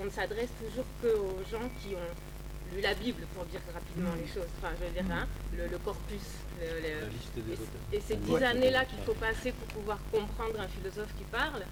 on 0.00 0.04
ne 0.04 0.10
s'adresse 0.10 0.50
toujours 0.62 0.86
qu'aux 1.02 1.38
gens 1.50 1.68
qui 1.80 1.94
ont 1.94 2.74
lu 2.74 2.80
la 2.80 2.94
Bible, 2.94 3.22
pour 3.34 3.44
dire 3.46 3.60
rapidement 3.72 4.14
les 4.14 4.26
choses. 4.26 4.48
Enfin, 4.58 4.72
je 4.80 4.86
veux 4.86 4.92
dire, 4.92 5.04
hein, 5.14 5.26
le, 5.56 5.66
le 5.68 5.78
corpus. 5.78 6.22
le- 6.60 6.80
le- 6.80 7.00
La 7.00 7.06
liste 7.10 7.34
des 7.34 7.50
et, 7.52 7.54
auteurs. 7.54 7.84
et 7.92 8.00
ces 8.00 8.14
Ouais. 8.14 8.38
dix 8.38 8.44
années-là 8.44 8.84
qu'il 8.86 8.98
faut 9.04 9.14
passer 9.14 9.52
pour 9.52 9.66
pouvoir 9.68 9.98
comprendre 10.12 10.58
un 10.60 10.68
philosophe 10.68 11.12
qui 11.18 11.24
parle, 11.24 11.62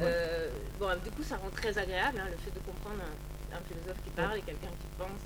euh, 0.00 0.48
bon, 0.80 0.88
du 1.04 1.10
coup, 1.10 1.22
ça 1.22 1.36
rend 1.36 1.50
très 1.50 1.76
agréable 1.78 2.18
hein, 2.18 2.28
le 2.30 2.36
fait 2.38 2.50
de 2.58 2.60
comprendre 2.64 3.00
un, 3.04 3.56
un 3.56 3.60
philosophe 3.68 4.02
qui 4.04 4.10
parle 4.10 4.38
et 4.38 4.42
quelqu'un 4.42 4.72
qui 4.80 4.88
pense 4.98 5.22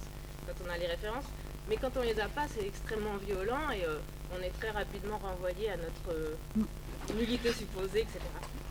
quand 0.46 0.58
on 0.66 0.70
a 0.70 0.76
les 0.78 0.86
références. 0.88 1.24
Mais 1.68 1.76
quand 1.76 1.90
on 1.96 2.02
les 2.02 2.18
a 2.20 2.28
pas, 2.28 2.46
c'est 2.54 2.66
extrêmement 2.66 3.16
violent 3.16 3.70
et 3.70 3.84
euh, 3.84 3.98
on 4.36 4.42
est 4.42 4.50
très 4.60 4.70
rapidement 4.70 5.18
renvoyé 5.18 5.70
à 5.70 5.76
notre 5.76 6.10
euh, 6.10 6.34
nullité 7.14 7.52
supposée, 7.52 8.00
etc. 8.02 8.18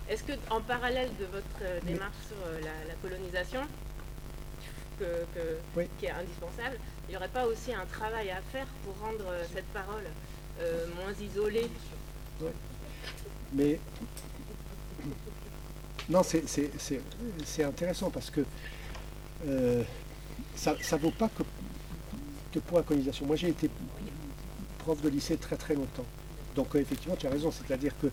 Est-ce 0.10 0.24
que, 0.24 0.34
en 0.52 0.62
parallèle 0.62 1.10
de 1.20 1.26
votre 1.26 1.46
euh, 1.64 1.80
démarche 1.86 2.14
sur 2.28 2.38
euh, 2.46 2.60
la, 2.62 2.88
la 2.88 2.94
colonisation, 3.02 3.62
que- 5.00 5.26
que- 5.34 5.58
Oui. 5.76 5.88
qui 6.00 6.06
est 6.06 6.12
indispensable, 6.12 6.78
il 7.08 7.12
n'y 7.12 7.18
aurait 7.18 7.28
pas 7.30 7.46
aussi 7.48 7.74
un 7.74 7.86
travail 7.86 8.30
à 8.30 8.42
faire 8.52 8.68
pour 8.84 8.96
rendre 9.00 9.26
euh, 9.28 9.44
cette 9.54 9.66
parole 9.68 10.04
euh, 10.62 10.86
moins 10.96 11.12
isolée? 11.20 11.70
Mais 13.54 13.80
non, 16.10 16.22
c'est- 16.24 17.64
intéressant 17.64 18.10
parce 18.12 18.30
que 18.30 18.42
euh, 19.48 19.84
ça 20.56 20.76
ne 20.94 20.98
vaut 20.98 21.12
pas 21.12 21.30
que, 21.30 21.44
que 22.54 22.60
pour 22.60 22.78
la 22.78 22.84
colonisation. 22.84 23.26
Moi, 23.26 23.36
j'ai 23.38 23.50
été 23.50 23.70
prof 24.80 25.02
de 25.02 25.10
lycée 25.10 25.38
très 25.38 25.56
très 25.58 25.74
longtemps. 25.74 26.06
Donc, 26.56 26.76
euh, 26.76 26.80
effectivement, 26.80 27.16
tu 27.16 27.26
as 27.28 27.32
raison. 27.32 27.52
C'est-à-dire 27.52 27.94
que 28.02 28.08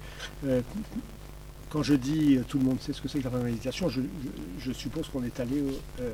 quand 1.72 1.82
je 1.82 1.94
dis 1.94 2.36
euh, 2.36 2.44
tout 2.46 2.58
le 2.58 2.64
monde 2.64 2.78
sait 2.80 2.92
ce 2.92 3.00
que 3.00 3.08
c'est 3.08 3.18
que 3.20 3.24
la 3.24 3.30
colonisation, 3.30 3.88
je, 3.88 4.02
je- 4.02 4.64
je 4.66 4.72
suppose 4.72 5.08
qu'on 5.08 5.24
est 5.24 5.40
allé 5.40 5.62
euh, 6.00 6.10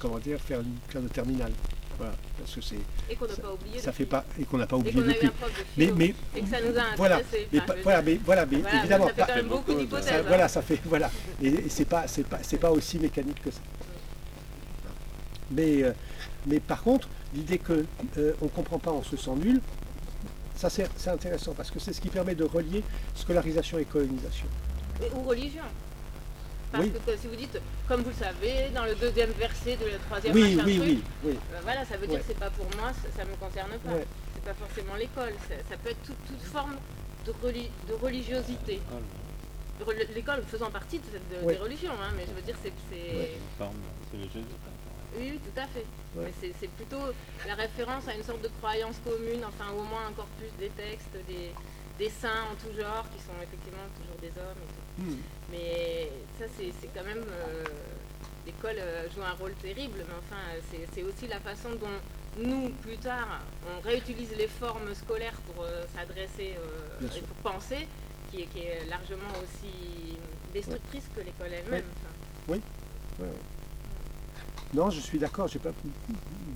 comment 0.00 0.18
dire, 0.18 0.40
faire 0.40 0.60
une 0.60 0.74
classe 0.88 1.02
de 1.02 1.08
terminale. 1.08 1.52
Voilà, 1.98 2.14
parce 2.38 2.54
que 2.54 2.62
c'est 2.62 2.76
et 3.10 3.14
qu'on 3.14 3.26
n'a 3.26 3.34
pas 3.36 3.52
oublié 3.52 3.78
ça 3.78 3.92
fait 3.92 4.06
pas 4.06 4.24
et 4.40 4.44
qu'on 4.44 4.56
n'a 4.56 4.66
pas 4.66 4.76
et 4.76 4.80
oublié 4.80 4.94
qu'on 4.94 5.02
a 5.02 5.10
eu 5.10 5.12
depuis. 5.14 5.26
un 5.26 5.30
prof 5.30 5.50
de 5.50 5.64
Mais, 5.76 5.84
philo 5.84 5.96
mais 5.98 6.14
et 6.34 6.40
que 6.40 6.48
ça 6.48 6.56
nous 6.62 6.78
a 6.78 6.82
voilà, 6.96 7.20
mais 7.52 7.60
Enfin, 7.60 7.74
voilà, 7.82 8.02
mais 8.02 8.20
voilà, 8.24 8.46
mais 8.46 8.56
voilà, 8.58 8.78
évidemment, 8.78 9.06
ça 9.08 9.12
fait 9.12 9.20
pas- 9.20 9.26
quand 9.26 9.36
même 9.36 9.46
beaucoup 9.48 9.74
d'hypothèses. 9.74 10.08
hein. 10.12 10.22
voilà, 10.26 10.48
ça 10.48 10.62
fait 10.62 10.80
voilà, 10.86 11.10
et, 11.42 11.48
et 11.48 11.68
c'est 11.68 11.84
pas, 11.84 12.08
c'est 12.08 12.26
pas, 12.26 12.38
c'est 12.42 12.56
pas, 12.56 12.70
aussi 12.72 12.98
mécanique 12.98 13.42
que 13.44 13.50
ça. 13.50 13.60
Mais, 15.50 15.82
euh, 15.84 15.92
mais 16.46 16.60
par 16.60 16.82
contre, 16.82 17.08
l'idée 17.34 17.58
que 17.58 17.84
euh, 18.16 18.32
on 18.40 18.48
comprend 18.48 18.78
pas, 18.78 18.90
on 18.90 19.02
se 19.02 19.16
sent 19.18 19.36
nul, 19.36 19.60
ça 20.56 20.70
c'est 20.70 20.88
intéressant 21.08 21.52
parce 21.52 21.70
que 21.70 21.78
c'est 21.78 21.92
ce 21.92 22.00
qui 22.00 22.08
permet 22.08 22.34
de 22.34 22.44
relier 22.44 22.82
scolarisation 23.14 23.78
et 23.78 23.84
colonisation. 23.84 24.46
Et- 25.02 25.10
ou 25.14 25.22
religion. 25.22 25.64
Parce 26.70 26.84
Oui. 26.84 26.92
que 27.04 27.16
si 27.18 27.26
vous 27.26 27.36
dites, 27.36 27.58
comme 27.86 28.00
vous 28.02 28.10
le 28.10 28.16
savez, 28.16 28.70
dans 28.74 28.84
le 28.84 28.94
deuxième 28.94 29.30
verset 29.32 29.76
de 29.76 29.86
la 29.86 29.98
troisième 29.98 30.34
Oui, 30.34 30.54
machin 30.54 30.66
oui, 30.66 30.76
truc, 30.78 30.88
oui, 30.88 31.02
oui. 31.24 31.38
euh, 31.52 31.58
voilà, 31.62 31.84
ça 31.84 31.96
veut 31.98 32.06
dire 32.06 32.16
Ouais. 32.16 32.20
que 32.22 32.26
c'est 32.28 32.38
pas 32.38 32.48
pour 32.50 32.64
moi, 32.80 32.92
ça, 32.94 33.08
ça 33.14 33.24
me 33.26 33.34
concerne 33.36 33.72
pas. 33.84 33.92
Ouais. 33.92 34.06
C'est 34.34 34.44
pas 34.44 34.54
forcément 34.54 34.94
l'école, 34.96 35.34
ça, 35.48 35.54
ça 35.68 35.76
peut 35.76 35.90
être 35.90 36.02
toute, 36.02 36.24
toute 36.26 36.40
forme 36.42 36.76
de, 37.26 37.32
reli- 37.44 37.68
de 37.88 37.94
religiosité. 37.94 38.80
Reli- 39.84 40.08
L'école 40.14 40.42
faisant 40.48 40.70
partie 40.70 40.98
de, 40.98 41.04
cette- 41.12 41.28
de- 41.28 41.44
Ouais. 41.46 41.54
des 41.54 41.60
religions, 41.60 41.92
hein, 42.00 42.12
mais 42.16 42.24
je 42.26 42.32
veux 42.32 42.42
dire, 42.42 42.56
c'est. 42.62 42.72
c'est- 42.90 43.16
Ouais. 43.18 43.36
C'est 44.10 44.16
le 44.16 44.24
jeu. 44.24 44.46
Oui, 45.18 45.28
oui, 45.32 45.40
tout 45.44 45.60
à 45.60 45.66
fait. 45.66 45.84
Ouais. 46.16 46.24
Mais 46.24 46.32
c'est- 46.40 46.54
c'est 46.58 46.70
plutôt 46.70 47.12
la 47.46 47.54
référence 47.54 48.08
à 48.08 48.14
une 48.14 48.22
sorte 48.24 48.40
de 48.40 48.48
croyance 48.60 48.96
commune, 49.04 49.44
enfin 49.44 49.70
au 49.76 49.82
moins 49.82 50.06
un 50.08 50.12
corpus 50.12 50.48
des 50.58 50.70
textes, 50.70 51.12
des, 51.28 51.52
des 51.98 52.08
saints 52.10 52.48
en 52.50 52.54
tout 52.56 52.72
genre, 52.78 53.04
qui 53.12 53.20
sont 53.20 53.36
effectivement 53.42 53.84
toujours 54.00 54.16
des 54.22 54.32
hommes 54.40 54.56
et 54.62 54.70
tout. 54.72 54.81
Mais 55.50 56.10
ça, 56.38 56.44
c'est 56.56 56.72
quand 56.94 57.04
même. 57.04 57.24
euh, 57.30 57.64
L'école 58.44 58.74
euh, 58.78 59.06
joue 59.14 59.22
un 59.22 59.34
rôle 59.34 59.52
terrible, 59.54 59.98
mais 59.98 60.14
enfin, 60.18 60.42
c'est- 60.92 61.02
aussi 61.04 61.28
la 61.28 61.38
façon 61.38 61.68
dont 61.80 62.42
nous, 62.44 62.70
plus 62.82 62.96
tard, 62.96 63.40
on 63.70 63.80
réutilise 63.86 64.30
les 64.36 64.48
formes 64.48 64.92
scolaires 64.96 65.38
pour 65.46 65.62
euh, 65.62 65.84
s'adresser 65.94 66.54
euh, 66.58 67.06
et 67.06 67.08
sûr. 67.08 67.22
pour 67.22 67.52
penser, 67.52 67.86
qui 68.32 68.40
est, 68.42 68.46
qui 68.46 68.60
est 68.60 68.84
largement 68.90 69.30
aussi 69.44 70.16
destructrice 70.52 71.04
que 71.14 71.20
l'école 71.20 71.52
elle-même. 71.52 71.84
enfin. 71.94 72.52
Ouais. 73.20 73.26
Non, 74.74 74.90
je 74.90 74.98
suis 75.00 75.18
d'accord, 75.20 75.46
j'ai 75.46 75.60
pas 75.60 75.72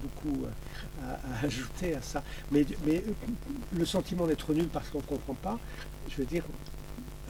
beaucoup 0.03 0.47
à, 1.05 1.13
à 1.13 1.45
ajouter 1.47 1.95
à 1.95 2.03
ça. 2.03 2.25
Mais, 2.51 2.67
mais 2.85 3.05
le 3.77 3.85
sentiment 3.85 4.27
d'être 4.27 4.53
nul 4.55 4.67
parce 4.69 4.89
qu'on 4.89 4.99
ne 4.99 5.03
comprend 5.05 5.35
pas, 5.35 5.59
je 6.11 6.17
veux 6.17 6.25
dire, 6.25 6.43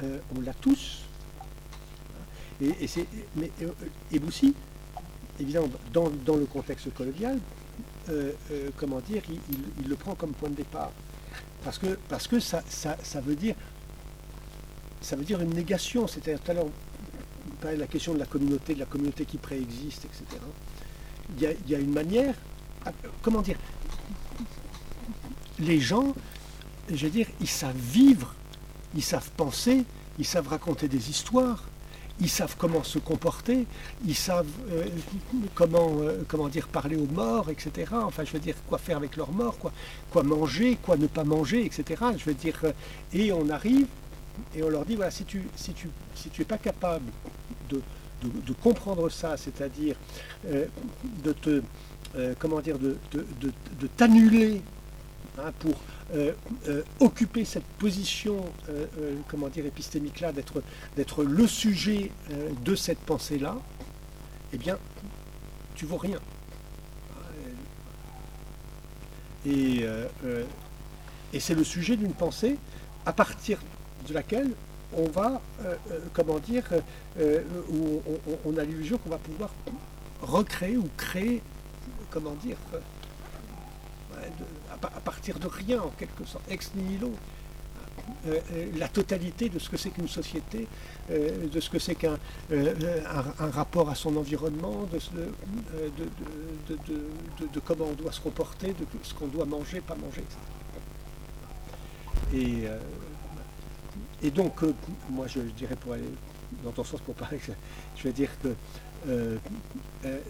euh, 0.02 0.18
on 0.36 0.40
l'a 0.40 0.54
tous. 0.54 1.06
Et, 2.60 2.86
c'est, 2.86 3.06
mais 3.34 3.50
euh, 3.62 4.18
Boussy, 4.18 4.54
évidemment, 5.38 5.68
dans, 5.92 6.36
le 6.36 6.46
contexte 6.46 6.92
colonial, 6.94 7.38
euh, 8.08 8.32
euh, 8.50 8.70
comment 8.76 9.00
dire, 9.00 9.22
il, 9.80 9.88
le 9.88 9.96
prend 9.96 10.14
comme 10.14 10.32
point 10.32 10.48
de 10.48 10.54
départ. 10.54 10.90
Parce 11.64 11.78
que, 11.78 11.98
parce 12.08 12.28
que 12.28 12.40
ça, 12.40 12.62
veut 13.22 13.34
dire 13.34 13.56
ça 15.00 15.16
veut 15.16 15.24
dire 15.24 15.40
une 15.40 15.52
négation. 15.52 16.06
C'est-à-dire 16.06 16.40
tout 16.40 16.50
à 16.50 16.54
l'heure, 16.54 16.66
on 16.66 17.54
parlait 17.56 17.76
de 17.76 17.80
la 17.80 17.86
question 17.86 18.14
de 18.14 18.18
la 18.18 18.26
communauté, 18.26 18.74
de 18.74 18.80
la 18.80 18.86
communauté 18.86 19.24
qui 19.24 19.36
préexiste, 19.36 20.04
etc. 20.06 20.40
Il 21.36 21.70
y 21.70 21.74
a, 21.74 21.78
une 21.78 21.92
manière, 21.92 22.34
comment 23.20 23.42
dire, 23.42 23.58
les 25.58 25.80
gens, 25.80 26.14
je 26.88 27.04
veux 27.06 27.10
dire, 27.10 27.26
ils 27.40 27.48
savent 27.48 27.76
vivre, 27.76 28.35
ils 28.96 29.02
savent 29.02 29.30
penser, 29.36 29.84
ils 30.18 30.24
savent 30.24 30.48
raconter 30.48 30.88
des 30.88 31.10
histoires, 31.10 31.62
ils 32.18 32.30
savent 32.30 32.56
comment 32.58 32.82
se 32.82 32.98
comporter, 32.98 33.66
ils 34.06 34.14
savent 34.14 34.46
euh, 34.72 34.86
comment, 35.54 35.98
euh, 36.00 36.22
comment 36.26 36.48
dire, 36.48 36.66
parler 36.68 36.96
aux 36.96 37.06
morts, 37.06 37.50
etc. 37.50 37.92
Enfin, 37.92 38.24
je 38.24 38.32
veux 38.32 38.38
dire, 38.38 38.54
quoi 38.68 38.78
faire 38.78 38.96
avec 38.96 39.16
leurs 39.16 39.32
morts, 39.32 39.58
quoi, 39.58 39.72
quoi 40.10 40.22
manger, 40.22 40.78
quoi 40.82 40.96
ne 40.96 41.06
pas 41.06 41.24
manger, 41.24 41.66
etc. 41.66 42.02
Je 42.16 42.24
veux 42.24 42.34
dire, 42.34 42.58
euh, 42.64 42.72
et 43.12 43.32
on 43.32 43.50
arrive 43.50 43.86
et 44.54 44.62
on 44.62 44.68
leur 44.70 44.84
dit 44.84 44.96
voilà, 44.96 45.10
si 45.10 45.24
tu 45.24 45.42
si 45.56 45.72
tu 45.72 45.88
si 46.14 46.28
tu 46.30 46.44
pas 46.44 46.58
capable 46.58 47.06
de, 47.70 47.80
de, 48.22 48.52
comprendre 48.52 49.08
ça, 49.08 49.36
c'est-à-dire 49.36 49.96
de 50.44 51.32
te 51.32 51.62
comment 52.38 52.60
dire 52.60 52.78
de- 52.78 52.98
de 53.12 53.86
t'annuler 53.96 54.60
hein, 55.38 55.52
pour 55.58 55.74
euh, 56.14 56.32
euh, 56.68 56.82
occuper 57.00 57.44
cette 57.44 57.64
position 57.64 58.44
euh, 58.68 58.86
comment 59.28 59.48
dire 59.48 59.66
épistémique 59.66 60.20
là, 60.20 60.32
d'être 60.32 61.24
le 61.24 61.46
sujet 61.48 62.12
de 62.64 62.74
cette 62.76 63.00
pensée 63.00 63.38
là, 63.38 63.56
eh 64.52 64.56
bien 64.56 64.78
tu 65.74 65.84
vaux 65.84 65.96
rien. 65.96 66.20
Et, 69.44 69.84
c'est 71.38 71.54
le 71.54 71.64
sujet 71.64 71.96
d'une 71.96 72.14
pensée 72.14 72.56
à 73.04 73.12
partir 73.12 73.58
de 74.08 74.14
laquelle 74.14 74.50
on 74.96 75.06
va, 75.08 75.40
comment 76.14 76.38
dire, 76.38 76.64
on, 77.18 78.56
a 78.56 78.64
l'illusion 78.64 78.96
qu'on 78.98 79.10
va 79.10 79.18
pouvoir 79.18 79.50
recréer 80.22 80.76
ou 80.76 80.88
créer, 80.96 81.42
comment 82.10 82.34
dire, 82.34 82.56
à, 84.72 84.76
pa- 84.76 84.92
à 84.96 85.00
partir 85.00 85.38
de 85.38 85.46
rien 85.46 85.80
en 85.82 85.90
quelque 85.98 86.24
sorte, 86.24 86.44
ex 86.50 86.72
nihilo, 86.74 87.12
euh, 88.28 88.38
euh, 88.52 88.70
la 88.78 88.88
totalité 88.88 89.48
de 89.48 89.58
ce 89.58 89.68
que 89.68 89.76
c'est 89.76 89.90
qu'une 89.90 90.08
société, 90.08 90.66
euh, 91.10 91.46
de 91.48 91.60
ce 91.60 91.68
que 91.70 91.78
c'est 91.78 91.94
qu'un 91.96 92.18
un, 92.52 93.50
rapport 93.50 93.88
à 93.90 93.94
son 93.94 94.16
environnement, 94.16 94.86
de, 94.92 94.98
de, 95.98 96.04
de- 96.86 97.46
de- 97.52 97.60
comment 97.60 97.86
on 97.86 97.94
doit 97.94 98.12
se 98.12 98.20
comporter, 98.20 98.68
de 98.68 98.86
ce 99.02 99.14
qu'on 99.14 99.26
doit 99.28 99.44
manger, 99.46 99.80
pas 99.80 99.96
manger, 99.96 100.20
etc. 100.22 100.36
Et, 102.34 102.64
et 104.26 104.30
donc, 104.30 104.62
moi, 105.10 105.26
je, 105.26 105.40
je 105.40 105.52
dirais 105.54 105.76
pour 105.76 105.92
aller 105.94 106.04
dans 106.64 106.70
ton 106.72 106.84
sens, 106.84 107.00
pour 107.00 107.14
parler, 107.14 107.38
je 107.96 108.02
vais 108.02 108.12
dire 108.12 108.30
que 108.42 108.54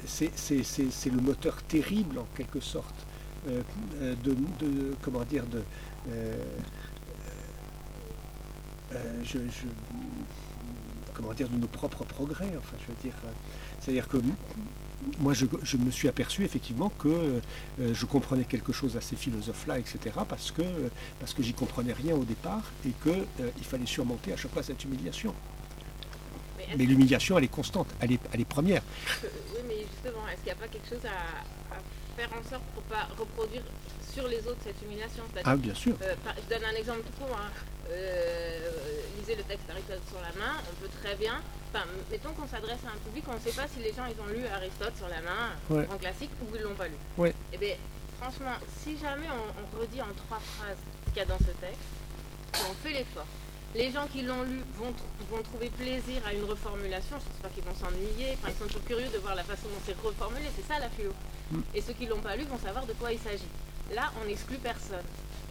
c'est 0.06 1.10
le 1.10 1.20
moteur 1.20 1.62
terrible, 1.62 2.18
en 2.18 2.26
quelque 2.36 2.60
sorte, 2.60 2.94
de, 3.46 4.34
de- 4.60 4.94
comment 5.02 5.22
dire, 5.24 5.44
de, 5.46 5.62
euh, 6.10 6.34
euh, 8.92 8.96
je, 9.24 9.38
je- 9.38 9.66
comment 11.14 11.32
dire, 11.32 11.48
de 11.48 11.56
nos 11.56 11.66
propres 11.66 12.04
progrès. 12.04 12.52
Enfin, 12.58 12.76
je 12.80 12.86
veux 12.86 12.98
dire, 13.02 13.14
euh, 13.24 13.28
c'est-à-dire 13.80 14.08
que 14.08 14.18
moi, 15.18 15.34
je, 15.34 15.46
je 15.62 15.76
me 15.76 15.90
suis 15.90 16.08
aperçu 16.08 16.44
effectivement 16.44 16.90
que 16.98 17.08
euh, 17.08 17.40
je 17.94 18.06
comprenais 18.06 18.44
quelque 18.44 18.72
chose 18.72 18.96
à 18.96 19.00
ces 19.00 19.16
philosophes-là, 19.16 19.78
etc., 19.78 19.98
parce 20.28 20.50
que 20.50 20.62
euh, 20.62 20.88
parce 21.20 21.32
que 21.34 21.42
j'y 21.42 21.52
comprenais 21.52 21.92
rien 21.92 22.14
au 22.14 22.24
départ 22.24 22.62
et 22.86 22.90
que 23.04 23.10
euh, 23.10 23.50
il 23.58 23.64
fallait 23.64 23.86
surmonter 23.86 24.32
à 24.32 24.36
chaque 24.36 24.52
fois 24.52 24.62
cette 24.62 24.82
humiliation. 24.84 25.34
Mais 26.76 26.84
l'humiliation, 26.84 27.38
elle 27.38 27.44
est 27.44 27.48
constante, 27.48 27.86
elle 28.00 28.12
est, 28.12 28.20
elle 28.32 28.40
est 28.40 28.44
première. 28.44 28.82
que- 29.22 29.26
oui, 29.54 29.60
mais 29.68 29.76
justement, 29.92 30.26
est-ce 30.26 30.36
qu'il 30.38 30.46
n'y 30.46 30.50
a 30.50 30.54
pas 30.56 30.66
quelque 30.68 30.88
chose 30.88 31.04
à, 31.04 31.74
à 31.74 31.78
faire 32.16 32.30
en 32.32 32.42
sorte 32.48 32.62
pour 32.74 32.82
pas 32.84 33.08
reproduire 33.18 33.62
sur 34.12 34.26
les 34.28 34.38
autres 34.46 34.60
cette 34.64 34.80
humiliation 34.82 35.22
Ah, 35.44 35.56
bien 35.56 35.74
sûr. 35.74 35.94
euh, 36.02 36.14
par- 36.24 36.34
je 36.36 36.48
donne 36.54 36.64
un 36.64 36.74
exemple 36.76 37.00
tout 37.04 37.24
court. 37.24 37.36
hein. 37.36 37.50
Euh, 37.90 38.70
lisez 39.18 39.36
le 39.36 39.42
texte 39.44 39.66
d'Aristote 39.68 40.02
sur 40.08 40.20
la 40.20 40.32
main, 40.40 40.54
on 40.70 40.74
peut 40.82 40.90
très 41.02 41.14
bien. 41.14 41.40
Enfin, 41.72 41.84
mettons 42.10 42.32
qu'on 42.32 42.48
s'adresse 42.48 42.80
à 42.86 42.90
un 42.94 42.98
public, 43.04 43.24
on 43.28 43.34
ne 43.34 43.40
sait 43.40 43.52
pas 43.52 43.68
si 43.68 43.80
les 43.80 43.92
gens 43.92 44.06
ils 44.06 44.18
ont 44.20 44.26
lu 44.26 44.44
Aristote 44.46 44.96
sur 44.96 45.08
la 45.08 45.20
main, 45.20 45.52
Ouais. 45.70 45.86
en 45.92 45.96
classique, 45.98 46.30
ou 46.42 46.56
ils 46.56 46.62
l'ont 46.62 46.74
pas 46.74 46.88
lu. 46.88 46.96
Ouais. 47.18 47.34
Eh 47.52 47.58
bien, 47.58 47.76
franchement, 48.20 48.56
si 48.82 48.98
jamais 48.98 49.26
on, 49.30 49.46
on 49.62 49.80
redit 49.80 50.00
en 50.02 50.12
trois 50.26 50.40
phrases 50.40 50.78
ce 51.06 51.10
qu'il 51.10 51.18
y 51.18 51.22
a 51.22 51.26
dans 51.26 51.38
ce 51.38 51.52
texte, 51.60 51.86
on 52.68 52.74
fait 52.82 52.92
l'effort, 52.92 53.26
les 53.74 53.92
gens 53.92 54.06
qui 54.10 54.22
l'ont 54.22 54.42
lu 54.42 54.62
vont 54.78 55.42
trouver 55.42 55.68
plaisir 55.68 56.22
à 56.26 56.32
une 56.32 56.44
reformulation, 56.44 57.16
je 57.20 57.24
ne 57.24 57.28
pense 57.30 57.40
pas 57.42 57.48
qu'ils 57.50 57.64
vont 57.64 57.74
s'ennuyer, 57.76 58.32
enfin, 58.40 58.48
ils 58.50 58.58
sont 58.58 58.66
toujours 58.66 58.84
curieux 58.84 59.08
de 59.12 59.18
voir 59.18 59.34
la 59.34 59.44
façon 59.44 59.68
dont 59.68 59.82
c'est 59.84 59.96
reformulé, 60.02 60.46
c'est 60.56 60.66
ça 60.66 60.78
la 60.80 60.88
philo. 60.88 61.12
Et 61.74 61.80
ceux 61.80 61.92
qui 61.92 62.04
ne 62.06 62.10
l'ont 62.10 62.20
pas 62.20 62.36
lu 62.36 62.44
vont 62.44 62.58
savoir 62.58 62.86
de 62.86 62.92
quoi 62.94 63.12
il 63.12 63.18
s'agit. 63.18 63.48
Là, 63.94 64.10
on 64.22 64.26
n'exclut 64.26 64.58
personne. 64.58 65.04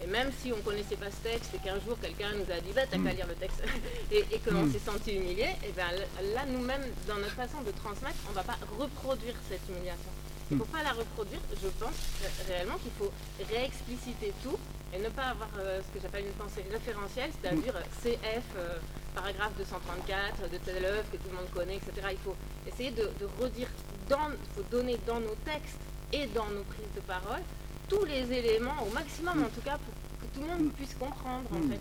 Et 0.04 0.08
même 0.08 0.30
si 0.42 0.52
on 0.52 0.58
ne 0.58 0.62
connaissait 0.62 0.98
pas 0.98 1.10
ce 1.10 1.24
texte 1.30 1.52
et 1.56 1.58
qu'un 1.60 1.80
jour 1.80 1.98
quelqu'un 2.02 2.32
nous 2.34 2.52
a 2.54 2.60
dit 2.60 2.74
bah, 2.76 2.82
t'as 2.90 2.98
qu'à 2.98 3.14
Mm. 3.14 3.16
lire 3.16 3.28
le 3.28 3.36
texte 3.36 3.64
et, 4.12 4.26
et 4.30 4.40
qu'on 4.40 4.66
Mm. 4.66 4.72
s'est 4.74 4.80
senti 4.86 5.16
humilié, 5.16 5.48
et 5.64 5.72
bien 5.72 5.88
là 6.36 6.44
nous-mêmes, 6.48 6.84
dans 7.08 7.16
notre 7.16 7.36
façon 7.36 7.62
de 7.62 7.72
transmettre, 7.72 8.18
on 8.28 8.32
ne 8.32 8.36
va 8.36 8.44
pas 8.44 8.58
reproduire 8.78 9.36
cette 9.50 9.62
humiliation. 9.70 10.12
Et 10.52 10.56
Mm. 10.56 10.58
pour 10.60 10.68
pas 10.68 10.84
la 10.84 10.92
reproduire, 10.92 11.40
je 11.64 11.70
pense 11.80 11.96
ré- 12.22 12.54
réellement 12.54 12.78
qu'il 12.78 12.92
faut 13.00 13.12
réexpliciter 13.50 14.34
tout 14.44 14.58
et 14.94 15.00
ne 15.00 15.10
pas 15.10 15.28
avoir 15.34 15.50
euh, 15.60 15.80
ce 15.82 15.90
que 15.96 16.02
j'appelle 16.04 16.26
une 16.26 16.34
pensée 16.34 16.64
référentielle, 16.72 17.32
c'est-à-dire 17.42 17.76
euh, 17.78 17.82
CF, 18.04 18.44
euh, 18.58 18.76
paragraphe 19.16 19.54
234 19.58 20.50
de 20.52 20.58
telle 20.58 20.86
œuvre 20.86 21.10
que 21.12 21.18
tout 21.18 21.30
le 21.32 21.38
monde 21.38 21.50
connaît, 21.54 21.78
etc. 21.78 22.08
Il 22.12 22.18
faut 22.20 22.36
essayer 22.68 22.92
de, 22.92 23.04
de 23.20 23.26
redire, 23.42 23.68
dans, 24.10 24.30
il 24.32 24.50
faut 24.56 24.68
donner 24.72 24.98
dans 25.08 25.20
nos 25.20 25.36
textes 25.46 25.78
et 26.14 26.28
dans 26.28 26.48
nos 26.48 26.64
prises 26.64 26.94
de 26.96 27.02
parole 27.02 27.42
tous 27.90 28.04
les 28.06 28.32
éléments, 28.32 28.82
au 28.88 28.92
maximum 28.94 29.44
en 29.44 29.50
tout 29.50 29.62
cas, 29.62 29.78
pour 29.78 29.94
que 30.20 30.34
tout 30.36 30.42
le 30.42 30.48
monde 30.48 30.66
Mm. 30.68 30.72
puisse 30.72 30.96
comprendre 30.96 31.48
en 31.54 31.60
Mm. 31.60 31.72
fait. 31.72 31.80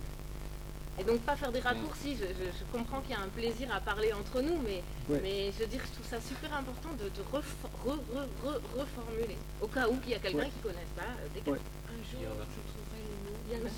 Et 1.00 1.02
donc 1.04 1.20
pas 1.22 1.34
faire 1.34 1.50
des 1.50 1.58
raccourcis, 1.60 2.14
je, 2.16 2.24
je- 2.26 2.52
je 2.58 2.64
comprends 2.70 3.00
qu'il 3.00 3.10
y 3.10 3.14
a 3.14 3.20
un 3.20 3.28
plaisir 3.28 3.68
à 3.74 3.80
parler 3.80 4.12
entre 4.12 4.40
nous, 4.42 4.58
mais, 4.62 4.82
Ouais. 5.08 5.18
mais 5.22 5.50
je 5.52 5.58
veux 5.60 5.66
dire, 5.66 5.80
je 5.84 5.90
trouve 5.92 6.06
ça 6.08 6.20
super 6.20 6.54
important 6.54 6.90
de, 6.92 7.08
de 7.08 7.22
refo- 7.32 7.66
re- 7.84 8.04
re- 8.14 8.28
re- 8.46 8.60
reformuler, 8.78 9.36
au 9.60 9.66
cas 9.66 9.88
où 9.88 9.98
il 10.04 10.10
y 10.10 10.14
a 10.14 10.18
quelqu'un 10.20 10.38
Ouais. 10.38 10.50
qui 10.50 10.58
ne 10.58 10.72
connaisse 10.72 10.92
pas 10.94 11.02
euh, 11.02 11.28
des 11.34 11.50
Ouais. 11.50 11.58
Un 11.58 12.02
jour, 12.10 12.20
je 12.20 12.60
trouverai 12.70 13.00
les 13.02 13.18
mots. 13.24 13.38
Il 13.48 13.52
y 13.52 13.62
en 13.62 13.66
a. 13.66 13.70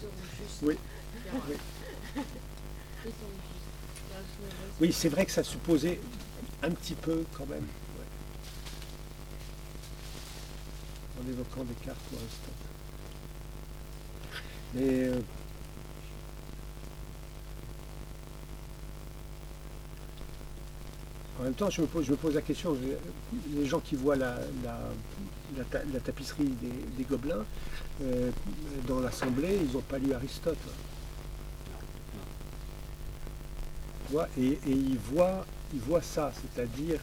Oui. 0.63 0.77
Laisse. 3.05 3.15
Oui, 4.81 4.93
c'est 4.93 5.09
vrai 5.09 5.25
que 5.25 5.33
ça 5.33 5.43
supposait 5.43 6.01
un 6.63 6.71
petit 6.71 6.95
peu 6.95 7.25
quand 7.37 7.47
même. 7.47 7.63
ouais. 7.99 8.07
En 11.19 11.29
évoquant 11.31 11.65
Descartes 11.65 11.99
ou 12.13 12.17
Aristote. 12.17 12.53
Mais 14.75 15.09
euh, 15.09 15.21
en 21.41 21.45
même 21.45 21.55
temps, 21.55 21.71
je 21.71 21.83
me 21.83 21.87
pose, 21.87 22.35
la 22.35 22.41
question, 22.43 22.77
les 23.55 23.67
gens 23.67 23.81
qui 23.81 23.95
voient 23.95 24.17
la, 24.17 24.37
la, 24.65 24.79
la 25.57 25.65
ta- 25.65 25.85
la 25.93 26.01
tapisserie 26.01 26.55
des, 26.97 27.05
gobelins 27.05 27.45
euh, 28.03 28.31
dans 28.89 29.01
l'assemblée, 29.01 29.59
ils 29.63 29.73
n'ont 29.75 29.83
pas 29.83 29.99
lu 29.99 30.13
Aristote. 30.15 30.59
Et, 34.39 34.47
et 34.53 34.59
ils 34.71 34.99
voient 34.99 36.01
ça, 36.03 36.33
c'est-à-dire 36.35 37.01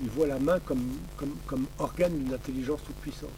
qu'ils 0.00 0.10
voient 0.10 0.26
la 0.26 0.38
main 0.38 0.58
comme, 0.60 0.82
comme, 1.16 1.36
comme 1.46 1.66
organe 1.78 2.16
d'une 2.18 2.34
intelligence 2.34 2.80
toute 2.84 2.96
puissante. 2.96 3.28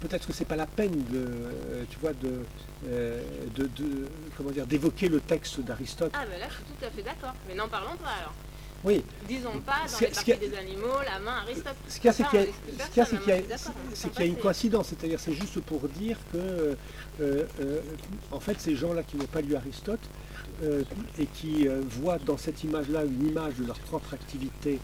Peut-être 0.00 0.26
que 0.26 0.32
c'est 0.32 0.44
pas 0.46 0.56
la 0.56 0.66
peine 0.66 1.04
de, 1.10 1.18
euh, 1.26 1.84
tu 1.88 1.98
vois, 2.00 2.12
de, 2.12 2.44
euh, 2.88 3.22
de, 3.54 3.64
de- 3.66 4.08
comment 4.36 4.50
dire, 4.50 4.66
d'évoquer 4.66 5.08
le 5.08 5.20
texte 5.20 5.60
d'Aristote. 5.60 6.10
Ah, 6.14 6.24
mais 6.28 6.40
là, 6.40 6.46
je 6.48 6.54
suis 6.54 6.64
tout 6.64 6.84
à 6.84 6.90
fait 6.90 7.02
d'accord. 7.02 7.34
Mais 7.48 7.54
n'en 7.54 7.68
parlons 7.68 7.96
pas 7.96 8.08
alors. 8.20 8.34
Oui, 8.84 9.04
Disons 9.28 9.60
pas 9.60 9.82
dans 9.92 9.98
les 10.00 10.08
parties 10.08 10.36
des 10.38 10.56
animaux, 10.56 10.88
la 11.06 11.20
main 11.20 11.36
Aristote. 11.44 11.76
ce 11.88 11.94
qu'il 12.00 12.06
y 12.06 12.08
a, 12.08 12.12
c'est 12.12 12.24
qu'il 12.28 12.40
y 12.40 12.42
a, 12.42 12.46
c'est 13.06 13.20
qu'il 13.20 13.32
y 13.32 13.44
c'est 13.94 14.10
qu'il 14.10 14.24
y 14.26 14.28
une 14.30 14.36
coïncidence, 14.38 14.88
c'est-à-dire 14.88 15.20
c'est 15.20 15.34
juste 15.34 15.60
pour 15.60 15.86
dire 15.88 16.16
que, 16.32 16.38
euh, 16.38 16.74
euh, 17.20 17.80
en 18.32 18.40
fait, 18.40 18.60
ces 18.60 18.74
gens-là 18.74 19.04
qui 19.04 19.16
n'ont 19.16 19.26
pas 19.26 19.40
lu 19.40 19.54
Aristote 19.54 20.00
euh, 20.62 20.82
et 21.18 21.26
qui 21.26 21.66
euh, 21.68 21.80
voient 22.00 22.18
dans 22.18 22.36
cette 22.36 22.62
image-là 22.64 23.04
une 23.04 23.28
image 23.28 23.54
de 23.56 23.64
leur 23.66 23.78
propre 23.80 24.14
activité 24.14 24.78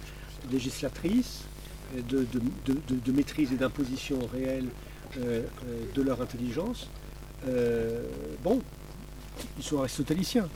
législatrice, 0.52 1.42
et 1.96 2.02
de, 2.02 2.26
de- 2.66 2.96
de- 3.04 3.12
maîtrise 3.12 3.52
et 3.52 3.56
d'imposition 3.56 4.18
réelle 4.32 4.66
euh, 5.16 5.42
euh, 5.66 5.84
de 5.94 6.02
leur 6.02 6.20
intelligence, 6.20 6.88
euh, 7.48 8.02
bon, 8.44 8.60
ils 9.56 9.64
sont 9.64 9.78
aristotéliciens. 9.78 10.48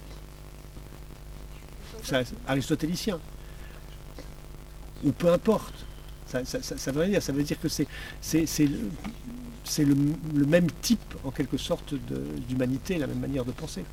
Aristotéliciens. 2.46 3.18
Ou 5.04 5.12
peu 5.12 5.32
importe. 5.32 5.74
Ça, 6.26 6.42
veut 6.92 7.06
dire. 7.08 7.22
Ça 7.22 7.32
veut 7.32 7.42
dire 7.42 7.60
que 7.60 7.68
c'est, 7.68 7.86
le, 9.78 10.46
même 10.46 10.70
type, 10.80 11.14
en 11.24 11.30
quelque 11.30 11.56
sorte, 11.58 11.94
d'humanité, 12.48 12.98
la 12.98 13.06
même 13.06 13.20
manière 13.20 13.44
de 13.44 13.52
penser. 13.52 13.84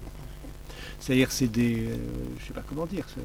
C'est-à-dire, 0.99 1.31
c'est 1.31 1.47
des. 1.47 1.87
euh, 1.89 1.97
je 2.39 2.45
sais 2.47 2.53
pas 2.53 2.63
comment 2.67 2.85
dire. 2.85 3.05
C'est, 3.13 3.21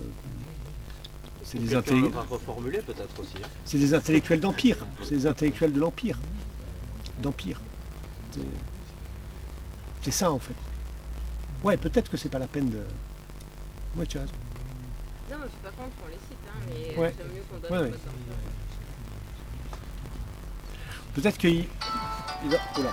c'est 1.45 1.59
des, 1.59 1.77
reformuler 1.77 2.79
peut-être 2.79 3.21
aussi. 3.21 3.35
hein. 3.43 3.47
c'est 3.65 3.79
des 3.79 3.93
intellectuels 3.95 4.41
d'empire. 4.41 4.79
C'est 5.03 5.17
des 5.17 5.27
intellectuels 5.27 5.73
de 5.73 5.81
l'empire. 5.81 6.19
D'empire. 7.21 7.61
C'est, 8.33 8.41
c'est 10.03 10.11
ça, 10.11 10.33
en 10.33 10.39
fait. 10.39 10.55
Ouais, 11.63 11.77
peut-être 11.77 12.11
que 12.11 12.17
c'est 12.17 12.29
pas 12.31 12.39
la 12.39 12.47
peine 12.47 12.71
de. 12.71 12.79
Ouais, 13.97 14.07
tu 14.07 14.19
as 14.19 14.23
raison. 14.23 14.33
Non, 15.31 15.37
mais 15.41 15.47
je 15.47 15.51
suis 15.51 15.59
pas 15.63 15.71
contre 15.71 15.97
qu'on 16.01 16.09
les 16.09 16.15
cite, 16.15 16.39
hein, 16.49 16.61
mais 16.69 17.01
Ouais. 17.01 17.15
j'aime 17.17 17.27
mieux 17.29 17.43
qu'on 17.51 17.59
donne 17.59 17.73
Ouais, 17.73 17.91
ouais. 17.91 17.97
temps. 17.97 18.11
Peut-être 21.15 21.39
qu'il. 21.39 21.51
il 22.47 22.55
a- 22.55 22.81
oula, 22.81 22.91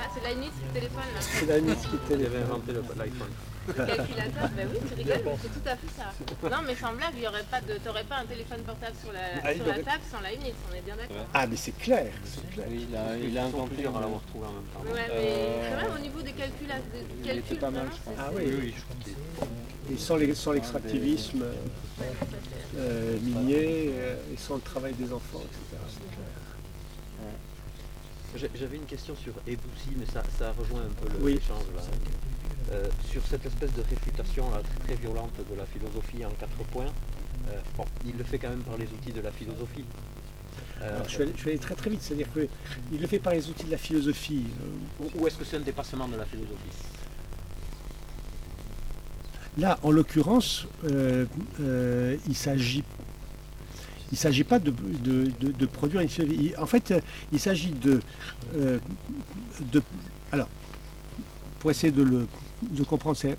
Ah, 0.00 0.08
c'est 0.14 0.28
Leibniz 0.28 0.50
qui 0.50 0.72
téléphone 0.74 1.02
là. 1.14 1.20
c'est 1.20 1.46
la 1.46 1.60
mise 1.60 1.76
qui 1.86 1.96
était. 1.96 2.14
Il 2.20 2.26
avait 2.26 2.42
inventé 2.42 2.72
l'iPhone. 2.72 3.30
Le 3.68 3.74
calculateur, 3.74 4.48
ben 4.56 4.68
oui, 4.72 4.78
tu 4.88 4.94
rigoles, 4.94 5.22
mais 5.24 5.36
c'est 5.42 5.52
tout 5.52 5.68
à 5.68 5.76
fait 5.76 5.92
ça. 5.96 6.48
Non, 6.50 6.62
mais 6.66 6.74
sans 6.74 6.92
blague, 6.94 7.12
il 7.16 7.22
y 7.22 7.28
aurait 7.28 7.44
pas 7.44 7.60
de, 7.60 7.74
t'aurais 7.84 8.04
pas 8.04 8.16
un 8.18 8.24
téléphone 8.24 8.60
portable 8.62 8.96
sur 9.02 9.12
la, 9.12 9.20
Ah, 9.44 9.52
il 9.52 9.56
sur 9.58 9.66
la 9.66 9.72
aurait- 9.74 9.82
table 9.82 10.02
sans 10.10 10.20
Leibniz, 10.20 10.54
on 10.70 10.74
est 10.74 10.80
bien 10.80 10.96
d'accord. 10.96 11.26
Ah, 11.34 11.46
mais 11.46 11.56
c'est 11.56 11.76
clair, 11.76 12.10
c'est 12.24 12.48
clair. 12.50 12.66
Oui, 12.70 12.86
il 12.88 12.96
a, 12.96 13.16
il 13.18 13.36
a 13.38 13.44
inventé 13.44 13.84
à 13.84 13.88
une- 13.88 14.00
l'avoir 14.00 14.22
trouvé 14.22 14.46
en 14.46 14.52
même 14.52 14.62
temps. 14.72 14.80
Ouais, 14.84 15.06
mais 15.08 15.12
Euh, 15.12 15.70
quand 15.70 15.82
même 15.88 15.96
au 15.96 16.02
niveau 16.02 16.22
des 16.22 16.32
calculs, 16.32 16.66
des 16.66 16.72
il 17.20 17.26
calculs 17.26 17.44
était 17.44 17.54
pas 17.56 17.70
mal, 17.70 17.86
vraiment, 17.86 17.96
je 17.96 18.10
pense. 18.10 18.14
Ah 18.18 18.30
oui, 18.34 18.42
oui, 18.46 18.74
je 18.76 18.82
crois 18.82 18.96
qu'il- 19.04 19.94
Et 19.94 19.98
sans 19.98 20.16
les- 20.16 20.34
sans 20.34 20.52
l'extractivisme 20.52 21.42
euh, 21.42 21.52
euh, 22.78 23.18
minier, 23.22 23.90
euh, 23.94 24.16
et 24.32 24.36
sans 24.36 24.56
le 24.56 24.60
travail 24.62 24.92
des 24.94 25.12
enfants, 25.12 25.40
etc. 25.44 25.82
c'est 25.88 26.00
clair. 26.14 26.26
J'avais 28.54 28.76
une 28.76 28.84
question 28.84 29.16
sur 29.16 29.32
Eboussi, 29.46 29.90
mais 29.96 30.04
ça, 30.06 30.22
ça 30.38 30.52
rejoint 30.56 30.82
un 30.82 31.02
peu 31.02 31.08
le- 31.12 31.24
Oui. 31.24 31.34
l'échange 31.34 31.64
là. 31.74 31.82
Euh, 32.70 32.86
sur 33.10 33.22
cette 33.26 33.46
espèce 33.46 33.72
de 33.72 33.82
réfutation 33.82 34.50
là, 34.50 34.60
très, 34.62 34.78
très 34.84 34.94
violente 34.96 35.32
de 35.50 35.56
la 35.56 35.64
philosophie 35.64 36.22
en 36.24 36.30
quatre 36.30 36.56
points. 36.70 36.84
Euh, 37.48 37.52
bon, 37.76 37.84
il 38.04 38.14
le 38.16 38.24
fait 38.24 38.38
quand 38.38 38.50
même 38.50 38.60
par 38.62 38.76
les 38.76 38.84
outils 38.84 39.12
de 39.12 39.22
la 39.22 39.30
philosophie. 39.30 39.84
Euh, 40.82 40.96
Alors, 40.96 41.08
je, 41.08 41.38
suis 41.38 41.48
allé 41.50 41.58
très 41.58 41.74
très 41.74 41.88
vite, 41.88 42.02
c'est-à-dire 42.02 42.26
qu'il 42.32 43.00
le 43.00 43.06
fait 43.06 43.18
par 43.20 43.32
les 43.32 43.48
outils 43.48 43.64
de 43.64 43.70
la 43.70 43.78
philosophie. 43.78 44.44
euh, 45.00 45.04
ou 45.04 45.22
ou 45.22 45.26
est-ce 45.26 45.36
que 45.38 45.44
c'est 45.44 45.56
un 45.56 45.60
dépassement 45.60 46.06
de 46.08 46.16
la 46.16 46.26
philosophie? 46.26 46.76
Là, 49.56 49.78
en 49.82 49.90
l'occurrence, 49.90 50.66
euh, 50.84 51.24
euh, 51.60 52.16
il 52.28 52.36
s'agit 52.36 52.84
il 54.10 54.14
ne 54.14 54.18
s'agit 54.18 54.44
pas 54.44 54.58
de, 54.58 54.70
de- 54.70 55.30
de- 55.40 55.52
de 55.52 55.66
produire 55.66 56.00
une 56.00 56.08
philosophie. 56.08 56.52
En 56.58 56.64
fait, 56.66 56.90
euh, 56.92 57.00
il 57.30 57.38
s'agit 57.38 57.72
de, 57.72 58.00
euh, 58.56 58.78
de... 59.72 59.82
Alors, 60.32 60.48
pour 61.58 61.70
essayer 61.70 61.92
de 61.92 62.02
le 62.02 62.26
c'est, 63.14 63.36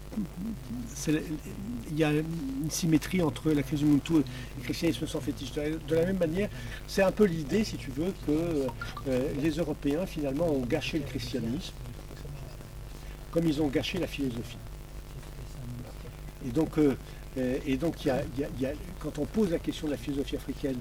c'est- 0.95 1.23
il 1.91 1.97
y 1.97 2.03
a 2.03 2.11
une 2.11 2.69
symétrie 2.69 3.21
entre 3.21 3.51
la 3.51 3.63
crise 3.63 3.79
du 3.79 3.85
Ubuntu 3.85 4.13
et 4.13 4.23
le 4.57 4.63
christianisme 4.63 5.07
sans 5.07 5.19
fétiche. 5.21 5.51
De 5.53 5.95
la, 5.95 6.05
même 6.05 6.17
manière, 6.19 6.49
c'est 6.87 7.01
un 7.01 7.11
peu 7.11 7.25
l'idée, 7.25 7.63
si 7.63 7.77
tu 7.77 7.89
veux, 7.91 8.13
que 8.27 8.67
euh, 9.07 9.33
les 9.41 9.51
Européens, 9.51 10.05
finalement, 10.05 10.47
ont 10.47 10.61
gâché 10.65 10.99
le 10.99 11.05
christianisme, 11.05 11.73
comme 13.31 13.45
ils 13.47 13.61
ont 13.61 13.67
gâché 13.67 13.97
la 13.99 14.07
philosophie. 14.07 14.57
Et 16.47 16.51
donc, 16.51 16.77
euh, 16.77 16.95
et 17.65 17.77
donc 17.77 18.05
y 18.05 18.09
a- 18.65 18.73
quand 18.99 19.19
on 19.19 19.25
pose 19.25 19.51
la 19.51 19.59
question 19.59 19.87
de 19.87 19.91
la 19.91 19.97
philosophie 19.97 20.35
africaine 20.35 20.77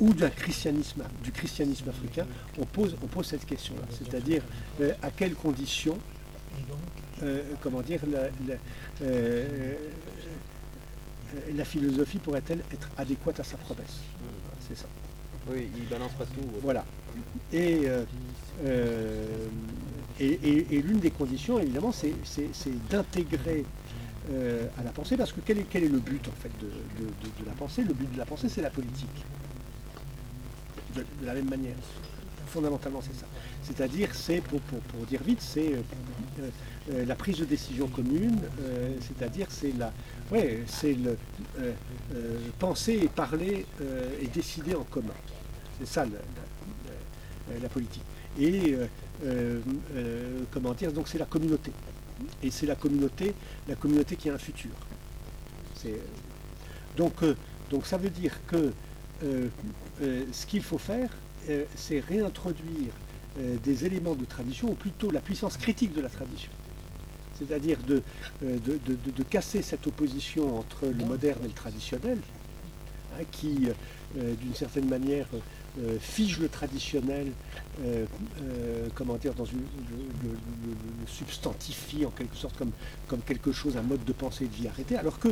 ou 0.00 0.12
christianisme, 0.30 1.02
du 1.24 1.32
christianisme 1.32 1.88
africain, 1.88 2.26
on 2.58 2.64
pose, 2.64 2.96
on 3.02 3.06
pose 3.06 3.26
cette 3.26 3.44
question-là. 3.46 3.82
C'est-à-dire 3.90 4.42
euh, 4.80 4.92
à 5.02 5.10
quelles 5.10 5.34
conditions, 5.34 5.98
euh, 7.22 7.42
comment 7.62 7.80
dire, 7.82 8.00
la, 8.10 8.22
la- 8.46 8.58
euh, 9.02 9.74
la 11.54 11.64
philosophie 11.64 12.18
pourrait-elle 12.18 12.60
être 12.72 12.88
adéquate 12.96 13.40
à 13.40 13.44
sa 13.44 13.56
promesse? 13.58 14.00
C'est 14.68 14.76
ça. 14.76 14.86
Oui, 15.50 15.68
il 15.76 15.84
balance 15.88 16.12
pas 16.12 16.24
tout. 16.26 16.46
Voilà. 16.62 16.84
Et, 17.52 17.82
euh, 17.86 18.04
et, 20.20 20.26
et- 20.26 20.74
et 20.76 20.82
l'une 20.82 20.98
des 21.00 21.10
conditions, 21.10 21.58
évidemment, 21.58 21.92
c'est, 21.92 22.12
d'intégrer 22.90 23.64
à 24.78 24.82
la 24.82 24.90
pensée, 24.90 25.16
parce 25.16 25.32
que 25.32 25.40
quel 25.44 25.58
est, 25.58 25.66
quel 25.70 25.84
est 25.84 25.88
le 25.88 25.98
but 26.00 26.26
en 26.28 26.32
fait 26.42 26.50
de, 26.60 26.66
de- 26.66 27.10
de- 27.10 27.42
de 27.42 27.46
la 27.46 27.52
pensée? 27.52 27.82
Le 27.82 27.94
but 27.94 28.12
de 28.12 28.18
la 28.18 28.26
pensée, 28.26 28.48
c'est 28.48 28.60
la 28.62 28.70
politique. 28.70 29.24
De 30.94 31.04
la 31.24 31.34
même 31.34 31.48
manière. 31.48 31.76
Fondamentalement, 32.48 33.00
c'est 33.02 33.14
ça. 33.18 33.26
C'est-à-dire, 33.62 34.14
c'est, 34.14 34.40
pour, 34.40 34.60
pour- 34.62 34.80
pour 34.80 35.04
dire 35.06 35.22
vite, 35.22 35.40
c'est 35.42 35.72
euh, 35.74 35.76
euh, 36.40 36.48
euh, 36.92 37.04
la 37.04 37.14
prise 37.14 37.38
de 37.38 37.44
décision 37.44 37.86
commune, 37.88 38.38
c'est-à-dire, 39.00 39.46
c'est 39.50 39.72
la, 39.76 39.92
c'est 40.66 40.94
le 40.94 41.16
penser 42.58 43.00
et 43.02 43.08
parler 43.08 43.66
et 44.20 44.26
décider 44.28 44.74
en 44.74 44.84
commun. 44.84 45.12
C'est 45.78 45.86
ça 45.86 46.04
la, 46.04 46.10
la- 47.54 47.60
la 47.60 47.68
politique. 47.68 48.02
Et 48.40 48.76
comment 50.50 50.72
dire, 50.74 50.92
donc 50.92 51.08
c'est 51.08 51.18
la 51.18 51.26
communauté. 51.26 51.70
Et 52.42 52.50
c'est 52.50 52.66
la 52.66 52.74
communauté, 52.76 53.34
la 53.68 53.74
communauté 53.76 54.16
qui 54.16 54.30
a 54.30 54.34
un 54.34 54.38
futur. 54.38 54.70
Donc, 56.96 57.14
donc 57.70 57.86
ça 57.86 57.96
veut 57.96 58.10
dire 58.10 58.32
que 58.46 58.72
ce 60.00 60.46
qu'il 60.46 60.62
faut 60.62 60.78
faire, 60.78 61.10
euh, 61.48 61.64
c'est 61.76 62.00
réintroduire 62.00 62.92
euh, 63.38 63.56
des 63.64 63.86
éléments 63.86 64.14
de 64.14 64.24
tradition, 64.24 64.70
ou 64.70 64.74
plutôt 64.74 65.10
la 65.10 65.20
puissance 65.20 65.56
critique 65.56 65.94
de 65.94 66.00
la 66.00 66.08
tradition. 66.08 66.50
C'est-à-dire 67.38 67.78
de, 67.86 68.02
euh, 68.44 68.58
casser 69.30 69.62
cette 69.62 69.86
opposition 69.86 70.58
entre 70.58 70.86
le 70.86 71.04
moderne 71.04 71.40
et 71.44 71.48
le 71.48 71.54
traditionnel, 71.54 72.18
hein, 73.14 73.22
qui, 73.30 73.68
d'une 74.14 74.54
certaine 74.54 74.88
manière, 74.88 75.26
fige 76.00 76.40
le 76.40 76.48
traditionnel, 76.48 77.30
comment 78.94 79.16
dire, 79.16 79.34
dans 79.34 79.44
une, 79.44 79.60
le 79.60 81.06
substantifie 81.06 82.04
en 82.04 82.10
quelque 82.10 82.36
sorte 82.36 82.56
comme, 82.56 82.72
comme 83.06 83.20
quelque 83.20 83.52
chose, 83.52 83.76
un 83.76 83.82
mode 83.82 84.04
de 84.04 84.12
pensée 84.12 84.44
et 84.44 84.48
de 84.48 84.54
vie 84.54 84.66
arrêté, 84.66 84.96
alors 84.96 85.20
que, 85.20 85.28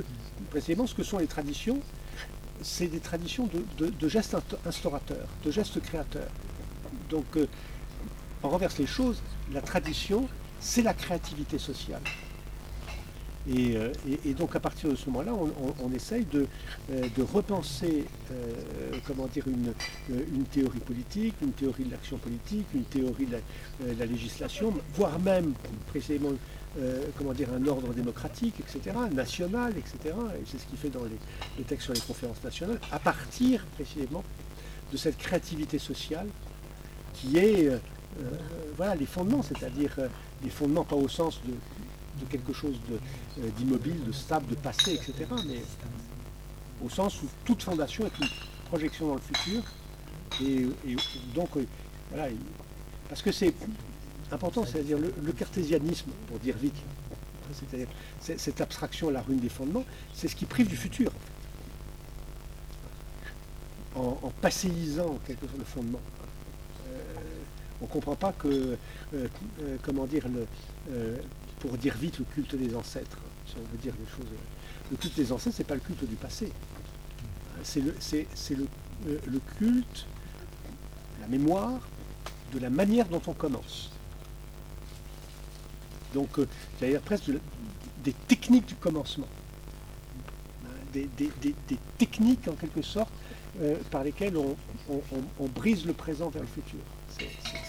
précisément, 0.50 0.86
ce 0.86 0.94
que 0.94 1.02
sont 1.02 1.18
les 1.18 1.26
traditions, 1.26 1.80
c'est 2.62 2.86
des 2.88 3.00
traditions 3.00 3.48
de, 3.78 4.08
gestes 4.08 4.34
inst- 4.34 4.56
instaurateurs, 4.66 5.26
de 5.44 5.50
gestes 5.50 5.80
créateurs. 5.80 6.28
Donc, 7.10 7.24
euh, 7.36 7.46
on 8.42 8.48
renverse 8.48 8.78
les 8.78 8.86
choses, 8.86 9.20
la 9.52 9.60
tradition, 9.60 10.28
c'est 10.60 10.82
la 10.82 10.94
créativité 10.94 11.58
sociale. 11.58 12.02
Et, 13.48 13.76
euh, 13.76 13.92
et- 14.24 14.34
donc 14.34 14.56
à 14.56 14.60
partir 14.60 14.90
de 14.90 14.96
ce 14.96 15.08
moment-là, 15.10 15.32
on, 15.80 15.92
essaye 15.92 16.24
de, 16.24 16.46
euh, 16.90 17.02
repenser, 17.32 18.04
euh, 18.32 18.52
comment 19.06 19.26
dire, 19.26 19.44
une, 19.46 20.44
théorie 20.46 20.80
politique, 20.80 21.34
une 21.42 21.52
théorie 21.52 21.84
de 21.84 21.92
l'action 21.92 22.18
politique, 22.18 22.66
une 22.74 22.84
théorie 22.84 23.26
de 23.26 23.38
la, 23.98 24.06
législation, 24.06 24.72
voire 24.94 25.18
même 25.20 25.52
précisément, 25.88 26.32
comment 27.16 27.32
dire, 27.32 27.48
un 27.52 27.66
ordre 27.66 27.94
démocratique, 27.94 28.54
etc., 28.60 28.96
national, 29.12 29.72
etc. 29.76 30.14
Et 30.38 30.42
c'est 30.44 30.58
ce 30.58 30.66
qu'il 30.66 30.78
fait 30.78 30.90
dans 30.90 31.04
les, 31.04 31.64
textes 31.64 31.84
sur 31.84 31.94
les 31.94 32.00
conférences 32.00 32.42
nationales, 32.42 32.80
à 32.90 32.98
partir 32.98 33.64
précisément 33.76 34.24
de 34.92 34.96
cette 34.96 35.18
créativité 35.18 35.78
sociale 35.78 36.26
qui 37.14 37.38
est, 37.38 37.70
voilà, 38.76 38.94
les 38.94 39.06
fondements, 39.06 39.42
c'est-à-dire 39.42 39.96
les 40.42 40.50
fondements 40.50 40.84
pas 40.84 40.96
au 40.96 41.08
sens 41.08 41.40
de, 41.46 41.52
de 42.20 42.24
quelque 42.26 42.52
chose 42.52 42.76
euh, 42.90 43.48
d'immobile, 43.58 44.04
de 44.04 44.12
stable, 44.12 44.46
de 44.48 44.54
passé, 44.54 44.94
etc., 44.94 45.14
mais 45.46 45.60
au 46.84 46.88
sens 46.88 47.22
où 47.22 47.26
toute 47.44 47.62
fondation 47.62 48.06
est 48.06 48.18
une 48.20 48.28
projection 48.68 49.08
dans 49.08 49.14
le 49.14 49.20
futur, 49.20 49.62
et, 50.42 50.66
donc, 51.34 51.48
euh, 51.56 51.64
voilà, 52.10 52.28
il- 52.30 52.36
parce 53.08 53.22
que 53.22 53.32
c'est 53.32 53.54
important, 54.30 54.64
c'est-à-dire 54.66 54.98
le, 54.98 55.32
cartésianisme, 55.32 56.10
pour 56.28 56.38
dire 56.38 56.56
vite, 56.56 56.74
c'est-à-dire 57.52 57.88
c'est- 58.20 58.38
cette 58.38 58.60
abstraction, 58.60 59.10
la 59.10 59.22
ruine 59.22 59.38
des 59.40 59.48
fondements, 59.48 59.84
c'est 60.14 60.28
ce 60.28 60.36
qui 60.36 60.44
prive 60.46 60.68
du 60.68 60.76
futur, 60.76 61.10
en, 63.94 64.18
en 64.22 64.30
passéisant 64.42 65.18
quelque 65.26 65.46
sorte 65.46 65.58
le 65.58 65.64
fondement. 65.64 66.00
Euh, 66.88 66.98
on 67.80 67.84
ne 67.84 67.90
comprend 67.90 68.14
pas 68.16 68.32
que, 68.32 68.76
comment 69.82 70.06
dire, 70.06 70.26
le, 70.28 70.46
pour 71.60 71.76
dire 71.78 71.96
vite, 71.96 72.18
le 72.18 72.24
culte 72.24 72.54
des 72.54 72.74
ancêtres, 72.74 73.18
si 73.46 73.54
on 73.56 73.72
veut 73.72 73.78
dire 73.78 73.94
les 73.98 74.06
choses. 74.10 74.30
Le 74.90 74.96
culte 74.96 75.16
des 75.16 75.32
ancêtres, 75.32 75.56
ce 75.56 75.62
n'est 75.62 75.66
pas 75.66 75.74
le 75.74 75.80
culte 75.80 76.04
du 76.04 76.16
passé. 76.16 76.52
C'est 77.62 77.80
euh, 77.80 79.18
le 79.26 79.40
culte, 79.58 80.06
la 81.20 81.26
mémoire 81.26 81.80
de 82.52 82.58
la 82.58 82.70
manière 82.70 83.08
dont 83.08 83.22
on 83.26 83.32
commence. 83.32 83.90
Donc, 86.14 86.38
euh, 86.38 86.46
dire 86.80 87.00
presque 87.02 87.30
des 88.04 88.12
techniques 88.12 88.66
du 88.66 88.76
commencement. 88.76 89.28
Des, 90.92 91.08
techniques, 91.98 92.48
en 92.48 92.54
quelque 92.54 92.80
sorte, 92.80 93.12
euh, 93.60 93.76
par 93.90 94.02
lesquelles 94.02 94.36
on, 94.38 94.56
brise 95.48 95.84
le 95.84 95.92
présent 95.92 96.30
vers 96.30 96.42
le 96.42 96.48
futur. 96.48 96.80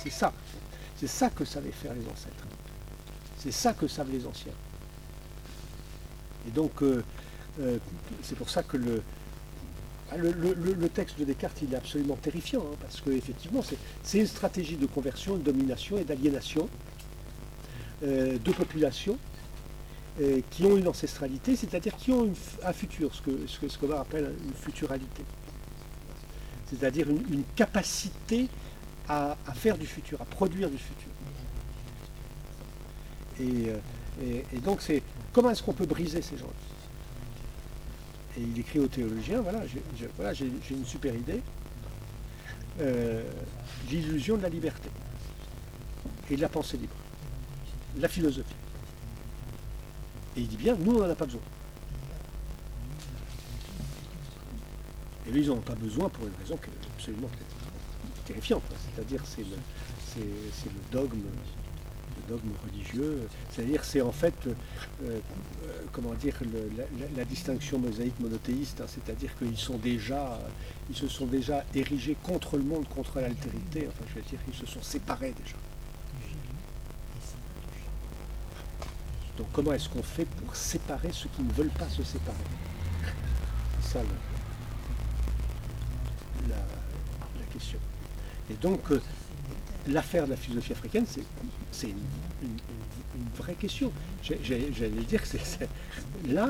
C'est 0.01 0.09
ça. 0.09 0.31
C'est 0.95 1.07
ça 1.07 1.29
que 1.29 1.43
savaient 1.43 1.71
faire 1.71 1.93
les 1.93 2.07
ancêtres. 2.07 2.45
C'est 3.37 3.51
ça 3.51 3.73
que 3.73 3.87
savent 3.87 4.11
les 4.11 4.25
anciens. 4.25 4.53
Et 6.47 6.51
donc, 6.51 6.81
euh, 6.81 7.03
euh, 7.59 7.77
c'est 8.23 8.35
pour 8.35 8.49
ça 8.49 8.63
que 8.63 8.77
le, 8.77 9.01
texte 10.89 11.19
de 11.19 11.25
Descartes, 11.25 11.59
il 11.61 11.73
est 11.73 11.77
absolument 11.77 12.15
terrifiant, 12.15 12.61
hein, 12.61 12.75
parce 12.81 13.01
qu'effectivement, 13.01 13.61
c'est 14.03 14.19
une 14.19 14.27
stratégie 14.27 14.77
de 14.77 14.85
conversion, 14.85 15.35
de 15.35 15.43
domination 15.43 15.97
et 15.97 16.03
d'aliénation 16.03 16.69
euh, 18.03 18.37
de 18.37 18.51
populations 18.51 19.17
qui 20.49 20.63
ont 20.63 20.75
une 20.75 20.87
ancestralité, 20.87 21.55
c'est-à-dire 21.55 21.95
qui 21.95 22.11
ont 22.11 22.33
un 22.63 22.73
futur, 22.73 23.13
ce 23.13 23.21
que, 23.21 23.45
ce 23.45 23.93
appelle 23.93 24.33
une 24.47 24.53
futuralité. 24.55 25.23
C'est-à-dire 26.65 27.07
une, 27.07 27.43
capacité 27.55 28.47
à 29.07 29.37
faire 29.53 29.77
du 29.77 29.85
futur, 29.85 30.19
à 30.19 30.25
produire 30.25 30.71
du 30.71 30.77
futur. 30.79 31.11
Et, 33.39 33.69
euh, 33.69 34.41
et- 34.53 34.59
donc, 34.59 34.81
c'est 34.81 35.01
comment 35.33 35.49
est-ce 35.51 35.63
qu'on 35.63 35.73
peut 35.73 35.85
briser 35.85 36.21
ces 36.21 36.37
gens? 36.37 36.51
Et 38.37 38.41
il 38.41 38.59
écrit 38.59 38.79
aux 38.79 38.87
théologiens, 38.87 39.41
voilà, 39.41 39.63
j'ai 39.65 40.51
une 40.69 40.85
super 40.85 41.15
idée, 41.15 41.41
euh, 42.79 43.23
l'illusion 43.89 44.37
de 44.37 44.43
la 44.43 44.49
liberté 44.49 44.89
et 46.29 46.35
de 46.35 46.41
la 46.41 46.49
pensée 46.49 46.77
libre, 46.77 46.93
la 47.97 48.07
philosophie. 48.07 48.53
Et 50.35 50.41
il 50.41 50.47
dit 50.47 50.57
bien, 50.57 50.75
nous, 50.79 50.97
on 50.97 50.99
n'en 50.99 51.09
a 51.09 51.15
pas 51.15 51.25
besoin. 51.25 51.41
Et 55.25 55.31
eux, 55.31 55.37
ils 55.37 55.47
n'en 55.47 55.55
ont 55.55 55.61
pas 55.61 55.75
besoin 55.75 56.09
pour 56.09 56.25
une 56.27 56.33
raison 56.39 56.59
absolument 56.95 57.29
terrifiante. 58.25 58.63
C'est-à-dire, 58.95 59.21
c'est 59.25 59.43
le, 60.19 60.91
dogme 60.91 61.21
dogme 62.27 62.51
religieux. 62.65 63.27
C'est-à-dire, 63.49 63.83
c'est 63.83 64.01
en 64.01 64.11
fait, 64.11 64.33
euh, 64.45 64.53
euh, 65.05 65.19
comment 65.91 66.13
dire, 66.13 66.35
la, 67.15 67.25
distinction 67.25 67.79
mosaïque 67.79 68.19
monothéiste, 68.19 68.81
hein, 68.81 68.85
c'est-à-dire 68.87 69.35
qu'ils 69.37 69.57
sont 69.57 69.77
déjà, 69.77 70.39
ils 70.89 70.95
se 70.95 71.07
sont 71.07 71.25
déjà 71.25 71.63
érigés 71.75 72.15
contre 72.23 72.57
le 72.57 72.63
monde, 72.63 72.87
contre 72.87 73.19
l'altérité. 73.19 73.87
Enfin, 73.87 74.05
je 74.09 74.15
veux 74.15 74.25
dire, 74.25 74.39
ils 74.47 74.55
se 74.55 74.65
sont 74.65 74.81
séparés 74.81 75.33
déjà. 75.37 75.57
Donc, 79.37 79.47
comment 79.53 79.73
est-ce 79.73 79.87
qu'on 79.89 80.03
fait 80.03 80.25
pour 80.25 80.55
séparer 80.55 81.09
ceux 81.11 81.29
qui 81.35 81.43
ne 81.43 81.51
veulent 81.51 81.69
pas 81.69 81.89
se 81.89 82.03
séparer? 82.03 82.37
C'est 83.81 83.93
ça 83.93 83.99
la, 86.49 86.55
la 86.55 87.45
question. 87.53 87.77
Et 88.49 88.55
donc, 88.55 88.79
euh, 88.91 89.01
l'affaire 89.87 90.25
de 90.25 90.31
la 90.31 90.37
philosophie 90.37 90.73
africaine, 90.73 91.05
c'est, 91.71 91.87
une, 91.87 91.97
vraie 93.35 93.55
question. 93.55 93.91
J'allais 94.21 95.03
dire 95.07 95.21
que 95.21 95.27
c'est, 95.27 95.69
là, 96.27 96.49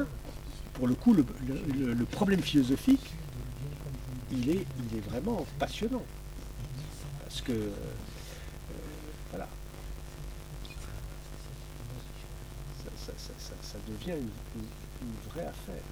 pour 0.73 0.87
le 0.87 0.95
coup, 0.95 1.13
le, 1.13 1.23
problème 2.05 2.41
philosophique, 2.41 3.13
il 4.31 4.49
est, 4.49 4.65
vraiment 5.09 5.45
passionnant. 5.59 6.03
Parce 7.23 7.41
que, 7.41 7.51
euh, 7.51 7.69
voilà, 9.31 9.47
ça, 13.61 13.77
devient 13.87 14.17
une, 14.19 14.61
une- 14.61 14.67
une 15.01 15.31
vraie 15.31 15.45
affaire. 15.47 15.83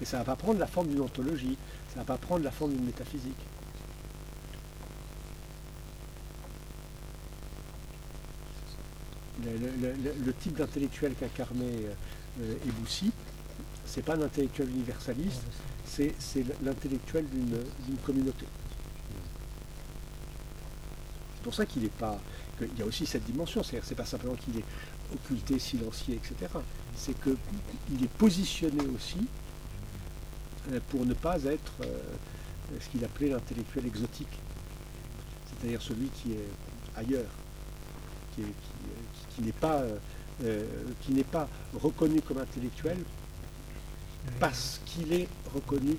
Et 0.00 0.04
ça 0.04 0.18
ne 0.18 0.22
va 0.22 0.32
pas 0.34 0.36
prendre 0.36 0.58
la 0.58 0.66
forme 0.66 0.88
d'une 0.88 1.00
ontologie, 1.00 1.56
ça 1.88 2.00
ne 2.00 2.04
va 2.04 2.04
pas 2.04 2.18
prendre 2.18 2.44
la 2.44 2.50
forme 2.50 2.72
d'une 2.72 2.84
métaphysique. 2.84 3.36
Le, 9.60 9.66
le- 9.88 9.92
le- 10.02 10.24
le 10.26 10.32
type 10.34 10.56
d'intellectuel 10.56 11.14
qu'incarnait 11.18 11.86
euh, 12.40 12.54
Eboussi, 12.66 13.10
c'est 13.86 14.02
pas 14.02 14.14
un 14.16 14.22
intellectuel 14.22 14.68
universaliste, 14.70 15.42
c'est 15.86 16.14
c'est 16.18 16.44
l'intellectuel 16.62 17.24
d'une 17.30 17.96
communauté. 18.04 18.44
C'est 21.36 21.42
pour 21.42 21.54
ça 21.54 21.66
qu'il 21.66 21.82
n'est 21.82 21.88
pas. 21.88 22.18
qu'il 22.58 22.68
y 22.78 22.82
a 22.82 22.84
aussi 22.86 23.06
cette 23.06 23.24
dimension, 23.24 23.62
c'est-à-dire 23.62 23.86
c'est 23.88 23.94
pas 23.94 24.04
simplement 24.04 24.34
qu'il 24.34 24.58
est 24.58 24.64
occulté, 25.14 25.58
silencié, 25.58 26.16
etc. 26.16 26.52
C'est 26.96 27.14
qu'il 27.22 28.04
est 28.04 28.10
positionné 28.18 28.84
aussi 28.94 29.26
euh, 30.72 30.80
pour 30.90 31.06
ne 31.06 31.14
pas 31.14 31.42
être 31.44 31.72
euh, 31.82 31.86
ce 32.80 32.88
qu'il 32.90 33.04
appelait 33.04 33.30
l'intellectuel 33.30 33.86
exotique, 33.86 34.28
c'est-à-dire 35.46 35.80
celui 35.80 36.08
qui 36.08 36.32
est 36.32 36.48
ailleurs, 36.96 37.30
qui 38.34 38.42
est- 38.42 38.44
qui, 38.44 38.50
euh, 38.50 38.77
qui 39.38 39.44
n'est 39.44 39.52
pas, 39.52 39.76
euh, 39.82 39.96
euh, 40.44 40.66
qui 41.02 41.12
n'est 41.12 41.22
pas 41.24 41.48
reconnu 41.80 42.20
comme 42.22 42.38
intellectuel 42.38 42.98
parce 44.40 44.80
qu'il 44.84 45.12
est 45.12 45.28
reconnu 45.54 45.96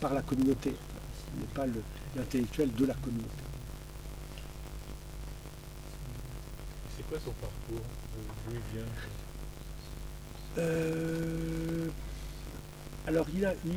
par 0.00 0.14
la 0.14 0.22
communauté. 0.22 0.74
Il 1.34 1.40
n'est 1.40 1.46
pas 1.54 1.66
le- 1.66 1.82
l'intellectuel 2.16 2.70
de 2.72 2.86
la 2.86 2.94
communauté. 2.94 3.28
C'est 6.96 7.06
quoi 7.08 7.18
son 7.24 7.32
parcours? 7.32 7.84
D'où 8.46 8.52
il 8.54 8.76
vient? 8.78 8.86
Euh, 10.58 11.88
alors 13.06 13.26
il 13.34 13.44
a, 13.44 13.54
il, 13.64 13.72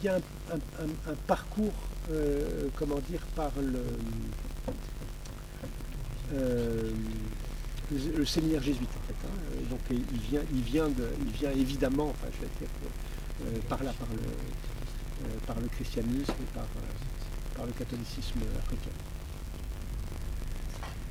il 0.00 0.04
y 0.04 0.08
a 0.08 0.14
un, 0.16 0.18
un- 0.54 0.84
un- 0.84 1.12
un 1.12 1.14
parcours, 1.26 1.72
euh, 2.10 2.68
comment 2.76 2.98
dire, 3.08 3.20
par 3.34 3.50
le, 3.60 3.84
euh, 6.34 6.90
le, 8.16 8.24
séminaire 8.24 8.62
jésuite 8.62 8.90
en 8.90 9.06
fait. 9.06 9.26
hein. 9.26 9.30
Euh, 9.52 9.70
Donc 9.70 9.80
il 9.90 10.20
vient, 10.20 10.42
il 10.52 10.62
vient, 10.62 10.88
de, 10.88 11.08
il 11.26 11.32
vient 11.32 11.50
évidemment, 11.50 12.08
enfin 12.10 12.28
je 12.32 12.40
vais 12.40 12.50
dire, 12.58 12.68
euh, 13.46 13.58
par 13.68 13.82
là, 13.82 13.92
par 13.92 14.08
le, 14.08 15.26
euh, 15.26 15.38
par 15.46 15.60
le 15.60 15.68
christianisme 15.68 16.32
et 16.40 16.54
par, 16.54 16.66
par 17.56 17.66
le 17.66 17.72
catholicisme 17.72 18.40
africain. 18.58 18.90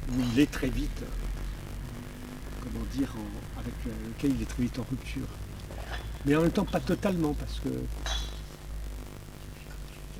Où 0.09 0.21
il 0.33 0.39
est 0.39 0.51
très 0.51 0.69
vite 0.69 1.03
comment 2.63 2.85
dire, 2.93 3.13
avec 3.57 3.73
lequel 3.85 4.35
il 4.35 4.41
est 4.41 4.45
très 4.45 4.63
vite 4.63 4.77
en 4.79 4.85
rupture. 4.89 5.27
Mais 6.25 6.35
en 6.35 6.41
même 6.41 6.51
temps, 6.51 6.65
pas 6.65 6.79
totalement, 6.79 7.33
parce 7.33 7.59
que 7.59 7.69
le 7.69 7.83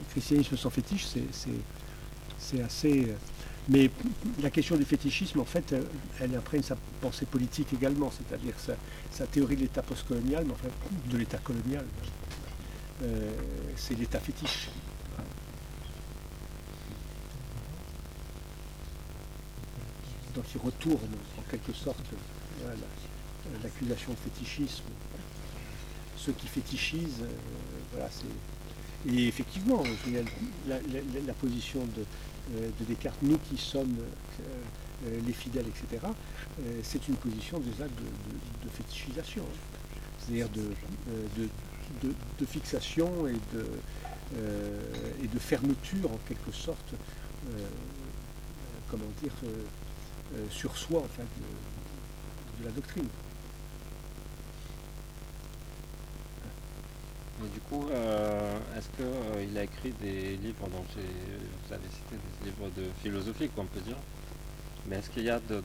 christianisme 0.10 0.58
sans 0.58 0.70
fétiche, 0.72 1.06
c'est 2.40 2.62
assez. 2.64 3.16
Mais 3.70 3.90
la 4.42 4.50
question 4.50 4.76
du 4.76 4.86
fétichisme, 4.86 5.40
en 5.40 5.46
fait, 5.46 5.74
euh, 5.74 5.84
elle 6.20 6.36
imprègne 6.36 6.64
sa 6.64 6.76
pensée 7.00 7.26
politique 7.26 7.68
également, 7.74 8.12
c'est-à-dire 8.12 8.56
sa, 9.12 9.28
théorie 9.28 9.56
de 9.56 9.62
l'État 9.62 9.84
postcolonial, 9.84 10.46
mais 10.46 10.54
enfin 10.54 10.68
de 11.12 11.18
l'État 11.18 11.38
colonial. 11.38 11.86
Euh, 13.04 13.32
c'est 13.76 13.98
l'État 13.98 14.20
fétiche. 14.20 14.70
Donc 20.36 20.46
il 20.56 20.62
retourne 20.62 21.12
en 21.38 21.42
quelque 21.50 21.74
sorte 21.74 22.06
l'accusation 23.64 24.12
de 24.12 24.18
fétichisme. 24.18 24.84
Ceux 26.18 26.32
qui 26.34 26.48
fétichisent, 26.48 27.22
euh, 27.22 27.28
voilà, 27.94 28.10
c'est. 28.12 29.12
Et 29.12 29.28
effectivement, 29.28 29.84
la, 30.68 31.34
position 31.34 31.80
de, 31.80 32.06
de 32.52 32.86
Descartes, 32.86 33.22
nous 33.22 33.38
qui 33.50 33.58
sommes 33.58 33.98
euh, 34.00 34.44
euh, 35.08 35.20
les 35.26 35.34
fidèles, 35.34 35.66
etc., 35.68 36.06
euh, 36.06 36.80
c'est 36.84 37.08
une 37.08 37.16
position 37.16 37.60
déjà 37.60 37.86
de, 37.86 38.70
fétichisation, 38.70 39.44
hein. 39.44 39.78
c'est-à-dire 40.20 40.50
de, 40.50 40.62
euh, 41.12 42.46
fixation 42.46 43.28
et 43.28 43.34
de, 43.54 43.66
euh, 44.38 44.80
et 45.24 45.28
de 45.28 45.40
fermeture 45.40 46.12
en 46.12 46.20
quelque 46.28 46.52
sorte, 46.52 46.94
euh, 46.94 47.58
euh, 47.58 47.64
comment 48.90 49.06
dire, 49.22 49.34
euh, 49.44 49.48
euh, 50.36 50.46
sur 50.50 50.78
soi 50.78 51.00
en 51.00 51.10
fait, 51.16 51.24
de 52.60 52.66
la 52.66 52.72
doctrine. 52.72 53.08
Du 57.54 57.60
coup, 57.62 57.88
euh, 57.92 58.58
est-ce 58.78 58.88
qu'il 58.98 59.58
a 59.58 59.64
écrit 59.64 59.92
des 60.02 60.38
livres, 60.38 60.68
donc 60.70 60.86
vous 60.96 61.74
avez 61.74 61.84
cité 61.90 62.16
des 62.42 62.46
livres 62.50 62.70
de 62.76 62.84
philosophie, 63.02 63.50
qu'on 63.50 63.66
peut 63.66 63.80
dire, 63.82 63.98
mais 64.88 64.98
est-ce 64.98 65.10
qu'il 65.10 65.24
y 65.24 65.30
a 65.30 65.40
de, 65.40 65.56
de- 65.56 65.62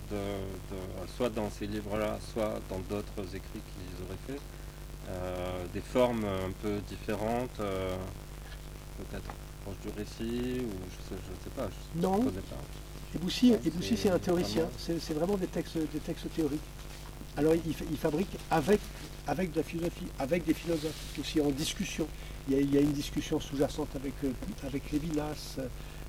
de- 0.70 1.08
soit 1.16 1.30
dans 1.30 1.50
ces 1.50 1.66
livres-là, 1.66 2.18
soit 2.32 2.60
dans 2.68 2.78
d'autres 2.90 3.22
écrits 3.34 3.60
qu'ils 3.72 4.04
auraient 4.06 4.18
fait, 4.26 4.40
euh, 5.08 5.64
des 5.72 5.80
formes 5.80 6.24
un 6.24 6.50
peu 6.62 6.78
différentes, 6.88 7.60
euh, 7.60 7.96
peut-être 8.98 9.30
proches 9.64 9.78
du 9.84 9.88
récit, 9.98 10.60
ou 10.60 10.70
je 10.90 11.14
sais, 11.14 11.20
je 11.22 11.44
sais 11.44 11.50
pas, 11.56 11.68
je 11.94 12.00
Non. 12.00 12.18
ne 12.18 12.24
connais 12.24 12.40
pas. 12.42 12.56
Eboussi, 13.14 13.54
c'est 13.96 14.10
un 14.10 14.18
théoricien, 14.18 14.68
c'est 14.78 15.14
vraiment 15.14 15.36
des 15.36 15.46
textes, 15.46 15.78
des 15.78 16.00
textes 16.00 16.26
théoriques. 16.34 16.60
Alors 17.36 17.54
il, 17.54 17.74
fa- 17.74 17.84
il 17.90 17.96
fabrique 17.96 18.36
avec, 18.50 18.80
avec 19.26 19.52
de 19.52 19.58
la 19.58 19.62
philosophie, 19.62 20.06
avec 20.18 20.44
des 20.44 20.54
philosophes, 20.54 20.94
aussi 21.20 21.40
en 21.40 21.50
discussion. 21.50 22.06
Il 22.48 22.72
y 22.72 22.78
a, 22.78 22.80
une 22.80 22.92
discussion 22.92 23.40
sous-jacente 23.40 23.88
avec, 23.96 24.14
euh, 24.24 24.30
avec 24.66 24.90
Lévinas, 24.92 25.56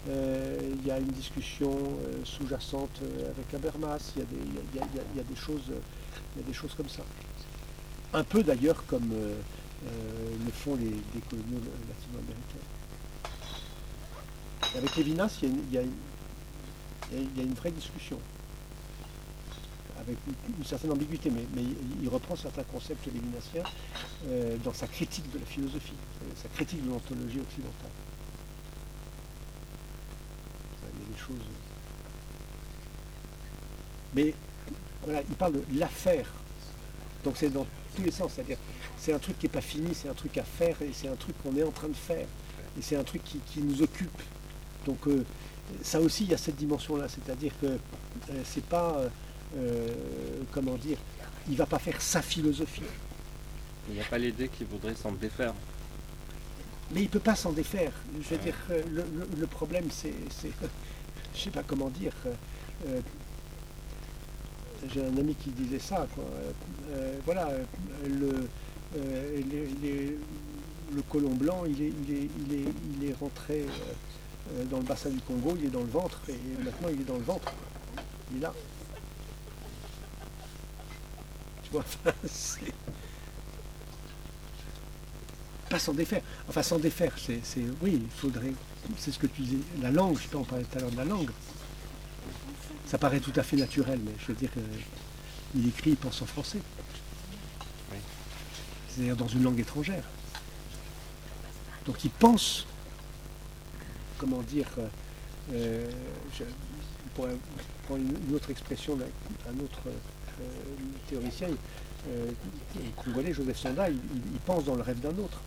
euh, 0.08 0.58
il 0.80 0.88
y 0.88 0.92
a 0.92 1.00
une 1.00 1.08
discussion 1.08 1.72
euh, 1.72 2.24
sous-jacente 2.24 3.02
euh, 3.02 3.32
avec 3.32 3.54
Habermas, 3.54 4.14
il 4.16 4.22
y, 4.22 4.80
a 4.80 5.24
des, 5.24 5.36
choses, 5.36 5.64
euh, 5.72 6.68
comme 6.78 6.90
ça. 6.90 7.04
Un 8.14 8.24
peu 8.24 8.44
d'ailleurs 8.44 8.86
comme 8.86 9.12
euh, 9.12 9.34
euh, 9.86 9.90
le 10.46 10.52
font 10.52 10.76
les, 10.76 10.86
les 10.86 11.22
coloniaux 11.28 11.60
latino-américains. 11.90 12.68
Avec 14.78 14.96
Lévinas, 14.96 15.40
il 15.42 15.74
y 15.74 15.78
a 15.80 15.82
une 17.44 17.54
vraie 17.56 17.72
discussion, 17.72 18.20
avec 20.08 20.18
une, 20.58 20.66
certaine 20.66 20.92
ambiguïté, 20.92 21.30
mais, 21.30 21.44
il, 22.02 22.08
reprend 22.08 22.36
certains 22.36 22.64
concepts 22.64 23.06
lévinassiens 23.08 23.64
euh, 24.28 24.56
dans 24.64 24.74
sa 24.74 24.88
critique 24.88 25.30
de 25.32 25.40
la 25.40 25.46
philosophie, 25.46 25.94
euh, 26.24 26.32
sa 26.42 26.48
critique 26.50 26.84
de 26.86 26.90
l'ontologie 26.90 27.40
occidentale. 27.40 27.92
Il 30.94 31.02
y 31.02 31.04
a 31.04 31.14
des 31.14 31.20
choses. 31.20 31.46
Mais 34.16 34.34
voilà, 35.04 35.22
il 35.30 35.36
parle 35.36 35.54
de 35.54 35.64
l'affaire. 35.78 36.32
Donc 37.24 37.36
c'est 37.36 37.50
dans 37.50 37.66
tous 37.96 38.04
les 38.04 38.12
sens, 38.12 38.32
c'est-à-dire 38.34 38.58
c'est 38.98 39.12
un 39.12 39.20
truc 39.20 39.38
qui 39.38 39.46
n'est 39.46 39.52
pas 39.52 39.62
fini, 39.62 39.94
c'est 39.94 40.08
un 40.08 40.14
truc 40.14 40.38
à 40.38 40.44
faire 40.44 40.82
et 40.82 40.92
c'est 40.94 41.10
un 41.10 41.16
truc 41.16 41.36
qu'on 41.44 41.56
est 41.58 41.64
en 41.64 41.72
train 41.72 41.90
de 41.90 41.94
faire. 41.94 42.28
Et 42.78 42.82
c'est 42.82 42.96
un 42.96 43.04
truc 43.04 43.24
qui, 43.24 43.62
nous 43.62 43.82
occupe. 43.82 44.22
Donc 44.86 45.08
euh, 45.08 45.26
ça 45.82 46.00
aussi, 46.00 46.24
il 46.24 46.30
y 46.30 46.34
a 46.34 46.38
cette 46.38 46.56
dimension-là, 46.56 47.08
c'est-à-dire 47.10 47.52
que 47.60 47.66
euh, 47.66 48.42
c'est 48.46 48.64
pas, 48.64 49.02
euh, 49.56 49.88
comment 50.52 50.76
dire, 50.76 50.98
il 51.50 51.56
va 51.56 51.66
pas 51.66 51.80
faire 51.80 52.02
sa 52.02 52.22
philosophie, 52.22 52.82
Il 53.90 53.96
n'y 53.96 54.02
a 54.02 54.06
pas 54.06 54.18
l'idée 54.18 54.50
qu'il 54.50 54.68
voudrait 54.68 54.96
s'en 54.96 55.12
défaire. 55.14 55.54
mais 56.92 57.02
il 57.04 57.10
peut 57.10 57.20
pas 57.20 57.36
s'en 57.36 57.52
défaire. 57.52 57.92
Je 58.22 58.30
veux 58.36 58.42
dire, 58.42 58.56
euh, 58.72 58.82
le, 58.90 59.04
le- 59.18 59.28
le 59.40 59.48
problème, 59.48 59.86
c'est, 59.92 60.14
je 61.34 61.40
sais 61.40 61.50
pas 61.52 61.64
comment 61.64 61.90
dire, 61.90 62.14
euh, 62.88 63.00
j'ai 64.94 65.04
un 65.06 65.18
ami 65.18 65.36
qui 65.36 65.50
disait 65.52 65.80
ça. 65.80 66.08
quoi. 66.16 66.26
Euh, 66.92 67.18
voilà, 67.26 67.50
le, 68.06 68.48
les- 68.96 69.68
les- 69.82 70.18
le 70.96 71.02
colon 71.10 71.34
blanc, 71.36 71.64
il 71.66 71.82
est, 71.82 71.92
il 72.08 72.14
est, 72.16 72.30
il 72.48 72.54
est, 72.54 72.66
il 73.02 73.10
est 73.10 73.14
rentré 73.20 73.66
dans 74.72 74.78
le 74.78 74.84
bassin 74.84 75.10
du 75.10 75.20
Congo, 75.20 75.56
il 75.60 75.66
est 75.66 75.70
dans 75.70 75.82
le 75.82 75.88
ventre, 75.90 76.22
et 76.30 76.64
maintenant 76.64 76.88
il 76.90 77.02
est 77.02 77.04
dans 77.04 77.18
le 77.18 77.24
ventre. 77.24 77.52
Il 78.32 78.38
est 78.38 78.42
là. 78.42 78.54
Tu 81.68 81.74
vois, 81.74 81.82
enfin, 81.82 82.14
c'est. 82.26 82.74
Pas 85.70 85.80
s'en 85.80 85.94
défaire. 85.94 86.22
Enfin, 86.48 86.64
s'en 86.64 86.80
défaire, 86.80 87.12
c'est, 87.18 87.42
c'est- 87.44 87.66
oui, 87.82 88.02
il 88.02 88.10
faudrait. 88.10 88.54
C'est 88.98 89.12
ce 89.12 89.20
que 89.20 89.28
tu 89.28 89.42
disais. 89.42 89.58
La 89.82 89.92
langue, 89.92 90.18
je 90.18 90.24
sais 90.24 90.30
pas, 90.30 90.38
on 90.38 90.46
parlait 90.46 90.64
tout 90.64 90.78
à 90.78 90.82
l'heure 90.82 90.92
de 90.92 90.96
la 90.98 91.04
langue. 91.04 91.30
Ça 92.86 92.98
paraît 92.98 93.20
tout 93.20 93.34
à 93.36 93.44
fait 93.44 93.58
naturel, 93.58 94.00
mais 94.02 94.14
je 94.18 94.28
veux 94.28 94.34
dire, 94.34 94.50
euh, 94.58 94.62
il 95.56 95.68
écrit, 95.68 95.90
il 95.92 95.98
pense 95.98 96.22
en 96.22 96.26
français. 96.26 96.60
Oui. 97.92 97.98
C'est-à-dire 98.88 99.18
dans 99.18 99.28
une 99.28 99.44
langue 99.44 99.60
étrangère. 99.60 100.04
Donc 101.86 102.02
il 102.06 102.12
pense, 102.12 102.66
comment 104.18 104.42
dire, 104.42 104.68
euh, 104.78 104.88
euh, 105.52 105.92
je, 106.38 106.46
pour 107.14 107.28
prendre 107.88 108.00
une, 108.02 108.16
une 108.30 108.36
autre 108.36 108.52
expression 108.52 108.98
un 109.50 109.60
autre 109.60 109.80
euh, 110.42 110.44
théoricien, 111.10 111.50
euh, 112.10 112.32
le 112.76 112.82
congolais 113.04 113.34
Joseph 113.34 113.58
Sanda, 113.58 113.90
il, 113.90 113.96
il- 113.96 114.40
pense 114.46 114.64
dans 114.66 114.76
le 114.76 114.82
rêve 114.82 115.00
d'un 115.00 115.18
autre. 115.18 115.40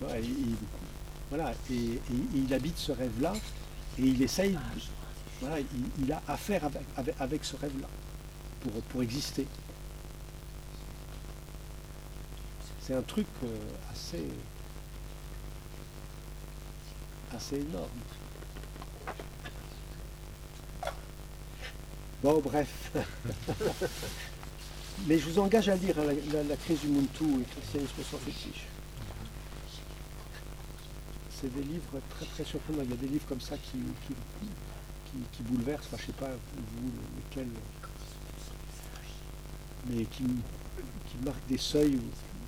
Voilà, 0.00 0.18
il- 0.18 0.30
il- 0.30 0.56
voilà, 1.28 1.52
et, 1.70 2.00
il 2.34 2.52
habite 2.52 2.76
ce 2.78 2.92
rêve-là, 2.92 3.32
et 3.98 4.02
il 4.02 4.20
essaye, 4.22 4.58
voilà, 5.40 5.56
il, 6.00 6.12
a 6.12 6.20
affaire 6.28 6.68
avec 7.20 7.44
ce 7.44 7.56
rêve-là, 7.56 7.88
pour, 8.60 8.72
pour 8.82 9.02
exister. 9.02 9.46
C'est 12.80 12.94
un 12.94 13.02
truc 13.02 13.26
euh, 13.44 13.46
assez, 13.92 14.24
assez 17.34 17.56
énorme. 17.60 17.88
Bon, 22.22 22.40
bref. 22.40 22.92
Mais 25.06 25.18
je 25.18 25.24
vous 25.28 25.38
engage 25.40 25.68
à 25.68 25.74
lire 25.76 25.96
la, 25.98 26.12
la- 26.12 26.42
la 26.48 26.56
crise 26.56 26.80
du 26.80 26.88
Muntu 26.88 27.24
et 27.40 27.44
Christianisme 27.44 28.02
sans 28.08 28.18
fétiche. 28.18 28.66
C'est 31.30 31.52
des 31.52 31.62
livres 31.64 32.00
très 32.10 32.26
très 32.26 32.44
surprenants. 32.44 32.82
Il 32.84 32.90
y 32.90 32.92
a 32.92 32.96
des 32.96 33.08
livres 33.08 33.24
comme 33.28 33.40
ça 33.40 33.56
qui, 33.56 33.78
qui, 34.06 34.14
qui- 35.10 35.18
qui 35.32 35.42
bouleversent, 35.42 35.86
enfin, 35.92 35.96
je 36.00 36.06
sais 36.06 36.12
pas 36.12 36.28
vous 36.30 36.92
lesquels, 37.16 37.48
mais 39.88 40.04
qui, 40.04 40.22
qui 40.24 41.16
marquent 41.24 41.46
des 41.48 41.58
seuils 41.58 41.96
où 41.96 42.02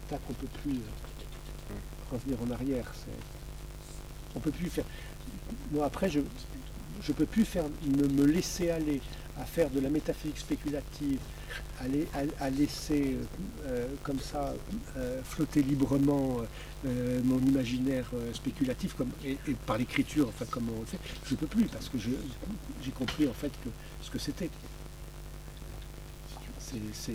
tac, 0.08 0.20
on 0.30 0.34
peut 0.34 0.46
plus 0.62 0.76
euh, 0.76 1.74
revenir 2.12 2.38
en 2.46 2.50
arrière. 2.52 2.92
On 4.36 4.40
peut 4.40 4.52
plus 4.52 4.70
faire. 4.70 4.84
Moi 5.72 5.84
après 5.86 6.08
je 6.08 6.20
je 7.02 7.12
peux 7.12 7.26
plus 7.26 7.44
faire 7.44 7.64
me, 7.86 8.06
me 8.06 8.24
laisser 8.24 8.70
aller 8.70 9.00
à 9.40 9.44
faire 9.44 9.68
de 9.70 9.80
la 9.80 9.88
métaphysique 9.90 10.38
spéculative, 10.38 11.18
à, 11.80 11.88
lai- 11.88 12.06
à- 12.14 12.44
à 12.44 12.50
laisser 12.50 13.14
euh, 13.14 13.24
euh, 13.66 13.86
comme 14.02 14.18
ça 14.20 14.54
euh, 14.96 15.20
flotter 15.24 15.62
librement 15.62 16.38
mon 17.24 17.38
imaginaire 17.38 18.04
spéculatif 18.34 18.92
comme, 18.94 19.10
et, 19.24 19.38
par 19.66 19.78
l'écriture, 19.78 20.28
enfin 20.28 20.44
comme 20.50 20.68
on 20.68 20.84
fait, 20.84 20.98
je 21.24 21.32
ne 21.32 21.38
peux 21.38 21.46
plus 21.46 21.64
parce 21.64 21.88
que 21.88 21.96
j'ai 21.98 22.90
compris 22.90 23.26
en 23.26 23.32
fait 23.32 23.48
que 23.64 23.70
ce 24.02 24.10
que 24.10 24.18
c'était. 24.18 24.50
C'est- 26.60 27.12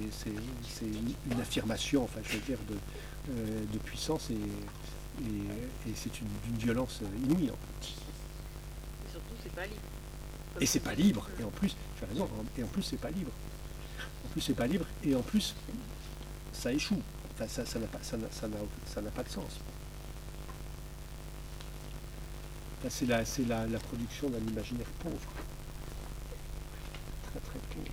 une, 0.82 1.42
affirmation, 1.42 2.04
enfin 2.04 2.20
je 2.24 2.34
veux 2.34 2.40
dire, 2.46 2.58
de, 2.70 3.78
puissance 3.80 4.30
et, 4.32 4.38
c'est 5.96 6.22
une, 6.22 6.28
d'une 6.48 6.58
violence 6.58 7.02
inouïe. 7.24 7.48
Et 7.48 9.12
surtout, 9.12 9.36
c'est 9.44 9.52
pas 9.54 9.66
libre. 9.66 9.76
Et 10.62 10.66
c'est 10.66 10.80
pas 10.82 10.94
libre. 10.94 11.28
Et 11.40 11.44
en 11.44 11.50
plus, 11.50 11.76
tu 11.98 12.04
as 12.04 12.08
raison, 12.08 12.30
et 12.58 12.64
en 12.64 12.68
plus 12.68 12.84
c'est 12.84 12.98
pas 12.98 13.12
libre. 13.12 13.32
En 14.26 14.30
plus 14.30 14.42
c'est 14.42 14.54
pas 14.54 14.68
libre, 14.68 14.86
et 15.04 15.16
en 15.16 15.22
plus 15.22 15.56
ça 16.52 16.72
échoue. 16.74 17.02
Enfin, 17.34 17.48
ça 17.48 17.80
n'a 17.80 17.88
pas, 17.88 18.00
ça 18.02 18.18
ça 18.32 18.48
ça 18.86 19.02
pas 19.02 19.24
de 19.24 19.30
sens. 19.30 19.60
Enfin, 22.80 22.90
c'est 22.90 23.06
la, 23.06 23.24
la, 23.48 23.68
la 23.68 23.80
production 23.80 24.30
d'un 24.30 24.40
imaginaire 24.40 24.88
pauvre. 25.00 25.32
Très 27.30 27.40
très 27.40 27.60
pauvre. 27.60 27.86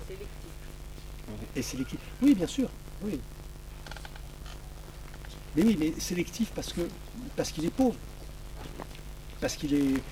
Et 0.00 0.02
sélectif. 0.06 1.56
Et 1.56 1.62
sélectif. 1.62 2.00
Oui, 2.22 2.34
bien 2.34 2.46
sûr. 2.46 2.68
Oui. 3.02 3.20
Mais 5.56 5.62
oui, 5.62 5.76
mais 5.78 5.98
sélectif 6.00 6.50
parce 6.54 6.72
que 6.72 6.82
parce 7.36 7.50
qu'il 7.50 7.64
est 7.64 7.70
pauvre. 7.70 7.96
Parce 9.40 9.56
qu'il 9.56 9.74
est 9.74 10.02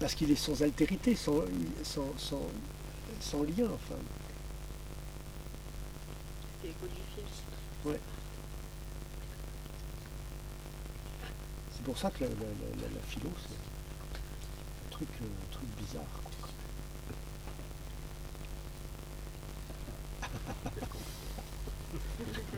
parce 0.00 0.14
qu'il 0.14 0.30
est 0.30 0.36
sans 0.36 0.62
altérité, 0.62 1.14
sans, 1.16 1.42
sans, 1.82 2.12
sans, 2.16 2.46
sans 3.20 3.42
lien, 3.42 3.68
enfin. 3.74 3.96
C'est 6.62 6.72
codifié. 6.80 7.24
C'est 11.72 11.82
pour 11.84 11.96
ça 11.98 12.10
que 12.10 12.24
la, 12.24 12.30
la- 12.30 12.34
la- 12.36 13.00
philo, 13.08 13.30
c'est 13.48 13.54
un 14.86 14.90
truc, 14.90 15.08
euh, 15.22 15.24
un 15.24 15.52
truc 15.52 15.68
bizarre. 15.78 16.02
quoi. 16.24 16.48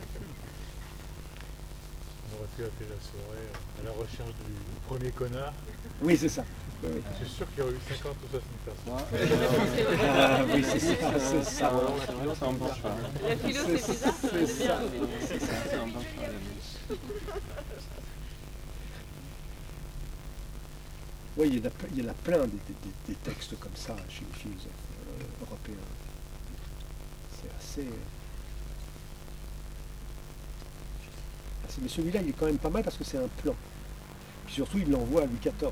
On 2.41 2.43
aurait 2.43 2.49
pu 2.57 2.63
appeler 2.63 2.89
la 2.89 2.97
soirée 3.05 3.49
à 3.79 3.83
la 3.85 3.91
recherche 3.91 4.29
du, 4.29 4.53
premier 4.87 5.11
connard. 5.11 5.53
Oui, 6.01 6.17
c'est 6.17 6.27
ça. 6.29 6.43
Oui, 6.83 6.89
oui. 6.95 7.01
Je 7.19 7.25
suis 7.25 7.35
sûr 7.35 7.47
qu'il 7.51 7.59
y 7.59 7.61
aurait 7.61 7.73
eu 7.73 7.79
50 7.87 8.15
ou 8.17 8.27
60 8.31 8.43
personnes. 8.65 8.93
Ah, 10.09 10.43
oui, 10.51 10.63
c'est 10.67 10.79
ça, 10.79 10.95
c'est 11.19 11.43
ça. 11.43 11.71
C'est. 11.99 13.27
La 13.29 13.37
philo, 13.37 13.61
c'est 13.67 13.87
bizarre, 13.91 14.13
ça 14.21 14.27
C'est 14.31 14.47
ça. 14.47 14.79
C'est. 15.69 16.95
Oui, 21.37 21.47
il 21.51 21.59
y 21.59 21.61
en 21.61 21.67
a, 21.67 21.71
il 21.91 22.03
y 22.03 22.07
en 22.07 22.09
a 22.09 22.13
plein 22.13 22.39
des, 22.39 22.47
des- 22.47 22.57
des- 22.83 22.93
des 23.09 23.15
textes 23.15 23.57
comme 23.59 23.75
ça 23.75 23.95
chez 24.09 24.25
les 24.29 24.37
philosophes 24.39 24.65
euh, 24.65 25.45
européens. 25.45 25.75
C'est 27.39 27.81
assez. 27.81 27.87
Mais 31.81 31.87
celui-là, 31.87 32.21
il 32.21 32.29
est 32.29 32.33
quand 32.33 32.45
même 32.47 32.57
pas 32.57 32.69
mal 32.69 32.83
parce 32.83 32.97
que 32.97 33.03
c'est 33.03 33.17
un 33.17 33.27
plan. 33.41 33.55
Puis 34.45 34.55
surtout, 34.55 34.77
il 34.79 34.89
l'envoie 34.91 35.21
à 35.23 35.25
Louis 35.25 35.37
XIV. 35.41 35.53
Quoi. 35.59 35.69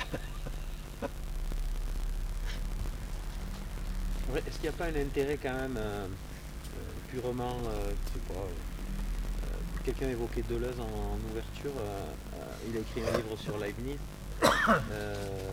Est-ce 4.46 4.58
qu'il 4.60 4.62
n'y 4.62 4.68
a 4.68 4.72
pas 4.72 4.86
un 4.86 4.94
intérêt 5.00 5.38
quand 5.42 5.52
même 5.52 5.76
euh, 5.76 6.06
euh, 6.06 6.90
purement, 7.10 7.56
euh, 7.66 7.90
euh, 8.30 8.34
quelqu'un 9.84 10.08
évoquait 10.08 10.44
Deleuze 10.48 10.78
en, 10.78 10.84
en 10.84 11.18
ouverture, 11.32 11.72
euh, 11.78 12.04
euh, 12.34 12.68
il 12.68 12.76
a 12.76 12.80
écrit 12.80 13.02
un 13.02 13.16
livre 13.16 13.36
sur 13.38 13.58
Leibniz. 13.58 13.96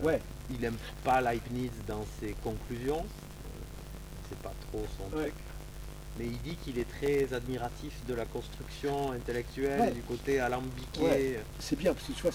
Ouais. 0.04 0.22
Il 0.50 0.60
n'aime 0.62 0.78
pas 1.04 1.22
Leibniz 1.22 1.72
dans 1.88 2.06
ses 2.20 2.34
conclusions, 2.44 3.04
c'est 4.30 4.38
pas 4.40 4.54
trop 4.70 4.86
son 4.98 5.18
Ouais. 5.18 5.24
truc, 5.26 5.34
mais 6.20 6.26
il 6.26 6.42
dit 6.50 6.56
qu'il 6.64 6.80
est 6.80 6.88
très 7.00 7.34
admiratif 7.34 7.94
de 8.08 8.14
la 8.14 8.26
construction 8.26 9.12
intellectuelle, 9.12 9.80
Ouais. 9.82 9.92
du 9.92 10.02
côté 10.02 10.40
alambiqué. 10.40 11.02
Ouais. 11.02 11.40
c'est 11.60 11.78
bien 11.78 11.94
parce 11.94 12.08
que 12.08 12.14
tu 12.14 12.22
vois, 12.22 12.32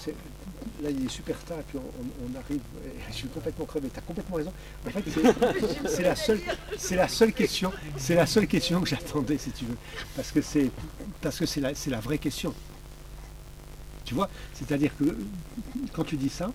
là, 0.83 0.89
il 0.89 1.05
est 1.05 1.09
super 1.09 1.37
tard 1.43 1.59
et 1.59 1.63
puis 1.63 1.77
on, 1.77 2.39
arrive. 2.39 2.61
Je 3.09 3.13
suis 3.13 3.27
complètement 3.27 3.65
crevé. 3.65 3.89
Tu 3.93 3.99
as 3.99 4.01
complètement 4.01 4.35
raison. 4.37 4.53
En 4.87 4.89
fait, 4.89 5.03
c'est- 5.87 6.01
la 6.03 6.15
seule, 6.15 6.39
c'est 6.77 6.95
la 6.95 7.07
seule 7.07 7.33
question, 7.33 7.71
c'est 7.97 8.15
la 8.15 8.25
seule 8.25 8.47
question 8.47 8.81
que 8.81 8.87
j'attendais, 8.89 9.37
si 9.37 9.51
tu 9.51 9.65
veux, 9.65 9.77
parce 10.15 10.31
que 10.31 10.41
c'est, 10.41 10.69
parce 11.21 11.37
que 11.39 11.45
c'est 11.45 11.61
la, 11.61 11.71
la 11.87 11.99
vraie 11.99 12.17
question. 12.17 12.53
Tu 14.05 14.13
vois, 14.13 14.29
c'est-à-dire 14.53 14.91
que 14.97 15.17
quand 15.93 16.03
tu 16.03 16.17
dis 16.17 16.29
ça, 16.29 16.51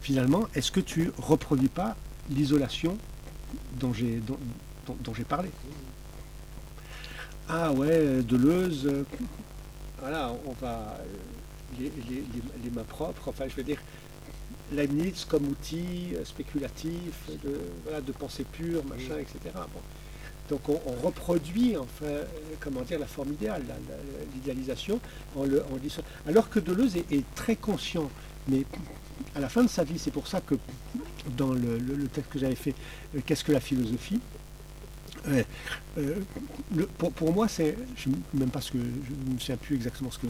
finalement, 0.00 0.46
est-ce 0.54 0.70
que 0.72 0.80
tu 0.80 1.10
reproduis 1.18 1.68
pas 1.68 1.96
l'isolation 2.30 2.96
dont 3.78 3.92
j'ai, 3.92 4.16
dont, 4.16 4.38
dont- 4.86 4.96
dont 5.00 5.14
j'ai 5.14 5.24
parlé? 5.24 5.50
Ah 7.48 7.72
ouais, 7.72 8.22
Deleuze, 8.22 8.90
voilà, 10.00 10.32
on 10.46 10.52
va 10.52 10.98
euh, 11.00 11.04
les, 11.78 11.84
les- 12.08 12.16
les- 12.16 12.64
les 12.64 12.70
mains 12.70 12.82
propres, 12.84 13.28
enfin 13.28 13.44
je 13.48 13.54
veux 13.56 13.62
dire, 13.62 13.78
Leibniz 14.72 15.24
comme 15.24 15.46
outil 15.48 16.14
euh, 16.14 16.24
spéculatif, 16.24 17.14
de, 17.42 17.58
voilà, 17.84 18.00
de 18.02 18.12
pensée 18.12 18.44
pure, 18.44 18.84
machin, 18.84 19.18
etc. 19.18 19.38
Bon. 19.54 19.80
Donc 20.50 20.68
on, 20.68 20.80
on 20.86 21.06
reproduit 21.06 21.76
enfin, 21.78 22.04
euh, 22.04 22.24
comment 22.60 22.82
dire, 22.82 22.98
la 22.98 23.06
forme 23.06 23.32
idéale, 23.32 23.62
l'idéalisation, 24.34 25.00
en 25.34 25.44
le, 25.44 25.62
en. 25.62 26.28
Alors 26.28 26.50
que 26.50 26.60
Deleuze 26.60 26.96
est, 26.96 27.10
est 27.12 27.24
très 27.34 27.56
conscient, 27.56 28.10
mais 28.46 28.64
à 29.34 29.40
la 29.40 29.48
fin 29.48 29.62
de 29.62 29.68
sa 29.68 29.84
vie, 29.84 29.98
c'est 29.98 30.10
pour 30.10 30.26
ça 30.26 30.42
que 30.42 30.54
dans 31.36 31.52
le, 31.54 31.78
le- 31.78 31.94
le 31.94 32.08
texte 32.08 32.30
que 32.30 32.38
j'avais 32.38 32.54
fait, 32.54 32.74
Qu'est-ce 33.24 33.42
que 33.44 33.52
la 33.52 33.60
philosophie? 33.60 34.20
Euh, 35.28 36.14
pour, 37.16 37.32
moi, 37.32 37.48
c'est, 37.48 37.76
même 38.34 38.50
pas 38.50 38.60
ce 38.60 38.72
que, 38.72 38.78
je 38.78 39.28
ne 39.28 39.34
me 39.34 39.38
souviens 39.38 39.56
plus 39.56 39.76
exactement 39.76 40.10
ce 40.10 40.18
que, 40.18 40.26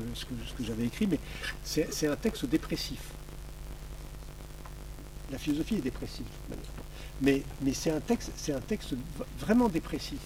j'avais 0.61 0.87
écrit, 0.87 1.07
mais 1.07 1.19
c'est, 1.63 2.07
un 2.07 2.17
texte 2.17 2.47
dépressif. 2.47 3.01
La 5.31 5.39
philosophie 5.39 5.77
est 5.77 5.83
dépressive, 5.83 6.27
mais, 7.21 7.43
mais 7.63 7.75
c'est 7.75 7.91
un 7.91 8.01
texte, 8.01 8.95
vraiment 9.39 9.69
dépressif, 9.69 10.21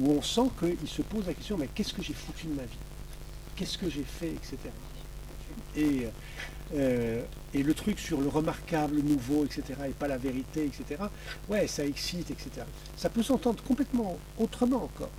où 0.00 0.10
on 0.10 0.22
sent 0.22 0.50
qu'il 0.58 0.88
se 0.88 1.02
pose 1.02 1.26
la 1.26 1.34
question, 1.34 1.56
mais 1.58 1.68
qu'est-ce 1.74 1.92
que 1.92 2.02
j'ai 2.02 2.14
foutu 2.14 2.46
de 2.46 2.54
ma 2.54 2.62
vie? 2.62 2.78
Qu'est-ce 3.54 3.78
que 3.78 3.88
j'ai 3.88 4.04
fait, 4.04 4.32
etc. 4.32 4.56
Et, 5.76 6.08
euh, 6.74 7.22
et 7.54 7.62
le 7.62 7.74
truc 7.74 7.98
sur 7.98 8.20
le 8.20 8.28
remarquable, 8.28 8.96
le 8.96 9.02
nouveau, 9.02 9.44
etc., 9.44 9.62
et 9.88 9.90
pas 9.90 10.08
la 10.08 10.18
vérité, 10.18 10.64
etc., 10.64 11.02
ouais, 11.48 11.66
ça 11.66 11.84
excite, 11.84 12.30
etc. 12.30 12.50
Ça 12.96 13.08
peut 13.08 13.22
s'entendre 13.22 13.62
complètement 13.62 14.18
autrement 14.38 14.84
encore. 14.84 15.10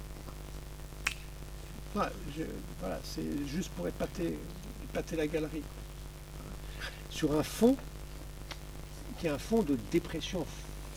Voilà, 1.93 2.99
c'est 3.03 3.47
juste 3.47 3.69
pour 3.69 3.87
épater, 3.87 4.37
épater 4.83 5.15
la 5.15 5.27
galerie. 5.27 5.63
Sur 7.09 7.37
un 7.37 7.43
fond 7.43 7.75
qui 9.19 9.25
est 9.25 9.31
un 9.31 9.39
fond 9.39 9.63
de 9.63 9.77
dépression 9.91 10.45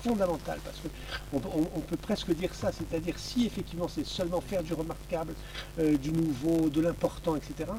fondamentale, 0.03 0.59
parce 0.65 0.79
qu'on 0.81 1.39
on, 1.39 1.71
on 1.75 1.81
peut 1.81 1.97
presque 1.97 2.35
dire 2.35 2.55
ça, 2.55 2.71
c'est-à-dire 2.73 3.19
si 3.19 3.47
effectivement 3.47 3.89
c'est 3.89 4.07
seulement 4.07 4.41
faire 4.41 4.63
du 4.63 4.75
remarquable, 4.75 5.35
euh, 5.79 5.97
du 5.97 6.11
nouveau, 6.13 6.69
de 6.69 6.81
l'important, 6.81 7.37
etc., 7.37 7.71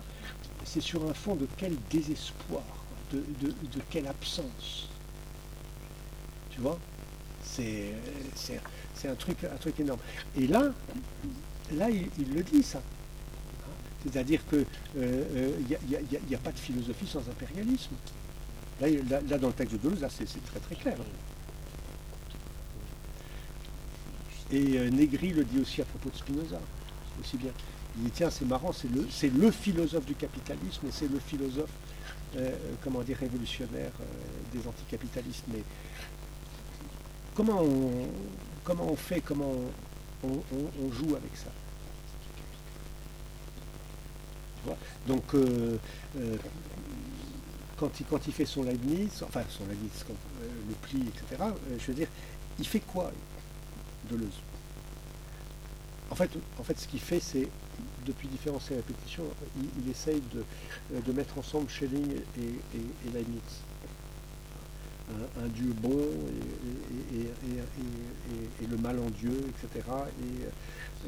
c'est 0.66 0.82
sur 0.82 1.07
un 1.09 1.14
fond 1.14 1.36
de 1.36 1.47
quel 1.57 1.76
désespoir, 1.89 2.64
de, 3.12 3.24
de- 3.41 3.82
quelle 3.89 4.07
absence. 4.07 4.89
Tu 6.49 6.62
vois? 6.62 6.80
C'est 7.43 7.93
un 9.05 9.16
truc, 9.16 9.43
un 9.43 9.57
truc 9.57 9.80
énorme. 9.80 9.99
Et 10.38 10.47
là, 10.47 10.72
là 11.74 11.89
il, 11.89 12.34
le 12.34 12.43
dit 12.43 12.64
ça. 12.64 12.82
C'est-à-dire 14.03 14.41
qu'il 14.47 14.66
n'y 14.97 16.36
a, 16.36 16.39
pas 16.39 16.51
de 16.51 16.59
philosophie 16.59 17.07
sans 17.07 17.20
impérialisme. 17.20 17.95
Là, 18.80 18.88
là- 19.30 19.38
dans 19.38 19.47
le 19.47 19.53
texte 19.53 19.74
de 19.76 19.89
Deleuze, 19.89 20.05
c'est 20.09 20.45
très 20.45 20.59
très 20.59 20.76
clair. 20.76 20.97
Et 24.51 24.78
euh, 24.78 24.89
Negri 24.89 25.30
le 25.30 25.43
dit 25.45 25.59
aussi 25.62 25.82
à 25.82 25.86
propos 25.86 26.09
de 26.09 26.16
Spinoza, 26.16 26.59
aussi 27.22 27.38
bien. 27.38 27.51
Il 27.97 28.03
dit, 28.05 28.11
tiens, 28.11 28.29
c'est 28.29 28.45
marrant, 28.45 28.71
c'est 28.71 28.87
le, 28.89 29.07
le 29.37 29.51
philosophe 29.51 30.05
du 30.05 30.15
capitalisme 30.15 30.87
et 30.87 30.91
c'est 30.91 31.11
le 31.11 31.19
philosophe, 31.19 31.71
euh, 32.37 32.49
comment 32.83 33.01
dire, 33.01 33.17
révolutionnaire 33.17 33.91
euh, 33.99 34.57
des 34.57 34.65
anticapitalistes. 34.67 35.43
Mais 35.49 35.63
comment 37.35 37.61
on, 37.61 38.07
comment 38.63 38.89
on 38.89 38.95
fait, 38.95 39.21
comment 39.21 39.53
on, 40.23 40.91
joue 40.91 41.15
avec 41.15 41.35
ça? 41.35 41.51
Donc, 45.07 45.23
euh, 45.33 45.77
euh, 46.17 46.37
quand, 47.77 47.99
il, 47.99 48.05
quand 48.05 48.27
il 48.27 48.33
fait 48.33 48.45
son 48.45 48.63
Leibniz, 48.63 49.23
enfin 49.23 49.41
son 49.49 49.65
Leibniz, 49.65 50.05
euh, 50.09 50.13
le 50.69 50.75
pli, 50.75 51.01
etc., 51.07 51.41
euh, 51.41 51.77
je 51.79 51.87
veux 51.87 51.93
dire, 51.95 52.07
il 52.59 52.67
fait 52.67 52.81
quoi 52.81 53.11
Deleuze 54.09 54.39
en 56.11 56.15
fait, 56.15 56.29
en 56.59 56.63
fait, 56.63 56.77
ce 56.77 56.87
qu'il 56.87 56.99
fait, 56.99 57.21
c'est, 57.21 57.47
depuis 58.06 58.28
différentes 58.28 58.64
répétitions, 58.64 59.26
il, 59.58 59.70
il 59.84 59.89
essaye 59.91 60.22
de, 60.34 60.43
euh, 60.93 61.02
de 61.02 61.12
mettre 61.12 61.38
ensemble 61.38 61.70
Schelling 61.70 62.12
et, 62.38 62.41
et, 62.78 63.12
Leibniz. 63.14 63.41
Un, 65.43 65.47
Dieu 65.49 65.74
bon 65.74 65.99
et, 67.14 67.20
et- 67.20 67.28
le 68.68 68.78
mal 68.78 68.97
en 68.97 69.10
Dieu, 69.10 69.43
etc. 69.49 69.86
Et 70.24 70.45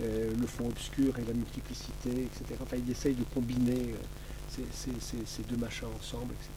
euh, 0.04 0.34
le 0.38 0.46
fond 0.48 0.68
obscur 0.68 1.18
et 1.20 1.24
la 1.26 1.32
multiplicité, 1.34 2.10
etc. 2.24 2.60
Enfin, 2.62 2.76
il 2.86 2.92
essaye 2.92 3.16
de 3.16 3.24
combiner 3.34 3.94
euh, 3.94 3.98
ces, 4.72 4.92
ces- 5.00 5.26
deux 5.44 5.56
machins 5.56 5.88
ensemble, 5.98 6.34
etc. 6.34 6.50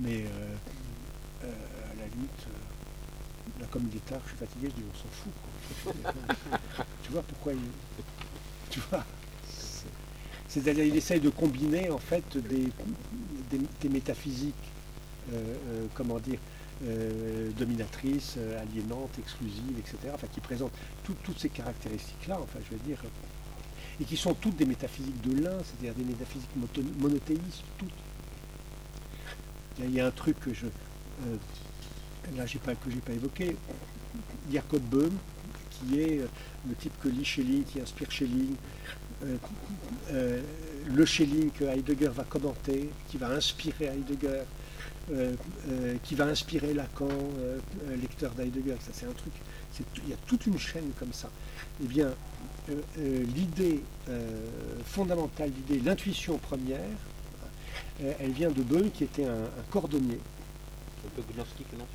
Mais 0.00 0.24
la 1.98 2.06
euh, 2.48 3.60
là, 3.60 3.66
comme 3.70 3.86
il 3.90 3.96
est 3.98 4.06
tard, 4.06 4.20
je 4.24 4.28
suis 4.30 4.38
fatigué, 4.38 4.68
je 4.70 4.74
dis 4.80 4.84
on 4.90 4.94
s'en 4.96 5.10
fout. 5.12 5.32
tu 7.06 7.12
vois 7.12 7.22
pourquoi 7.22 7.52
il. 7.52 7.58
Tu 8.70 8.80
vois 8.90 9.04
c'est- 9.48 9.86
C'est-à-dire 10.48 10.84
il 10.84 10.96
essaye 10.96 11.20
de 11.20 11.30
combiner 11.30 11.88
en 11.90 11.98
fait 11.98 12.36
des, 12.36 12.68
des, 13.80 13.88
métaphysiques, 13.88 14.54
euh, 15.32 15.54
euh, 15.68 15.86
comment 15.94 16.18
dire, 16.18 16.38
euh, 16.84 17.50
dominatrices, 17.58 18.36
aliénantes, 18.60 19.16
exclusives, 19.18 19.78
etc. 19.78 19.96
Enfin 20.14 20.26
qui 20.32 20.40
présentent 20.40 20.72
tout- 21.04 21.16
toutes 21.22 21.38
ces 21.38 21.48
caractéristiques-là, 21.48 22.38
enfin 22.42 22.58
je 22.68 22.76
veux 22.76 22.82
dire, 22.84 22.98
et 24.00 24.04
qui 24.04 24.16
sont 24.16 24.34
toutes 24.34 24.56
des 24.56 24.66
métaphysiques 24.66 25.20
de 25.22 25.42
l'un, 25.42 25.58
c'est-à-dire 25.64 25.94
des 25.94 26.04
métaphysiques 26.04 26.50
monothéistes, 26.98 27.62
toutes. 27.78 27.90
Il 29.78 29.92
y 29.94 30.00
a- 30.00 30.06
un 30.06 30.10
truc 30.10 30.38
que 30.40 30.52
je. 30.52 30.66
là 32.36 32.44
j'ai 32.46 32.58
pas, 32.58 32.74
que 32.74 32.90
j'ai 32.90 33.00
pas 33.00 33.12
évoqué, 33.12 33.56
Jacob 34.52 34.82
Böhm, 34.82 35.12
qui 35.78 36.00
est 36.00 36.20
euh, 36.20 36.26
le 36.68 36.74
type 36.74 36.92
que 37.02 37.08
lit 37.08 37.24
Schelling, 37.24 37.64
qui 37.64 37.80
inspire 37.80 38.10
Schelling, 38.10 38.54
euh, 39.24 39.36
euh, 40.10 40.40
le 40.86 41.04
Schelling 41.04 41.50
que 41.50 41.64
Heidegger 41.64 42.08
va 42.08 42.24
commenter, 42.24 42.90
qui 43.08 43.16
va 43.16 43.28
inspirer 43.28 43.86
Heidegger, 43.86 44.42
qui 46.02 46.16
va 46.16 46.24
inspirer 46.24 46.74
Lacan, 46.74 47.08
lecteur 48.02 48.32
d'Heidegger, 48.32 48.74
ça 48.80 48.90
c'est 48.92 49.06
un 49.06 49.12
truc, 49.12 49.32
il 50.02 50.10
y 50.10 50.12
a 50.12 50.16
toute 50.26 50.46
une 50.46 50.58
chaîne 50.58 50.90
comme 50.98 51.12
ça. 51.12 51.30
Eh 51.80 51.86
bien, 51.86 52.12
l'idée 52.96 53.82
fondamentale, 54.84 55.52
l'idée, 55.56 55.80
l'intuition 55.84 56.38
première, 56.38 56.80
elle 58.00 58.32
vient 58.32 58.50
de 58.50 58.62
Böhm, 58.62 58.90
qui 58.90 59.04
était 59.04 59.26
un, 59.26 59.46
cordonnier. 59.70 60.18
Un 61.04 61.08
peu 61.14 61.22
gnostique, 61.32 61.72
non. 61.78 61.86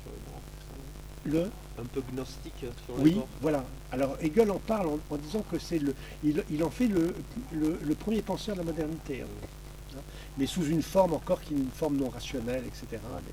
Le, 1.24 1.50
Un 1.78 1.84
peu 1.84 2.02
gnostique 2.12 2.52
sur 2.86 2.96
les 2.98 3.02
Oui, 3.02 3.14
bords. 3.14 3.28
voilà. 3.40 3.64
Alors 3.92 4.16
Hegel 4.20 4.50
en 4.50 4.58
parle 4.58 4.88
en, 4.88 4.98
en 5.10 5.16
disant 5.16 5.44
que 5.50 5.58
c'est 5.58 5.78
le, 5.78 5.94
il, 6.24 6.42
il 6.50 6.62
en 6.64 6.70
fait 6.70 6.88
le, 6.88 7.14
le- 7.52 7.78
le 7.82 7.94
premier 7.94 8.22
penseur 8.22 8.54
de 8.56 8.60
la 8.60 8.66
modernité, 8.66 9.22
hein. 9.22 9.98
Mais 10.38 10.46
sous 10.46 10.64
une 10.66 10.82
forme 10.82 11.12
encore 11.12 11.40
qui 11.42 11.52
est 11.54 11.58
une 11.58 11.68
forme 11.70 11.96
non 11.98 12.08
rationnelle, 12.08 12.64
etc. 12.66 12.86
Mais, 12.92 13.32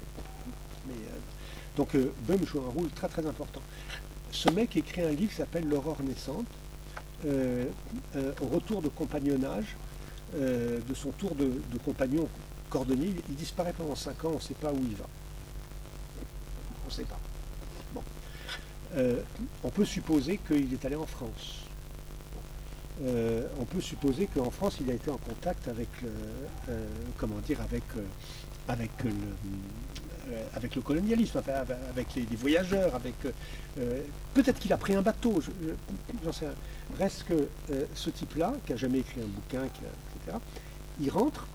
mais, 0.88 0.94
euh, 0.94 1.18
donc 1.78 1.96
euh, 1.96 2.12
Böhm 2.28 2.46
joue 2.46 2.60
un 2.60 2.70
rôle 2.70 2.90
très 2.90 3.08
très 3.08 3.26
important. 3.26 3.62
Ce 4.32 4.50
mec 4.50 4.76
écrit 4.76 5.02
un 5.02 5.12
livre 5.12 5.32
qui 5.32 5.38
s'appelle 5.38 5.68
L'aurore 5.70 5.98
naissante, 6.04 6.46
euh, 7.26 7.66
euh, 8.18 8.34
au 8.42 8.48
retour 8.48 8.82
de 8.82 8.90
compagnonnage, 8.90 9.76
de 10.34 10.94
son 10.94 11.10
tour 11.12 11.34
de, 11.34 11.46
de 11.46 11.78
compagnon 11.84 12.28
cordonnier. 12.70 13.16
Il 13.30 13.36
disparaît 13.36 13.74
pendant 13.76 13.96
cinq 13.96 14.24
ans, 14.26 14.32
on 14.34 14.36
ne 14.36 14.40
sait 14.42 14.54
pas 14.54 14.72
où 14.72 14.78
il 14.80 14.96
va. 14.96 15.06
On 16.84 16.88
ne 16.88 16.92
sait 16.92 17.04
pas. 17.06 17.18
Euh, 18.98 19.22
on 19.64 19.70
peut 19.70 19.86
supposer 19.86 20.40
qu'il 20.48 20.74
est 20.74 20.86
allé 20.86 20.96
en 20.96 21.06
France. 21.06 21.66
Euh, 23.04 23.48
on 23.60 23.66
peut 23.66 23.82
supposer 23.82 24.28
qu'en 24.28 24.50
France, 24.50 24.78
il 24.82 24.90
a 24.90 24.94
été 24.94 25.10
en 25.10 25.18
contact 25.18 25.68
avec, 25.68 25.88
euh, 26.04 26.86
comment 27.18 27.38
dire, 27.40 27.60
avec, 27.62 27.84
le, 30.76 30.82
colonialisme, 30.82 31.42
avec 31.90 32.16
les, 32.16 32.36
voyageurs, 32.36 33.00
peut-être 34.34 34.60
qu'il 34.60 34.74
a 34.74 34.78
pris 34.78 34.96
un 34.96 35.02
bateau, 35.02 35.40
je- 35.42 36.32
sais. 36.32 36.48
Reste 36.98 37.24
que 37.24 37.48
ce 37.94 38.10
type-là, 38.10 38.54
qui 38.66 38.74
a 38.74 38.76
jamais 38.76 39.00
écrit 39.00 39.22
un 39.22 39.28
bouquin, 39.28 39.68
qui 39.70 39.82
etc., 40.20 40.38
il 41.00 41.10
rentre 41.10 41.48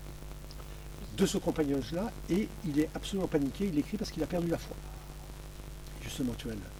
de 1.17 1.25
ce 1.25 1.37
compagnonnage-là 1.37 2.11
et 2.29 2.47
il 2.65 2.79
est 2.79 2.89
absolument 2.95 3.27
paniqué. 3.27 3.69
Il 3.71 3.77
écrit 3.77 3.97
parce 3.97 4.11
qu'il 4.11 4.23
a 4.23 4.27
perdu 4.27 4.47
la 4.47 4.57
foi. 4.57 4.75
Justement, 6.01 6.33
tu 6.37 6.47
vois, 6.47 6.55
la, 6.55 6.74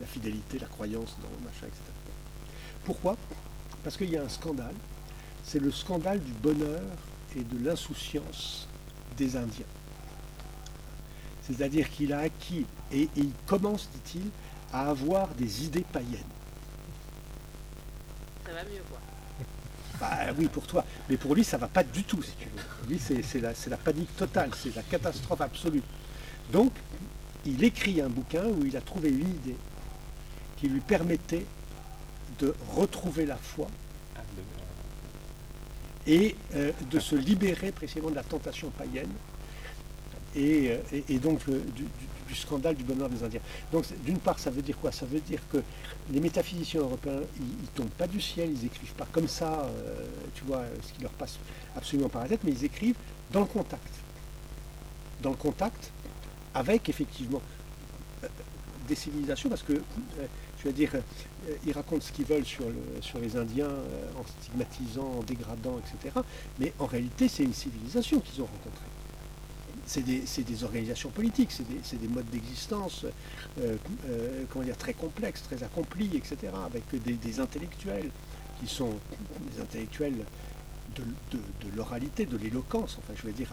la 0.00 0.06
fidélité, 0.06 0.58
la 0.58 0.66
croyance 0.66 1.16
dans 1.22 1.28
le 1.28 1.44
machin, 1.44 1.66
etc. 1.66 1.82
Pourquoi? 2.84 3.16
Parce 3.82 3.96
qu'il 3.96 4.10
y 4.10 4.16
a 4.16 4.22
un 4.22 4.28
scandale. 4.28 4.74
C'est 5.44 5.60
le 5.60 5.70
scandale 5.70 6.20
du 6.20 6.32
bonheur 6.32 6.82
et 7.36 7.42
de 7.42 7.64
l'insouciance 7.64 8.66
des 9.16 9.36
Indiens. 9.36 9.66
C'est-à-dire 11.42 11.90
qu'il 11.90 12.12
a 12.12 12.20
acquis, 12.20 12.64
et, 12.90 13.02
et 13.02 13.10
il 13.16 13.32
commence, 13.46 13.88
dit-il, 13.92 14.30
à 14.72 14.88
avoir 14.88 15.28
des 15.28 15.64
idées 15.64 15.84
païennes. 15.92 16.20
Ça 18.46 18.52
va 18.52 18.62
mieux, 18.64 18.82
quoi. 18.88 18.98
Bah 20.00 20.32
oui, 20.36 20.48
pour 20.48 20.66
toi. 20.66 20.84
Mais 21.08 21.16
pour 21.16 21.34
lui, 21.34 21.44
ça 21.44 21.56
va 21.56 21.68
pas 21.68 21.84
du 21.84 22.02
tout, 22.02 22.22
si 22.22 22.32
tu 22.32 22.46
veux. 22.46 22.62
Pour 22.80 22.88
lui, 22.88 22.98
c'est 22.98 23.22
c'est 23.22 23.40
la, 23.40 23.54
c'est 23.54 23.70
la 23.70 23.76
panique 23.76 24.16
totale, 24.16 24.50
c'est 24.60 24.74
la 24.74 24.82
catastrophe 24.82 25.40
absolue. 25.40 25.82
Donc, 26.50 26.72
il 27.46 27.62
écrit 27.62 28.00
un 28.00 28.08
bouquin 28.08 28.44
où 28.46 28.64
il 28.64 28.76
a 28.76 28.80
trouvé 28.80 29.10
une 29.10 29.28
idée. 29.28 29.56
Qui 30.56 30.68
lui 30.68 30.80
permettait 30.80 31.44
de 32.38 32.54
retrouver 32.74 33.26
la 33.26 33.36
foi 33.36 33.66
et 36.06 36.36
euh, 36.54 36.70
de 36.90 36.98
se 37.00 37.14
libérer 37.16 37.72
précisément 37.72 38.10
de 38.10 38.14
la 38.14 38.22
tentation 38.22 38.68
païenne 38.70 39.10
et, 40.36 40.70
euh, 40.92 41.00
et- 41.08 41.18
donc 41.18 41.40
du, 41.48 41.86
scandale 42.34 42.74
du 42.74 42.82
bonheur 42.82 43.08
des 43.08 43.22
Indiens. 43.22 43.40
Donc 43.70 43.84
d'une 44.04 44.18
part, 44.18 44.38
ça 44.40 44.50
veut 44.50 44.60
dire 44.62 44.76
quoi? 44.80 44.90
Ça 44.90 45.06
veut 45.06 45.20
dire 45.20 45.38
que 45.52 45.58
les 46.10 46.18
métaphysiciens 46.20 46.80
européens, 46.80 47.20
ils, 47.38 47.42
ils 47.62 47.68
tombent 47.68 47.88
pas 47.90 48.08
du 48.08 48.20
ciel, 48.20 48.50
ils 48.50 48.66
écrivent 48.66 48.94
pas 48.94 49.06
comme 49.12 49.28
ça, 49.28 49.60
euh, 49.60 50.04
tu 50.34 50.42
vois, 50.44 50.64
ce 50.86 50.92
qui 50.92 51.02
leur 51.02 51.12
passe 51.12 51.38
absolument 51.76 52.08
par 52.08 52.22
la 52.22 52.28
tête, 52.28 52.40
mais 52.42 52.50
ils 52.50 52.64
écrivent 52.64 52.96
dans 53.30 53.40
le 53.40 53.46
contact. 53.46 53.88
Dans 55.22 55.30
le 55.30 55.36
contact 55.36 55.92
avec 56.54 56.88
effectivement 56.88 57.40
des 58.88 58.94
civilisations, 58.96 59.48
parce 59.48 59.62
que, 59.62 59.74
je 60.64 60.70
veux 60.70 60.74
dire, 60.74 60.90
euh, 60.94 61.54
ils 61.66 61.72
racontent 61.72 62.00
ce 62.00 62.10
qu'ils 62.10 62.24
veulent 62.24 62.44
sur, 62.44 62.64
le- 62.64 63.02
sur 63.02 63.18
les 63.18 63.36
Indiens 63.36 63.66
euh, 63.66 64.10
en 64.18 64.24
stigmatisant, 64.40 65.18
en 65.18 65.22
dégradant, 65.22 65.78
etc. 65.78 66.18
Mais 66.58 66.72
en 66.78 66.86
réalité, 66.86 67.28
c'est 67.28 67.44
une 67.44 67.52
civilisation 67.52 68.20
qu'ils 68.20 68.40
ont 68.40 68.46
rencontrée. 68.46 68.86
C'est 69.86 70.02
des, 70.02 70.64
organisations 70.64 71.10
politiques, 71.10 71.50
c'est 71.52 72.00
des, 72.00 72.08
modes 72.08 72.28
d'existence 72.30 73.04
euh, 73.60 73.76
très 74.78 74.94
complexes, 74.94 75.42
très 75.42 75.62
accomplis, 75.62 76.10
etc. 76.16 76.36
Avec 76.64 76.84
des, 77.02 77.38
intellectuels 77.38 78.08
qui 78.58 78.66
sont 78.66 78.94
des 79.54 79.60
intellectuels 79.60 80.24
de 80.96 81.76
l'oralité, 81.76 82.24
de 82.24 82.38
l'éloquence, 82.38 82.96
enfin 82.98 83.12
je 83.14 83.26
veux 83.26 83.34
dire, 83.34 83.50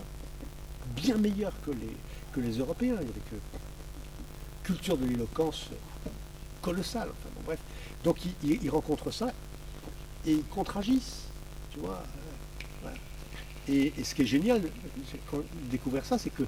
bien 0.96 1.18
meilleurs 1.18 1.54
que 1.66 1.72
les, 1.72 1.98
que 2.34 2.40
les 2.40 2.60
Européens, 2.60 2.96
avec 2.96 3.10
euh, 3.34 3.38
culture 4.64 4.98
de 4.98 5.06
l'éloquence 5.06 5.70
colossale. 6.62 7.10
Enfin, 7.10 7.30
bon, 7.36 7.42
bref. 7.46 7.60
Donc 8.04 8.18
ils, 8.44 8.70
rencontrent 8.70 9.12
ça 9.12 9.32
et 10.26 10.34
ils 10.34 10.46
contragissent, 10.46 11.28
tu 11.72 11.80
vois. 11.80 12.04
euh. 12.86 12.90
Et, 13.70 13.94
ce 14.04 14.16
qui 14.16 14.24
est 14.24 14.26
génial, 14.26 14.62
quand- 15.30 15.38
de 15.38 15.70
découvrir 15.70 16.04
ça, 16.06 16.18
c'est 16.18 16.32
que 16.32 16.44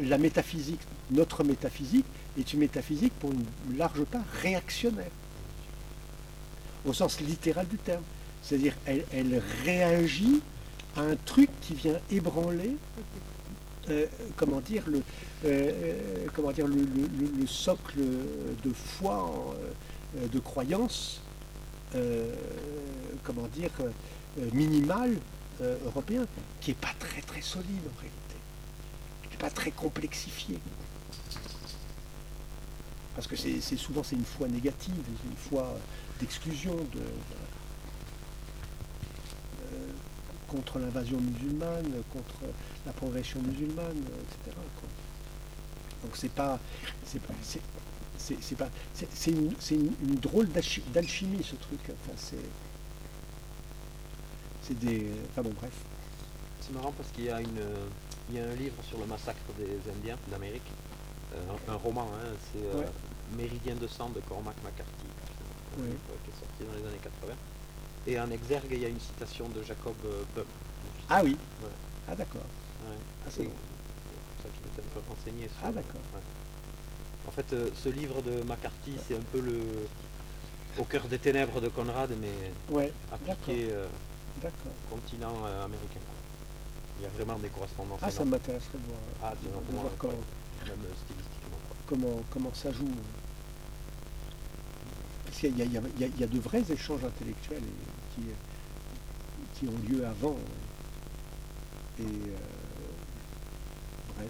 la 0.00 0.18
métaphysique, 0.18 0.80
notre 1.10 1.44
métaphysique, 1.44 2.06
est 2.38 2.52
une 2.52 2.60
métaphysique 2.60 3.12
pour 3.20 3.30
une 3.30 3.76
large 3.76 4.02
part 4.04 4.24
réactionnaire, 4.42 5.10
au 6.84 6.92
sens 6.92 7.20
littéral 7.20 7.68
du 7.68 7.78
terme. 7.78 8.02
C'est-à-dire, 8.42 8.74
elle, 8.86 9.04
elle 9.12 9.42
réagit 9.64 10.40
à 10.96 11.02
un 11.02 11.16
truc 11.16 11.48
qui 11.60 11.74
vient 11.74 11.98
ébranler, 12.10 12.76
euh, 13.90 14.06
comment 14.36 14.60
dire, 14.60 14.84
le, 14.86 14.98
euh, 14.98 15.02
euh, 15.44 16.26
comment 16.34 16.52
dire, 16.52 16.66
le, 16.66 16.76
le- 16.76 17.08
le- 17.20 17.40
le 17.40 17.46
socle 17.46 17.98
de 18.64 18.72
foi, 18.72 19.54
de 20.32 20.38
croyance, 20.38 21.20
comment 23.24 23.48
dire, 23.48 23.70
minimal 24.52 25.14
européen, 25.86 26.26
qui 26.60 26.70
n'est 26.70 26.76
pas 26.76 26.92
très 26.98 27.20
très 27.22 27.40
solide 27.42 27.82
en 27.86 28.00
réalité, 28.00 28.36
qui 29.24 29.30
n'est 29.30 29.36
pas 29.36 29.50
très 29.50 29.70
complexifié. 29.70 30.58
Parce 33.14 33.26
que 33.26 33.36
c'est 33.36 33.60
souvent 33.76 34.02
c'est 34.02 34.16
une 34.16 34.24
foi 34.24 34.48
négative, 34.48 34.94
une 35.28 35.36
foi 35.36 35.76
d'exclusion, 36.20 36.74
de, 36.76 37.00
contre 40.54 40.78
l'invasion 40.78 41.18
musulmane, 41.20 41.90
contre 42.12 42.34
la 42.86 42.92
progression 42.92 43.40
musulmane, 43.42 43.96
etc. 43.98 44.56
quoi. 44.78 44.88
Donc 46.04 46.16
c'est 46.16 46.30
pas, 46.32 46.58
c'est 47.06 47.20
pas, 47.22 47.34
c'est, 47.42 48.56
pas, 48.56 48.68
c'est, 49.14 49.30
une, 49.30 49.54
c'est 49.58 49.74
une- 49.76 49.94
une 50.02 50.16
drôle 50.16 50.48
d'alchi- 50.48 50.82
d'alchimie 50.92 51.42
ce 51.42 51.56
truc. 51.56 51.80
Enfin 51.90 52.12
c'est, 52.16 52.36
c'est 54.62 54.78
des, 54.78 55.06
enfin 55.30 55.42
bon 55.42 55.54
bref. 55.58 55.72
C'est 56.60 56.72
marrant 56.72 56.92
parce 56.96 57.10
qu'il 57.10 57.24
y 57.24 57.30
a 57.30 57.40
une, 57.40 57.58
euh, 57.58 57.86
il 58.30 58.36
y 58.36 58.40
a 58.40 58.44
un 58.44 58.54
livre 58.54 58.76
sur 58.88 58.98
le 58.98 59.06
massacre 59.06 59.40
des 59.58 59.78
Indiens 59.90 60.16
d'Amérique, 60.30 60.62
euh, 61.34 61.72
un, 61.72 61.74
roman, 61.76 62.08
hein, 62.14 62.28
c'est 62.52 62.64
euh, 62.66 62.80
Ouais. 62.80 62.86
Méridien 63.36 63.74
de 63.76 63.86
sang 63.86 64.10
de 64.10 64.20
Cormac 64.20 64.54
McCarthy, 64.62 65.06
livre 65.78 65.96
qui 66.24 66.30
est 66.30 66.38
sorti 66.38 66.64
dans 66.70 66.78
les 66.78 66.86
années 66.86 67.00
80. 67.02 67.32
Et 68.06 68.18
en 68.18 68.30
exergue, 68.30 68.68
il 68.72 68.78
y 68.82 68.84
a 68.84 68.88
une 68.88 69.00
citation 69.00 69.48
de 69.48 69.62
Jacob 69.62 69.94
euh, 70.04 70.22
Böhm. 70.34 70.44
Ah 71.08 71.20
oui. 71.22 71.36
Ouais. 71.62 71.68
Ah 72.08 72.14
d'accord. 72.16 72.40
Ouais. 72.88 72.96
Ah, 73.24 73.28
c'est 73.30 73.44
bon. 73.44 73.50
c'est 74.38 74.48
ça 74.48 74.48
qui 74.54 74.60
m'était 74.68 74.82
un 74.82 75.00
peu 75.00 75.00
renseigné 75.08 75.48
sur. 75.48 75.56
Ah, 75.64 75.72
d'accord. 75.72 76.00
ouais. 76.14 76.20
En 77.28 77.30
fait, 77.30 77.52
euh, 77.52 77.70
ce 77.76 77.88
livre 77.88 78.20
de 78.22 78.42
McCarthy, 78.42 78.94
c'est 79.06 79.14
un 79.16 79.22
peu 79.32 79.40
le 79.40 79.60
au 80.78 80.84
cœur 80.84 81.04
des 81.06 81.18
ténèbres 81.18 81.60
de 81.60 81.68
Conrad, 81.68 82.10
mais 82.20 82.50
appliqué 83.12 83.68
euh, 83.70 83.86
au 84.44 84.94
continent 84.94 85.34
euh, 85.44 85.64
américain. 85.66 86.00
Il 86.98 87.02
y 87.04 87.06
a 87.06 87.10
vraiment 87.10 87.38
des 87.38 87.48
correspondances. 87.48 88.00
Ah 88.02 88.10
ça 88.10 88.24
m'intéresserait 88.24 88.78
de 88.78 88.86
voir, 88.88 89.00
Ah, 89.22 89.34
de 89.42 89.72
voir 89.76 89.84
comment- 89.98 90.12
même 90.12 90.70
euh, 90.70 90.94
stylistiquement. 91.04 91.58
quoi. 91.68 91.76
comment, 91.86 92.22
comment 92.30 92.54
ça 92.54 92.72
joue. 92.72 92.88
Parce 95.32 95.40
qu'il 95.40 95.56
y 95.58 95.62
a, 95.62 95.64
il 95.64 95.70
y 95.70 95.74
y 95.74 95.78
a- 96.04 96.08
il 96.14 96.20
y 96.20 96.24
a 96.24 96.26
de 96.26 96.38
vrais 96.38 96.62
échanges 96.70 97.02
intellectuels 97.04 97.62
qui, 98.14 98.20
qui 99.54 99.66
ont 99.66 99.78
lieu 99.88 100.04
avant. 100.06 100.36
Et 101.98 102.02
euh, 102.02 102.36
bref. 104.14 104.28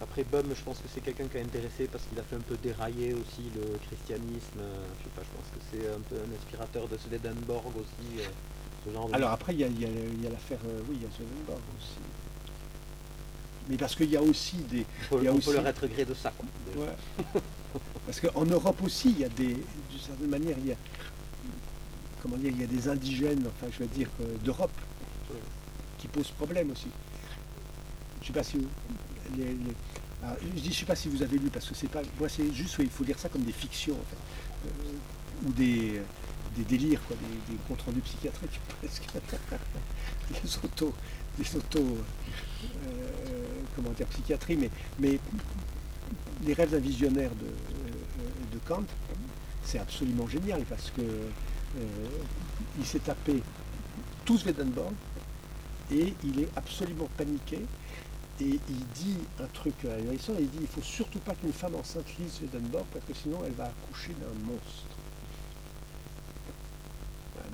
Après 0.00 0.22
Bum, 0.22 0.44
je 0.56 0.62
pense 0.62 0.78
que 0.78 0.84
c'est 0.94 1.00
quelqu'un 1.00 1.26
qui 1.26 1.36
a 1.38 1.40
intéressé 1.40 1.88
parce 1.90 2.04
qu'il 2.04 2.16
a 2.20 2.22
fait 2.22 2.36
un 2.36 2.40
peu 2.46 2.56
dérailler 2.62 3.12
aussi 3.14 3.50
le 3.56 3.76
christianisme. 3.88 4.60
Je 4.98 5.04
sais 5.04 5.10
pas, 5.16 5.22
je 5.22 5.36
pense 5.36 5.50
que 5.52 5.60
c'est 5.72 5.88
un 5.88 6.00
peu 6.08 6.14
un 6.16 6.36
inspirateur 6.36 6.86
de 6.86 6.96
Swedenborg 6.96 7.66
aussi. 7.76 8.20
euh, 8.20 8.28
ce 8.86 8.92
genre 8.92 9.08
de 9.08 9.14
Alors 9.14 9.30
après, 9.32 9.52
il 9.52 9.60
y 9.60 9.64
a, 9.64 10.30
l'affaire, 10.30 10.60
euh, 10.68 10.80
oui, 10.88 10.98
il 11.00 11.02
y 11.02 11.06
a 11.06 11.10
Swedenborg 11.16 11.58
aussi. 11.76 11.98
Mais 13.68 13.76
parce 13.76 13.96
qu'il 13.96 14.10
y 14.10 14.16
a 14.16 14.22
aussi 14.22 14.58
des... 14.58 14.86
il 15.12 15.24
y 15.24 15.26
a 15.26 15.32
on 15.32 15.36
aussi- 15.38 15.48
peut 15.48 15.54
leur 15.56 15.66
être 15.66 15.86
gré 15.88 16.04
de 16.04 16.14
ça. 16.14 16.32
Quoi. 16.38 16.46
Ouais. 16.84 17.40
Parce 18.06 18.20
qu'en 18.20 18.44
Europe 18.44 18.80
aussi, 18.82 19.10
il 19.10 19.20
y 19.20 19.24
a 19.24 19.28
des, 19.28 19.54
d'une 19.54 20.00
certaine 20.04 20.28
manière, 20.28 20.56
il 20.58 20.66
y 20.68 20.72
a, 20.72 20.76
comment 22.22 22.36
dire, 22.36 22.52
il 22.54 22.60
y 22.60 22.64
a 22.64 22.66
des 22.66 22.88
indigènes, 22.88 23.44
enfin 23.46 23.70
je 23.72 23.78
veux 23.82 23.88
dire, 23.88 24.08
euh, 24.20 24.36
d'Europe, 24.44 24.70
qui 25.98 26.08
posent 26.08 26.30
problème 26.30 26.70
aussi. 26.70 26.88
Je 28.22 28.26
sais 28.28 28.32
pas 28.32 28.42
si 28.42 28.58
vous, 28.58 28.68
les, 29.36 29.44
les- 29.44 29.76
alors, 30.22 30.36
je 30.42 30.60
dis, 30.60 30.72
je 30.72 30.78
sais 30.80 30.86
pas 30.86 30.96
si 30.96 31.08
vous 31.08 31.22
avez 31.22 31.38
lu, 31.38 31.48
parce 31.50 31.66
que 31.68 31.74
c'est 31.74 31.88
pas, 31.88 32.02
moi 32.18 32.28
c'est 32.28 32.52
juste, 32.52 32.76
il 32.78 32.88
faut 32.90 33.04
lire 33.04 33.18
ça 33.18 33.28
comme 33.28 33.42
des 33.42 33.52
fictions, 33.52 33.94
en 33.94 34.04
fait, 34.10 34.16
Euh, 34.66 35.46
ou 35.46 35.52
des, 35.52 36.00
des 36.56 36.64
délires, 36.64 37.00
quoi, 37.06 37.16
des, 37.16 37.52
des 37.52 37.58
comptes 37.68 37.82
rendus 37.82 38.00
psychiatriques 38.00 38.58
presque, 38.80 39.02
des 40.42 40.56
autos, 40.64 40.94
des 41.38 41.56
autos, 41.56 41.98
euh, 42.64 43.62
comment 43.76 43.90
dire, 43.90 44.06
psychiatrie, 44.06 44.56
mais, 44.56 44.70
mais 44.98 45.18
les 46.44 46.52
rêves 46.52 46.70
d'un 46.70 46.78
visionnaire 46.78 47.30
de, 47.30 47.46
euh, 47.46 48.52
de 48.52 48.58
Kant, 48.66 48.84
c'est 49.64 49.78
absolument 49.78 50.26
génial 50.26 50.62
parce 50.64 50.90
que 50.90 51.00
euh, 51.02 51.82
il 52.78 52.86
s'est 52.86 53.00
tapé 53.00 53.42
tout 54.24 54.38
Swedenborg 54.38 54.92
et 55.90 56.14
il 56.24 56.40
est 56.40 56.48
absolument 56.56 57.08
paniqué 57.16 57.60
et 58.40 58.60
il 58.68 58.86
dit 58.94 59.16
un 59.40 59.46
truc 59.46 59.74
ahurissant, 59.84 60.34
il 60.38 60.48
dit 60.50 60.58
il 60.60 60.66
faut 60.66 60.82
surtout 60.82 61.18
pas 61.20 61.34
qu'une 61.34 61.52
femme 61.52 61.74
enceinte 61.74 62.06
lise 62.18 62.32
Swedenborg 62.34 62.84
parce 62.92 63.04
que 63.04 63.14
sinon 63.14 63.38
elle 63.46 63.52
va 63.52 63.64
accoucher 63.64 64.14
d'un 64.14 64.46
monstre. 64.46 64.84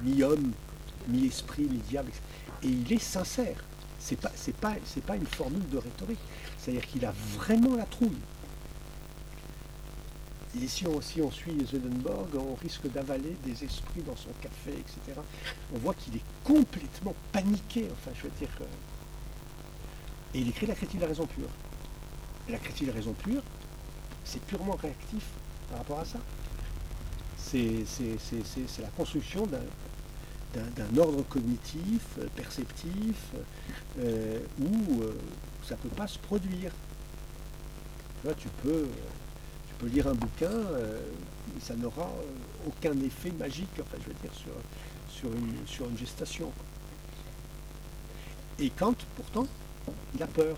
Mi-homme, 0.03 0.51
mi-esprit, 1.09 1.64
mi-diable. 1.64 2.11
Et 2.62 2.68
il 2.68 2.93
est 2.93 2.99
sincère. 2.99 3.64
C'est 4.01 4.16
pas, 4.16 4.33
pas, 4.61 4.74
pas 5.07 5.16
une 5.16 5.26
formule 5.26 5.68
de 5.70 5.78
rhétorique. 5.78 6.18
C'est-à-dire 6.59 6.87
qu'il 6.89 7.05
a 7.05 7.12
vraiment 7.37 7.76
la 7.76 7.85
trouille. 7.85 8.18
Et 10.61 10.68
si 10.68 10.86
on, 10.86 11.00
suit 11.00 11.20
Swedenborg, 11.66 12.28
on 12.36 12.55
risque 12.57 12.86
d'avaler 12.92 13.36
des 13.44 13.64
esprits 13.64 14.03
dans 14.07 14.16
son 14.16 14.28
café, 14.42 14.72
etc. 14.72 15.18
On 15.74 15.78
voit 15.78 15.94
qu'il 15.94 16.14
est 16.16 16.24
complètement 16.44 17.14
paniqué, 17.32 17.88
enfin, 17.90 18.11
je 18.14 18.24
veux 18.24 18.32
dire. 18.38 18.50
euh, 18.61 18.64
Et 20.34 20.40
il 20.40 20.48
écrit 20.48 20.66
la 20.66 20.74
critique 20.74 20.96
de 20.98 21.03
la 21.03 21.09
raison 21.09 21.26
pure. 21.26 21.48
La 22.50 22.59
critique 22.59 22.82
de 22.86 22.92
la 22.92 22.96
raison 22.98 23.14
pure, 23.14 23.42
c'est 24.24 24.42
purement 24.42 24.74
réactif 24.76 25.24
par 25.70 25.78
rapport 25.78 26.00
à 26.00 26.05
ça. 26.05 26.18
C'est 27.38 27.84
la 28.82 28.88
construction 28.88 29.46
d'un 29.46 30.98
ordre 30.98 31.22
cognitif, 31.30 32.03
euh, 32.18 32.26
perceptif, 32.36 33.32
euh, 34.00 34.38
où 34.61 35.03
ça 35.66 35.76
ne 35.76 35.80
peut 35.88 35.96
pas 35.96 36.07
se 36.07 36.18
produire. 36.18 36.72
Vois, 38.22 38.34
tu 38.34 38.48
peux, 38.62 38.86
tu 39.83 39.89
peux 39.89 39.95
lire 39.95 40.07
un 40.09 40.14
bouquin, 40.14 40.47
euh, 40.51 41.01
ça 41.61 41.74
n'aura 41.74 42.03
euh, 42.05 42.68
aucun 42.68 42.93
effet 43.01 43.33
magique, 43.33 43.68
enfin, 43.80 43.97
je 44.03 44.09
veux 44.09 44.14
dire, 44.22 44.33
sur, 44.35 44.53
sur, 45.11 45.33
une, 45.37 45.66
sur 45.66 45.89
une 45.89 45.99
gestation. 45.99 46.51
Et 48.59 48.70
Kant, 48.70 48.95
pourtant, 49.16 49.47
il 50.14 50.22
a 50.22 50.26
peur. 50.26 50.57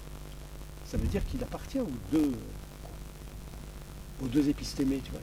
Ça 0.86 0.98
veut 0.98 1.06
dire 1.06 1.24
qu'il 1.26 1.42
appartient 1.42 1.78
aux 1.80 1.90
deux, 2.12 2.32
aux 4.22 4.26
deux 4.28 4.48
épistémés, 4.48 5.00
tu 5.02 5.10
vois. 5.10 5.20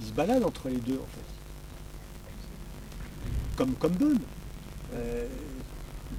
Ils 0.00 0.06
se 0.06 0.12
baladent 0.12 0.44
entre 0.44 0.68
les 0.68 0.76
deux, 0.78 0.94
en 0.98 1.06
fait. 1.06 1.24
Comme, 3.56 3.74
comme 3.74 3.92
Bonne. 3.92 4.20
Euh, 4.94 5.26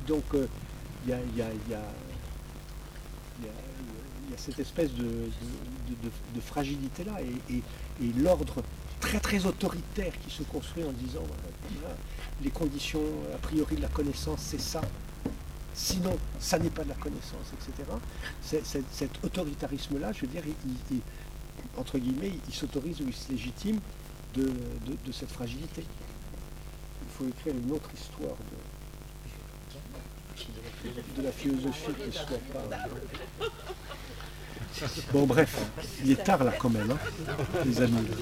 donc, 0.08 0.24
euh, 0.36 0.48
il 1.08 1.16
il 1.34 1.38
y 1.38 1.42
a- 1.42 1.52
il 1.52 1.60
il 1.72 1.78
il 3.42 3.48
cette 4.38 4.60
espèce 4.60 4.92
de, 4.94 6.42
fragilité-là 6.42 7.18
et, 7.50 7.62
l'ordre 8.18 8.64
très 9.00 9.20
très 9.20 9.46
autoritaire 9.46 10.14
qui 10.20 10.30
se 10.30 10.44
construit 10.44 10.84
en 10.84 10.92
disant 10.92 11.22
voilà, 11.22 11.96
les 12.44 12.50
conditions 12.50 13.04
a 13.34 13.38
priori 13.38 13.76
de 13.76 13.82
la 13.82 13.88
connaissance, 13.88 14.40
c'est 14.42 14.62
ça. 14.62 14.82
Sinon, 15.74 16.18
ça 16.40 16.58
n'est 16.58 16.70
pas 16.70 16.84
de 16.84 16.90
la 16.90 16.96
connaissance, 16.96 17.52
etc. 17.54 17.90
Cet 18.92 19.24
autoritarisme-là, 19.24 20.14
je 20.14 20.22
veux 20.22 20.28
dire, 20.28 20.44
il, 20.92 21.00
entre 21.78 21.98
guillemets, 21.98 22.32
il 22.48 22.54
s'autorise 22.54 23.02
ou 23.02 23.08
il 23.08 23.14
se 23.14 23.32
légitime 23.32 23.80
de 24.36 25.12
cette 25.12 25.32
fragilité. 25.32 25.84
Il 27.04 27.10
faut 27.18 27.30
écrire 27.30 27.56
une 27.56 27.72
autre 27.72 27.90
histoire 27.94 28.36
de, 28.52 28.58
de 31.18 31.22
la 31.24 31.32
philosophie 31.32 31.94
qui 31.94 32.08
ne 32.08 32.12
soit 32.12 32.40
pas. 32.54 32.70
Bon, 35.12 35.26
bref, 35.26 35.58
il 36.04 36.12
est 36.12 36.24
tard 36.24 36.44
là 36.44 36.52
quand 36.58 36.70
même, 36.70 36.92
hein, 36.92 36.98
les 37.66 37.82
amis. 37.82 38.08